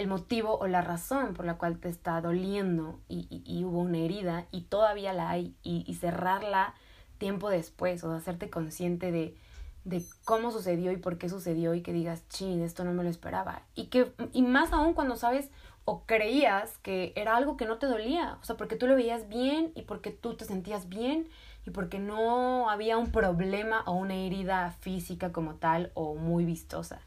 el 0.00 0.06
motivo 0.06 0.56
o 0.58 0.66
la 0.66 0.80
razón 0.80 1.34
por 1.34 1.44
la 1.44 1.58
cual 1.58 1.78
te 1.78 1.90
está 1.90 2.22
doliendo 2.22 2.98
y, 3.06 3.42
y, 3.44 3.64
hubo 3.64 3.80
una 3.80 3.98
herida 3.98 4.46
y 4.50 4.62
todavía 4.62 5.12
la 5.12 5.28
hay 5.28 5.54
y, 5.62 5.94
cerrarla 5.94 6.74
tiempo 7.18 7.50
después 7.50 8.02
o 8.02 8.12
hacerte 8.14 8.48
consciente 8.48 9.12
de, 9.12 9.36
de 9.84 10.02
cómo 10.24 10.52
sucedió 10.52 10.90
y 10.90 10.96
por 10.96 11.18
qué 11.18 11.28
sucedió 11.28 11.74
y 11.74 11.82
que 11.82 11.92
digas, 11.92 12.26
chin, 12.30 12.62
esto 12.62 12.82
no 12.82 12.94
me 12.94 13.04
lo 13.04 13.10
esperaba. 13.10 13.60
Y 13.74 13.88
que, 13.88 14.10
y 14.32 14.40
más 14.40 14.72
aún 14.72 14.94
cuando 14.94 15.16
sabes 15.16 15.50
o 15.84 16.06
creías 16.06 16.78
que 16.78 17.12
era 17.14 17.36
algo 17.36 17.58
que 17.58 17.66
no 17.66 17.76
te 17.76 17.84
dolía, 17.84 18.38
o 18.40 18.44
sea, 18.44 18.56
porque 18.56 18.76
tú 18.76 18.86
lo 18.86 18.96
veías 18.96 19.28
bien 19.28 19.70
y 19.74 19.82
porque 19.82 20.10
tú 20.10 20.34
te 20.34 20.46
sentías 20.46 20.88
bien 20.88 21.28
y 21.66 21.70
porque 21.72 21.98
no 21.98 22.70
había 22.70 22.96
un 22.96 23.12
problema 23.12 23.82
o 23.84 23.92
una 23.92 24.14
herida 24.14 24.70
física 24.80 25.30
como 25.30 25.56
tal 25.56 25.90
o 25.92 26.14
muy 26.14 26.46
vistosa. 26.46 27.02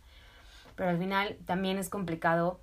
Pero 0.76 0.92
al 0.92 1.00
final 1.00 1.38
también 1.48 1.80
es 1.80 1.90
complicado 1.90 2.60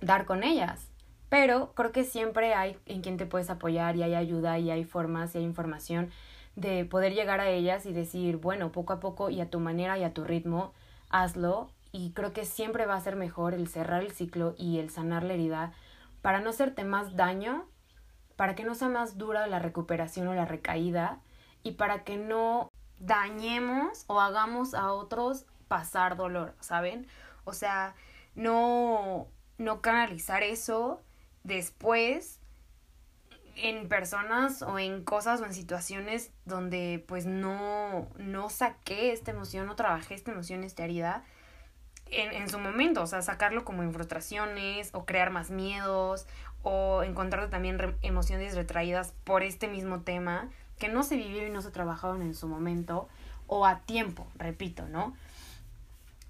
dar 0.00 0.26
con 0.26 0.42
ellas. 0.42 0.90
Pero 1.28 1.72
creo 1.74 1.92
que 1.92 2.04
siempre 2.04 2.54
hay 2.54 2.78
en 2.86 3.02
quien 3.02 3.16
te 3.16 3.26
puedes 3.26 3.50
apoyar 3.50 3.96
y 3.96 4.02
hay 4.02 4.14
ayuda 4.14 4.58
y 4.58 4.70
hay 4.70 4.84
formas 4.84 5.34
y 5.34 5.38
hay 5.38 5.44
información 5.44 6.10
de 6.56 6.84
poder 6.84 7.14
llegar 7.14 7.40
a 7.40 7.48
ellas 7.48 7.86
y 7.86 7.92
decir, 7.92 8.36
bueno, 8.36 8.70
poco 8.70 8.92
a 8.92 9.00
poco 9.00 9.30
y 9.30 9.40
a 9.40 9.50
tu 9.50 9.58
manera 9.58 9.98
y 9.98 10.04
a 10.04 10.14
tu 10.14 10.24
ritmo, 10.24 10.72
hazlo. 11.10 11.70
Y 11.90 12.12
creo 12.12 12.32
que 12.32 12.44
siempre 12.44 12.86
va 12.86 12.94
a 12.94 13.00
ser 13.00 13.16
mejor 13.16 13.54
el 13.54 13.68
cerrar 13.68 14.02
el 14.02 14.12
ciclo 14.12 14.54
y 14.58 14.78
el 14.78 14.90
sanar 14.90 15.22
la 15.24 15.34
herida 15.34 15.72
para 16.22 16.40
no 16.40 16.50
hacerte 16.50 16.84
más 16.84 17.16
daño, 17.16 17.66
para 18.36 18.54
que 18.54 18.64
no 18.64 18.74
sea 18.74 18.88
más 18.88 19.18
dura 19.18 19.46
la 19.46 19.58
recuperación 19.58 20.26
o 20.28 20.34
la 20.34 20.44
recaída 20.44 21.20
y 21.62 21.72
para 21.72 22.04
que 22.04 22.16
no 22.16 22.70
dañemos 22.98 24.04
o 24.06 24.20
hagamos 24.20 24.74
a 24.74 24.92
otros 24.92 25.46
pasar 25.68 26.16
dolor, 26.16 26.54
¿saben? 26.60 27.06
O 27.44 27.52
sea, 27.52 27.94
no 28.34 29.28
no 29.58 29.80
canalizar 29.80 30.42
eso 30.42 31.02
después 31.42 32.40
en 33.56 33.88
personas 33.88 34.62
o 34.62 34.78
en 34.78 35.04
cosas 35.04 35.40
o 35.40 35.46
en 35.46 35.54
situaciones 35.54 36.32
donde 36.44 37.04
pues 37.06 37.26
no, 37.26 38.08
no 38.18 38.50
saqué 38.50 39.12
esta 39.12 39.30
emoción, 39.30 39.66
no 39.66 39.76
trabajé 39.76 40.14
esta 40.14 40.32
emoción, 40.32 40.64
esta 40.64 40.84
herida 40.84 41.24
en, 42.06 42.32
en 42.32 42.48
su 42.48 42.58
momento, 42.58 43.02
o 43.02 43.06
sea, 43.06 43.22
sacarlo 43.22 43.64
como 43.64 43.82
en 43.82 43.92
frustraciones 43.92 44.90
o 44.92 45.04
crear 45.04 45.30
más 45.30 45.50
miedos 45.50 46.26
o 46.62 47.02
encontrar 47.02 47.48
también 47.50 47.96
emociones 48.02 48.56
retraídas 48.56 49.12
por 49.24 49.42
este 49.42 49.68
mismo 49.68 50.00
tema 50.00 50.48
que 50.78 50.88
no 50.88 51.02
se 51.02 51.16
vivieron 51.16 51.50
y 51.50 51.52
no 51.52 51.62
se 51.62 51.70
trabajaron 51.70 52.22
en 52.22 52.34
su 52.34 52.48
momento 52.48 53.08
o 53.46 53.66
a 53.66 53.80
tiempo, 53.80 54.26
repito, 54.36 54.88
¿no? 54.88 55.14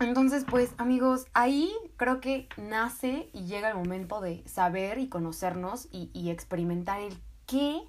Entonces, 0.01 0.45
pues 0.49 0.73
amigos, 0.77 1.27
ahí 1.35 1.73
creo 1.97 2.21
que 2.21 2.49
nace 2.57 3.29
y 3.33 3.45
llega 3.47 3.69
el 3.69 3.77
momento 3.77 4.21
de 4.21 4.43
saber 4.47 4.99
y 4.99 5.09
conocernos 5.09 5.89
y, 5.93 6.11
y, 6.13 6.31
experimentar 6.31 7.01
el 7.01 7.17
qué 7.47 7.81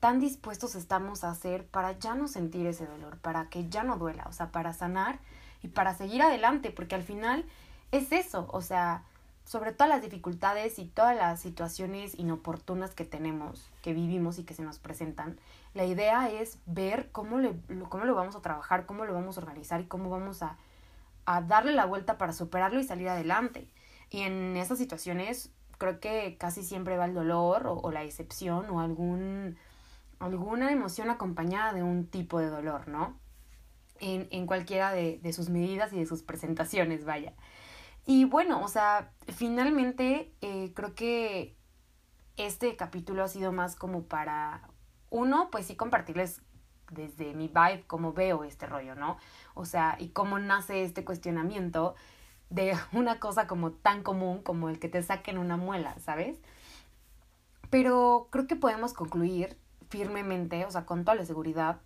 tan 0.00 0.20
dispuestos 0.20 0.76
estamos 0.76 1.24
a 1.24 1.30
hacer 1.30 1.66
para 1.66 1.98
ya 1.98 2.14
no 2.14 2.28
sentir 2.28 2.66
ese 2.66 2.86
dolor, 2.86 3.18
para 3.18 3.48
que 3.48 3.68
ya 3.68 3.82
no 3.82 3.98
duela, 3.98 4.24
o 4.28 4.32
sea, 4.32 4.52
para 4.52 4.72
sanar 4.72 5.18
y 5.62 5.68
para 5.68 5.94
seguir 5.94 6.22
adelante, 6.22 6.70
porque 6.70 6.94
al 6.94 7.02
final 7.02 7.44
es 7.90 8.12
eso, 8.12 8.46
o 8.52 8.60
sea, 8.60 9.02
sobre 9.44 9.72
todas 9.72 9.88
las 9.88 10.02
dificultades 10.02 10.78
y 10.78 10.84
todas 10.84 11.16
las 11.16 11.40
situaciones 11.40 12.18
inoportunas 12.18 12.94
que 12.94 13.04
tenemos, 13.04 13.70
que 13.82 13.94
vivimos 13.94 14.38
y 14.38 14.44
que 14.44 14.54
se 14.54 14.62
nos 14.62 14.78
presentan, 14.78 15.38
la 15.74 15.84
idea 15.84 16.30
es 16.30 16.58
ver 16.66 17.10
cómo, 17.12 17.38
le, 17.38 17.54
cómo 17.88 18.04
lo 18.04 18.14
vamos 18.14 18.36
a 18.36 18.42
trabajar, 18.42 18.84
cómo 18.86 19.04
lo 19.06 19.14
vamos 19.14 19.36
a 19.36 19.40
organizar 19.40 19.80
y 19.80 19.86
cómo 19.86 20.10
vamos 20.10 20.42
a 20.42 20.56
a 21.28 21.42
darle 21.42 21.72
la 21.72 21.84
vuelta 21.84 22.16
para 22.16 22.32
superarlo 22.32 22.80
y 22.80 22.84
salir 22.84 23.10
adelante. 23.10 23.68
Y 24.08 24.22
en 24.22 24.56
esas 24.56 24.78
situaciones 24.78 25.52
creo 25.76 26.00
que 26.00 26.38
casi 26.38 26.62
siempre 26.62 26.96
va 26.96 27.04
el 27.04 27.12
dolor 27.12 27.66
o, 27.66 27.90
la 27.92 28.00
decepción 28.00 28.70
o 28.70 28.80
algún, 28.80 29.58
alguna 30.20 30.72
emoción 30.72 31.10
acompañada 31.10 31.74
de 31.74 31.82
un 31.82 32.06
tipo 32.06 32.38
de 32.38 32.46
dolor, 32.46 32.88
¿no? 32.88 33.20
En, 34.00 34.26
en 34.30 34.46
cualquiera 34.46 34.90
de, 34.90 35.18
de, 35.22 35.32
sus 35.34 35.50
medidas 35.50 35.92
y 35.92 35.98
de 35.98 36.06
sus 36.06 36.22
presentaciones, 36.22 37.04
vaya. 37.04 37.34
Y 38.06 38.24
bueno, 38.24 38.62
o 38.64 38.68
sea, 38.68 39.12
finalmente 39.26 40.32
eh, 40.40 40.72
creo 40.74 40.94
que 40.94 41.58
este 42.38 42.74
capítulo 42.76 43.22
ha 43.22 43.28
sido 43.28 43.52
más 43.52 43.76
como 43.76 44.04
para, 44.04 44.62
uno, 45.10 45.50
pues 45.50 45.66
sí 45.66 45.76
compartirles 45.76 46.40
desde 46.90 47.34
mi 47.34 47.48
vibe 47.48 47.84
cómo 47.86 48.12
veo 48.12 48.44
este 48.44 48.66
rollo, 48.66 48.94
¿no? 48.94 49.16
O 49.54 49.64
sea, 49.64 49.96
y 49.98 50.08
cómo 50.08 50.38
nace 50.38 50.82
este 50.82 51.04
cuestionamiento 51.04 51.94
de 52.50 52.76
una 52.92 53.20
cosa 53.20 53.46
como 53.46 53.72
tan 53.72 54.02
común 54.02 54.42
como 54.42 54.68
el 54.68 54.78
que 54.78 54.88
te 54.88 55.02
saquen 55.02 55.38
una 55.38 55.56
muela, 55.56 55.98
¿sabes? 55.98 56.38
Pero 57.70 58.28
creo 58.30 58.46
que 58.46 58.56
podemos 58.56 58.94
concluir 58.94 59.58
firmemente, 59.88 60.64
o 60.64 60.70
sea, 60.70 60.86
con 60.86 61.04
toda 61.04 61.16
la 61.16 61.24
seguridad, 61.24 61.80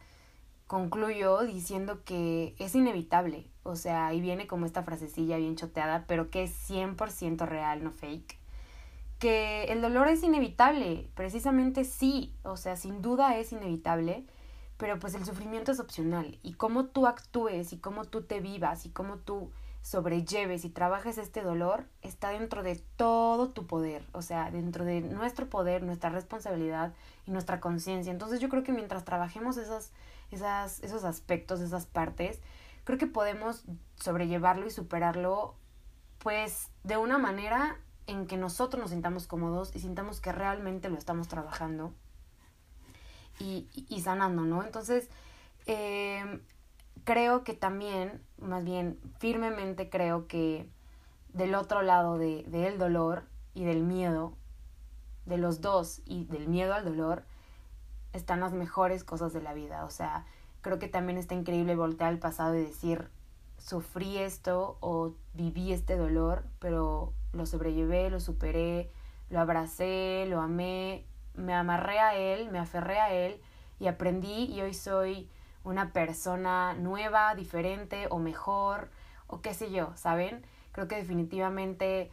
concluyo 0.67 1.41
diciendo 1.43 2.03
que 2.05 2.55
es 2.59 2.75
inevitable, 2.75 3.47
o 3.63 3.77
sea, 3.77 4.07
ahí 4.07 4.21
viene 4.21 4.47
como 4.47 4.67
esta 4.67 4.83
frasecilla 4.83 5.37
bien 5.37 5.57
choteada, 5.57 6.05
pero 6.07 6.31
que 6.31 6.45
es 6.45 6.71
100% 6.71 7.47
real, 7.47 7.85
no 7.85 7.91
fake. 7.91 8.39
Que 9.19 9.65
el 9.65 9.83
dolor 9.83 10.09
es 10.09 10.23
inevitable, 10.23 11.11
precisamente 11.15 11.85
sí, 11.85 12.35
o 12.43 12.57
sea, 12.57 12.77
sin 12.77 13.03
duda 13.03 13.37
es 13.39 13.53
inevitable 13.53 14.25
pero 14.83 14.99
pues 14.99 15.15
el 15.15 15.25
sufrimiento 15.25 15.71
es 15.71 15.79
opcional 15.79 16.41
y 16.43 16.55
cómo 16.55 16.87
tú 16.87 17.07
actúes 17.07 17.73
y 17.73 17.79
cómo 17.79 18.05
tú 18.05 18.23
te 18.23 18.41
vivas 18.41 18.85
y 18.85 18.91
cómo 18.91 19.19
tú 19.19 19.53
sobrelleves 19.81 20.65
y 20.65 20.71
trabajes 20.71 21.19
este 21.19 21.43
dolor 21.43 21.85
está 22.01 22.31
dentro 22.31 22.65
de 22.65 22.83
todo 22.97 23.51
tu 23.51 23.69
poder, 23.69 24.05
o 24.11 24.23
sea, 24.23 24.51
dentro 24.51 24.85
de 24.85 25.01
nuestro 25.01 25.49
poder, 25.49 25.85
nuestra 25.85 26.11
responsabilidad 26.11 26.95
y 27.29 27.31
nuestra 27.31 27.61
conciencia. 27.61 28.11
Entonces 28.11 28.41
yo 28.41 28.49
creo 28.49 28.65
que 28.65 28.73
mientras 28.73 29.05
trabajemos 29.05 29.57
esas, 29.57 29.93
esas, 30.33 30.83
esos 30.83 31.05
aspectos, 31.05 31.61
esas 31.61 31.87
partes, 31.87 32.41
creo 32.83 32.99
que 32.99 33.07
podemos 33.07 33.63
sobrellevarlo 33.95 34.67
y 34.67 34.71
superarlo 34.71 35.55
pues 36.19 36.71
de 36.83 36.97
una 36.97 37.19
manera 37.19 37.79
en 38.09 38.27
que 38.27 38.37
nosotros 38.37 38.81
nos 38.83 38.91
sintamos 38.91 39.29
cómodos 39.29 39.77
y 39.77 39.79
sintamos 39.79 40.21
que 40.21 40.33
realmente 40.33 40.91
lo 40.91 40.99
estamos 40.99 41.29
trabajando 41.29 41.95
y, 43.43 43.87
y 43.89 44.01
sanando, 44.01 44.43
¿no? 44.43 44.63
Entonces, 44.63 45.09
eh, 45.67 46.41
creo 47.05 47.45
que 47.45 47.55
también, 47.55 48.23
más 48.39 48.65
bien 48.65 48.99
firmemente 49.19 49.91
creo 49.91 50.27
que 50.27 50.69
del 51.33 51.55
otro 51.55 51.83
lado 51.83 52.19
del 52.19 52.51
de, 52.51 52.69
el 52.69 52.79
dolor 52.79 53.25
y 53.55 53.65
del 53.65 53.83
miedo, 53.83 54.37
de 55.27 55.39
los 55.39 55.61
dos 55.61 56.03
y 56.05 56.25
del 56.25 56.49
miedo 56.49 56.75
al 56.75 56.85
dolor, 56.85 57.25
están 58.13 58.41
las 58.41 58.53
mejores 58.53 59.05
cosas 59.05 59.33
de 59.33 59.43
la 59.43 59.55
vida. 59.55 59.85
O 59.85 59.91
sea, 59.91 60.27
creo 60.61 60.79
que 60.79 60.89
también 60.89 61.19
está 61.19 61.35
increíble 61.35 61.77
voltear 61.77 62.11
al 62.11 62.19
pasado 62.19 62.55
y 62.57 62.63
decir, 62.63 63.09
sufrí 63.59 64.19
esto 64.19 64.77
o 64.81 65.15
viví 65.35 65.73
este 65.73 65.97
dolor, 65.97 66.45
pero 66.59 67.15
lo 67.33 67.47
sobrellevé, 67.47 68.11
lo 68.11 68.21
superé, 68.21 68.91
lo 69.31 69.41
abracé, 69.41 70.27
lo 70.29 70.41
amé, 70.41 71.07
me 71.35 71.55
amarré 71.55 71.99
a 71.99 72.15
él, 72.17 72.51
me 72.51 72.59
aferré 72.59 72.99
a 72.99 73.13
él 73.13 73.41
y 73.81 73.87
aprendí 73.87 74.45
y 74.45 74.61
hoy 74.61 74.75
soy 74.75 75.29
una 75.65 75.93
persona 75.93 76.75
nueva, 76.75 77.35
diferente 77.35 78.07
o 78.11 78.19
mejor 78.19 78.91
o 79.27 79.41
qué 79.41 79.55
sé 79.55 79.71
yo, 79.71 79.93
¿saben? 79.97 80.45
Creo 80.73 80.89
que 80.89 80.97
definitivamente 80.97 82.11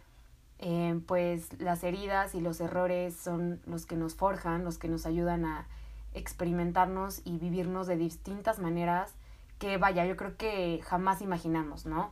eh, 0.60 1.00
pues 1.08 1.60
las 1.60 1.84
heridas 1.84 2.36
y 2.36 2.42
los 2.42 2.60
errores 2.62 3.16
son 3.16 3.62
los 3.66 3.86
que 3.86 3.96
nos 3.96 4.16
forjan, 4.16 4.64
los 4.64 4.78
que 4.78 4.88
nos 4.88 5.06
ayudan 5.06 5.46
a 5.46 5.68
experimentarnos 6.14 7.22
y 7.24 7.38
vivirnos 7.38 7.88
de 7.88 7.98
distintas 7.98 8.60
maneras 8.60 9.14
que 9.58 9.78
vaya, 9.78 10.06
yo 10.06 10.16
creo 10.16 10.38
que 10.38 10.82
jamás 10.84 11.22
imaginamos, 11.22 11.86
¿no? 11.86 12.12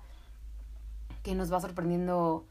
Que 1.24 1.34
nos 1.36 1.52
va 1.52 1.60
sorprendiendo 1.60 2.46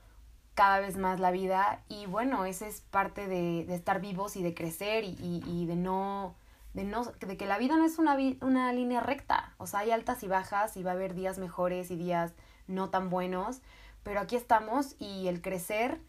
cada 0.56 0.80
vez 0.80 0.96
más 0.96 1.20
la 1.20 1.30
vida 1.30 1.82
y 1.86 2.06
bueno, 2.06 2.46
esa 2.46 2.66
es 2.66 2.80
parte 2.80 3.28
de, 3.28 3.66
de 3.66 3.74
estar 3.74 4.00
vivos 4.00 4.36
y 4.36 4.42
de 4.42 4.54
crecer 4.54 5.04
y, 5.04 5.66
de 5.66 5.76
no 5.76 6.34
de, 6.72 6.84
no, 6.84 7.04
de 7.04 7.36
que 7.36 7.44
la 7.44 7.58
vida 7.58 7.76
no 7.76 7.84
es 7.84 7.98
una, 7.98 8.16
una 8.40 8.72
línea 8.72 9.00
recta, 9.00 9.54
o 9.58 9.66
sea, 9.66 9.80
hay 9.80 9.90
altas 9.90 10.22
y 10.22 10.28
bajas 10.28 10.76
y 10.78 10.82
va 10.82 10.92
a 10.92 10.94
haber 10.94 11.14
días 11.14 11.38
mejores 11.38 11.90
y 11.90 11.96
días 11.96 12.32
no 12.68 12.88
tan 12.88 13.10
buenos, 13.10 13.60
pero 14.02 14.18
aquí 14.18 14.34
estamos 14.34 14.96
y 14.98 15.28
el 15.28 15.42
crecer 15.42 16.00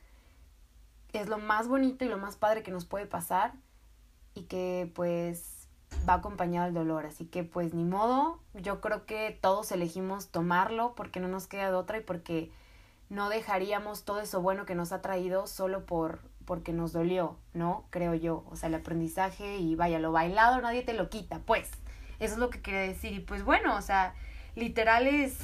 es 1.11 1.27
lo 1.27 1.39
más 1.39 1.67
bonito 1.67 2.05
y 2.05 2.07
lo 2.07 2.17
más 2.17 2.37
padre 2.37 2.63
que 2.63 2.71
nos 2.71 2.85
puede 2.85 3.05
pasar 3.05 3.53
y 4.33 4.43
que 4.43 4.89
pues 4.95 5.67
va 6.07 6.15
acompañado 6.15 6.67
del 6.67 6.73
dolor, 6.73 7.05
así 7.05 7.25
que 7.25 7.43
pues 7.43 7.73
ni 7.73 7.83
modo, 7.83 8.39
yo 8.53 8.79
creo 8.79 9.05
que 9.05 9.37
todos 9.41 9.73
elegimos 9.73 10.29
tomarlo 10.29 10.95
porque 10.95 11.19
no 11.19 11.27
nos 11.27 11.47
queda 11.47 11.69
de 11.69 11.75
otra 11.75 11.97
y 11.97 12.01
porque 12.01 12.49
no 13.09 13.29
dejaríamos 13.29 14.03
todo 14.03 14.19
eso 14.19 14.41
bueno 14.41 14.65
que 14.65 14.75
nos 14.75 14.91
ha 14.91 15.01
traído 15.01 15.47
solo 15.47 15.85
por 15.85 16.19
porque 16.47 16.71
nos 16.71 16.93
dolió, 16.93 17.37
¿no? 17.53 17.85
Creo 17.89 18.15
yo. 18.15 18.45
O 18.49 18.55
sea, 18.55 18.69
el 18.69 18.75
aprendizaje 18.75 19.57
y 19.57 19.75
vaya, 19.75 19.99
lo 19.99 20.13
bailado 20.13 20.61
nadie 20.61 20.81
te 20.81 20.93
lo 20.93 21.09
quita, 21.09 21.39
pues. 21.39 21.69
Eso 22.19 22.35
es 22.35 22.39
lo 22.39 22.49
que 22.49 22.61
quiere 22.61 22.87
decir. 22.87 23.11
Y 23.11 23.19
pues 23.19 23.43
bueno, 23.43 23.75
o 23.75 23.81
sea, 23.81 24.15
literal 24.55 25.07
es. 25.07 25.37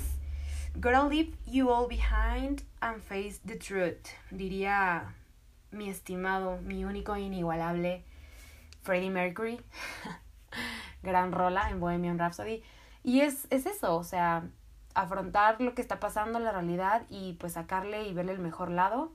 Gotta 0.76 1.08
leave 1.08 1.34
you 1.46 1.70
all 1.70 1.88
behind 1.88 2.64
and 2.80 3.02
face 3.02 3.40
the 3.46 3.58
truth. 3.58 4.08
Diría 4.32 5.14
mi 5.72 5.90
estimado, 5.90 6.60
mi 6.62 6.86
único 6.86 7.14
e 7.16 7.22
inigualable 7.22 8.06
Freddie 8.82 9.10
Mercury. 9.10 9.62
Gran 11.04 11.34
rola 11.34 11.70
en 11.70 11.82
Bohemian 11.82 12.18
Rhapsody. 12.18 12.64
Y 13.04 13.20
es, 13.20 13.46
es 13.50 13.66
eso, 13.66 13.98
o 13.98 14.06
sea, 14.06 14.48
afrontar 14.94 15.60
lo 15.62 15.76
que 15.76 15.82
está 15.82 16.00
pasando, 16.00 16.40
la 16.40 16.52
realidad 16.52 17.04
y 17.10 17.34
pues 17.34 17.54
sacarle 17.54 18.08
y 18.08 18.14
verle 18.14 18.34
el 18.34 18.40
mejor 18.40 18.70
lado, 18.70 19.12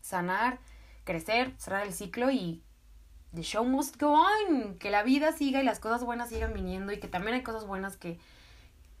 sanar 0.00 0.58
crecer, 1.04 1.54
cerrar 1.58 1.86
el 1.86 1.92
ciclo 1.92 2.30
y 2.30 2.62
the 3.34 3.42
show 3.42 3.64
must 3.64 4.00
go 4.00 4.12
on, 4.12 4.78
que 4.78 4.90
la 4.90 5.02
vida 5.02 5.32
siga 5.32 5.60
y 5.60 5.64
las 5.64 5.80
cosas 5.80 6.04
buenas 6.04 6.28
sigan 6.28 6.52
viniendo 6.52 6.92
y 6.92 7.00
que 7.00 7.08
también 7.08 7.34
hay 7.34 7.42
cosas 7.42 7.66
buenas 7.66 7.96
que, 7.96 8.18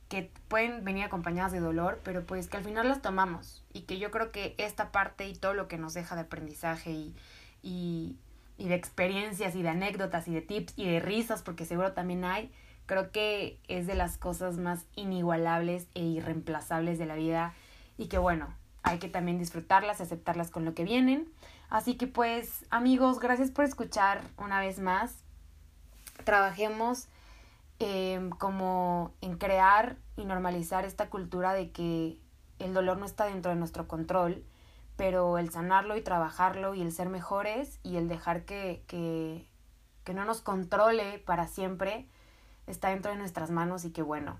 que 0.08 0.30
pueden 0.48 0.84
venir 0.84 1.04
acompañadas 1.04 1.52
de 1.52 1.60
dolor, 1.60 2.00
pero 2.04 2.24
pues 2.24 2.48
que 2.48 2.56
al 2.56 2.64
final 2.64 2.88
las 2.88 3.02
tomamos. 3.02 3.64
Y 3.72 3.82
que 3.82 3.98
yo 3.98 4.10
creo 4.10 4.32
que 4.32 4.54
esta 4.58 4.92
parte 4.92 5.28
y 5.28 5.34
todo 5.34 5.54
lo 5.54 5.68
que 5.68 5.78
nos 5.78 5.94
deja 5.94 6.14
de 6.14 6.22
aprendizaje 6.22 6.90
y, 6.90 7.14
y, 7.62 8.16
y 8.56 8.68
de 8.68 8.74
experiencias 8.74 9.54
y 9.54 9.62
de 9.62 9.68
anécdotas 9.68 10.28
y 10.28 10.34
de 10.34 10.42
tips 10.42 10.74
y 10.76 10.88
de 10.88 11.00
risas, 11.00 11.42
porque 11.42 11.64
seguro 11.64 11.92
también 11.92 12.24
hay, 12.24 12.52
creo 12.90 13.12
que 13.12 13.60
es 13.68 13.86
de 13.86 13.94
las 13.94 14.18
cosas 14.18 14.56
más 14.56 14.84
inigualables 14.96 15.86
e 15.94 16.02
irreemplazables 16.02 16.98
de 16.98 17.06
la 17.06 17.14
vida 17.14 17.54
y 17.96 18.08
que 18.08 18.18
bueno, 18.18 18.48
hay 18.82 18.98
que 18.98 19.08
también 19.08 19.38
disfrutarlas 19.38 20.00
y 20.00 20.02
aceptarlas 20.02 20.50
con 20.50 20.64
lo 20.64 20.74
que 20.74 20.82
vienen. 20.82 21.28
Así 21.68 21.94
que 21.94 22.08
pues 22.08 22.66
amigos, 22.68 23.20
gracias 23.20 23.52
por 23.52 23.64
escuchar 23.64 24.22
una 24.38 24.58
vez 24.58 24.80
más. 24.80 25.22
Trabajemos 26.24 27.06
em, 27.78 28.30
como 28.30 29.12
en 29.20 29.38
crear 29.38 29.96
y 30.16 30.24
normalizar 30.24 30.84
esta 30.84 31.10
cultura 31.10 31.52
de 31.52 31.70
que 31.70 32.18
el 32.58 32.74
dolor 32.74 32.98
no 32.98 33.06
está 33.06 33.26
dentro 33.26 33.52
de 33.52 33.56
nuestro 33.56 33.86
control, 33.86 34.44
pero 34.96 35.38
el 35.38 35.50
sanarlo 35.50 35.96
y 35.96 36.02
trabajarlo 36.02 36.74
y 36.74 36.82
el 36.82 36.90
ser 36.90 37.08
mejores 37.08 37.78
y 37.84 37.98
el 37.98 38.08
dejar 38.08 38.44
que, 38.44 38.82
que, 38.88 39.46
que 40.02 40.12
no 40.12 40.24
nos 40.24 40.40
controle 40.40 41.20
para 41.20 41.46
siempre 41.46 42.08
está 42.70 42.88
dentro 42.88 43.10
de 43.10 43.18
nuestras 43.18 43.50
manos 43.50 43.84
y 43.84 43.90
que 43.90 44.02
bueno, 44.02 44.38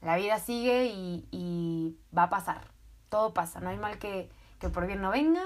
la 0.00 0.16
vida 0.16 0.38
sigue 0.38 0.86
y, 0.86 1.26
y 1.30 1.96
va 2.16 2.24
a 2.24 2.30
pasar, 2.30 2.68
todo 3.08 3.34
pasa, 3.34 3.60
no 3.60 3.70
hay 3.70 3.78
mal 3.78 3.98
que, 3.98 4.30
que 4.58 4.68
por 4.68 4.86
bien 4.86 5.00
no 5.00 5.10
venga 5.10 5.44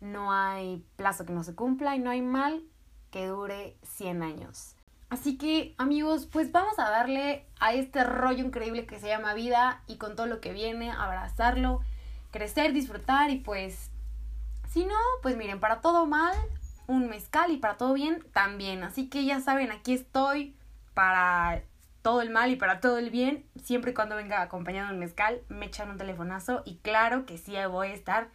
no 0.00 0.32
hay 0.32 0.84
plazo 0.96 1.24
que 1.24 1.32
no 1.32 1.42
se 1.42 1.54
cumpla 1.54 1.96
y 1.96 1.98
no 1.98 2.10
hay 2.10 2.22
mal 2.22 2.62
que 3.10 3.26
dure 3.26 3.76
100 3.82 4.22
años. 4.22 4.74
Así 5.10 5.38
que 5.38 5.74
amigos, 5.78 6.26
pues 6.26 6.52
vamos 6.52 6.78
a 6.78 6.90
darle 6.90 7.46
a 7.60 7.72
este 7.72 8.04
rollo 8.04 8.44
increíble 8.44 8.86
que 8.86 9.00
se 9.00 9.08
llama 9.08 9.34
vida 9.34 9.82
y 9.86 9.96
con 9.96 10.16
todo 10.16 10.26
lo 10.26 10.40
que 10.40 10.52
viene, 10.52 10.90
abrazarlo, 10.90 11.80
crecer, 12.30 12.72
disfrutar 12.74 13.30
y 13.30 13.38
pues 13.38 13.90
si 14.68 14.84
no, 14.84 14.98
pues 15.22 15.36
miren, 15.36 15.60
para 15.60 15.80
todo 15.80 16.04
mal, 16.04 16.36
un 16.86 17.08
mezcal 17.08 17.50
y 17.50 17.56
para 17.56 17.78
todo 17.78 17.94
bien 17.94 18.22
también. 18.32 18.82
Así 18.82 19.08
que 19.08 19.24
ya 19.24 19.40
saben, 19.40 19.72
aquí 19.72 19.94
estoy 19.94 20.54
para 20.98 21.62
todo 22.02 22.22
el 22.22 22.30
mal 22.30 22.50
y 22.50 22.56
para 22.56 22.80
todo 22.80 22.98
el 22.98 23.10
bien. 23.10 23.46
Siempre 23.62 23.92
y 23.92 23.94
cuando 23.94 24.16
venga 24.16 24.42
acompañado 24.42 24.92
un 24.92 24.98
mezcal, 24.98 25.42
me 25.48 25.66
echan 25.66 25.92
un 25.92 25.96
telefonazo 25.96 26.62
y 26.64 26.78
claro 26.78 27.24
que 27.24 27.38
sí 27.38 27.54
voy 27.70 27.86
a 27.86 27.94
estar 27.94 28.30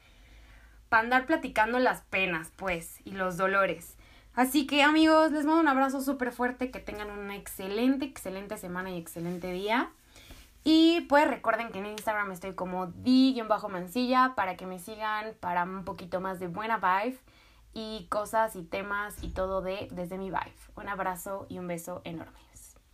para 0.87 1.03
andar 1.03 1.25
platicando 1.25 1.77
las 1.79 2.03
penas, 2.03 2.53
pues, 2.55 3.01
y 3.03 3.11
los 3.11 3.35
dolores. 3.35 3.97
Así 4.33 4.65
que 4.65 4.81
amigos, 4.81 5.33
les 5.33 5.43
mando 5.43 5.59
un 5.59 5.67
abrazo 5.67 5.99
súper 5.99 6.31
fuerte, 6.31 6.71
que 6.71 6.79
tengan 6.79 7.11
una 7.11 7.35
excelente, 7.35 8.05
excelente 8.05 8.57
semana 8.57 8.91
y 8.91 8.97
excelente 8.97 9.51
día. 9.51 9.91
Y 10.63 11.01
pues 11.09 11.27
recuerden 11.27 11.69
que 11.69 11.79
en 11.79 11.87
Instagram 11.87 12.31
estoy 12.31 12.53
como 12.53 12.87
di-mancilla 12.87 14.35
para 14.37 14.55
que 14.55 14.65
me 14.65 14.79
sigan 14.79 15.33
para 15.41 15.65
un 15.65 15.83
poquito 15.83 16.21
más 16.21 16.39
de 16.39 16.47
buena 16.47 16.77
vibe 16.77 17.19
y 17.73 18.07
cosas 18.09 18.55
y 18.55 18.63
temas 18.63 19.21
y 19.21 19.31
todo 19.31 19.61
de 19.61 19.89
desde 19.91 20.17
mi 20.17 20.29
vibe. 20.29 20.55
Un 20.77 20.87
abrazo 20.87 21.45
y 21.49 21.59
un 21.59 21.67
beso 21.67 21.99
enorme. 22.05 22.39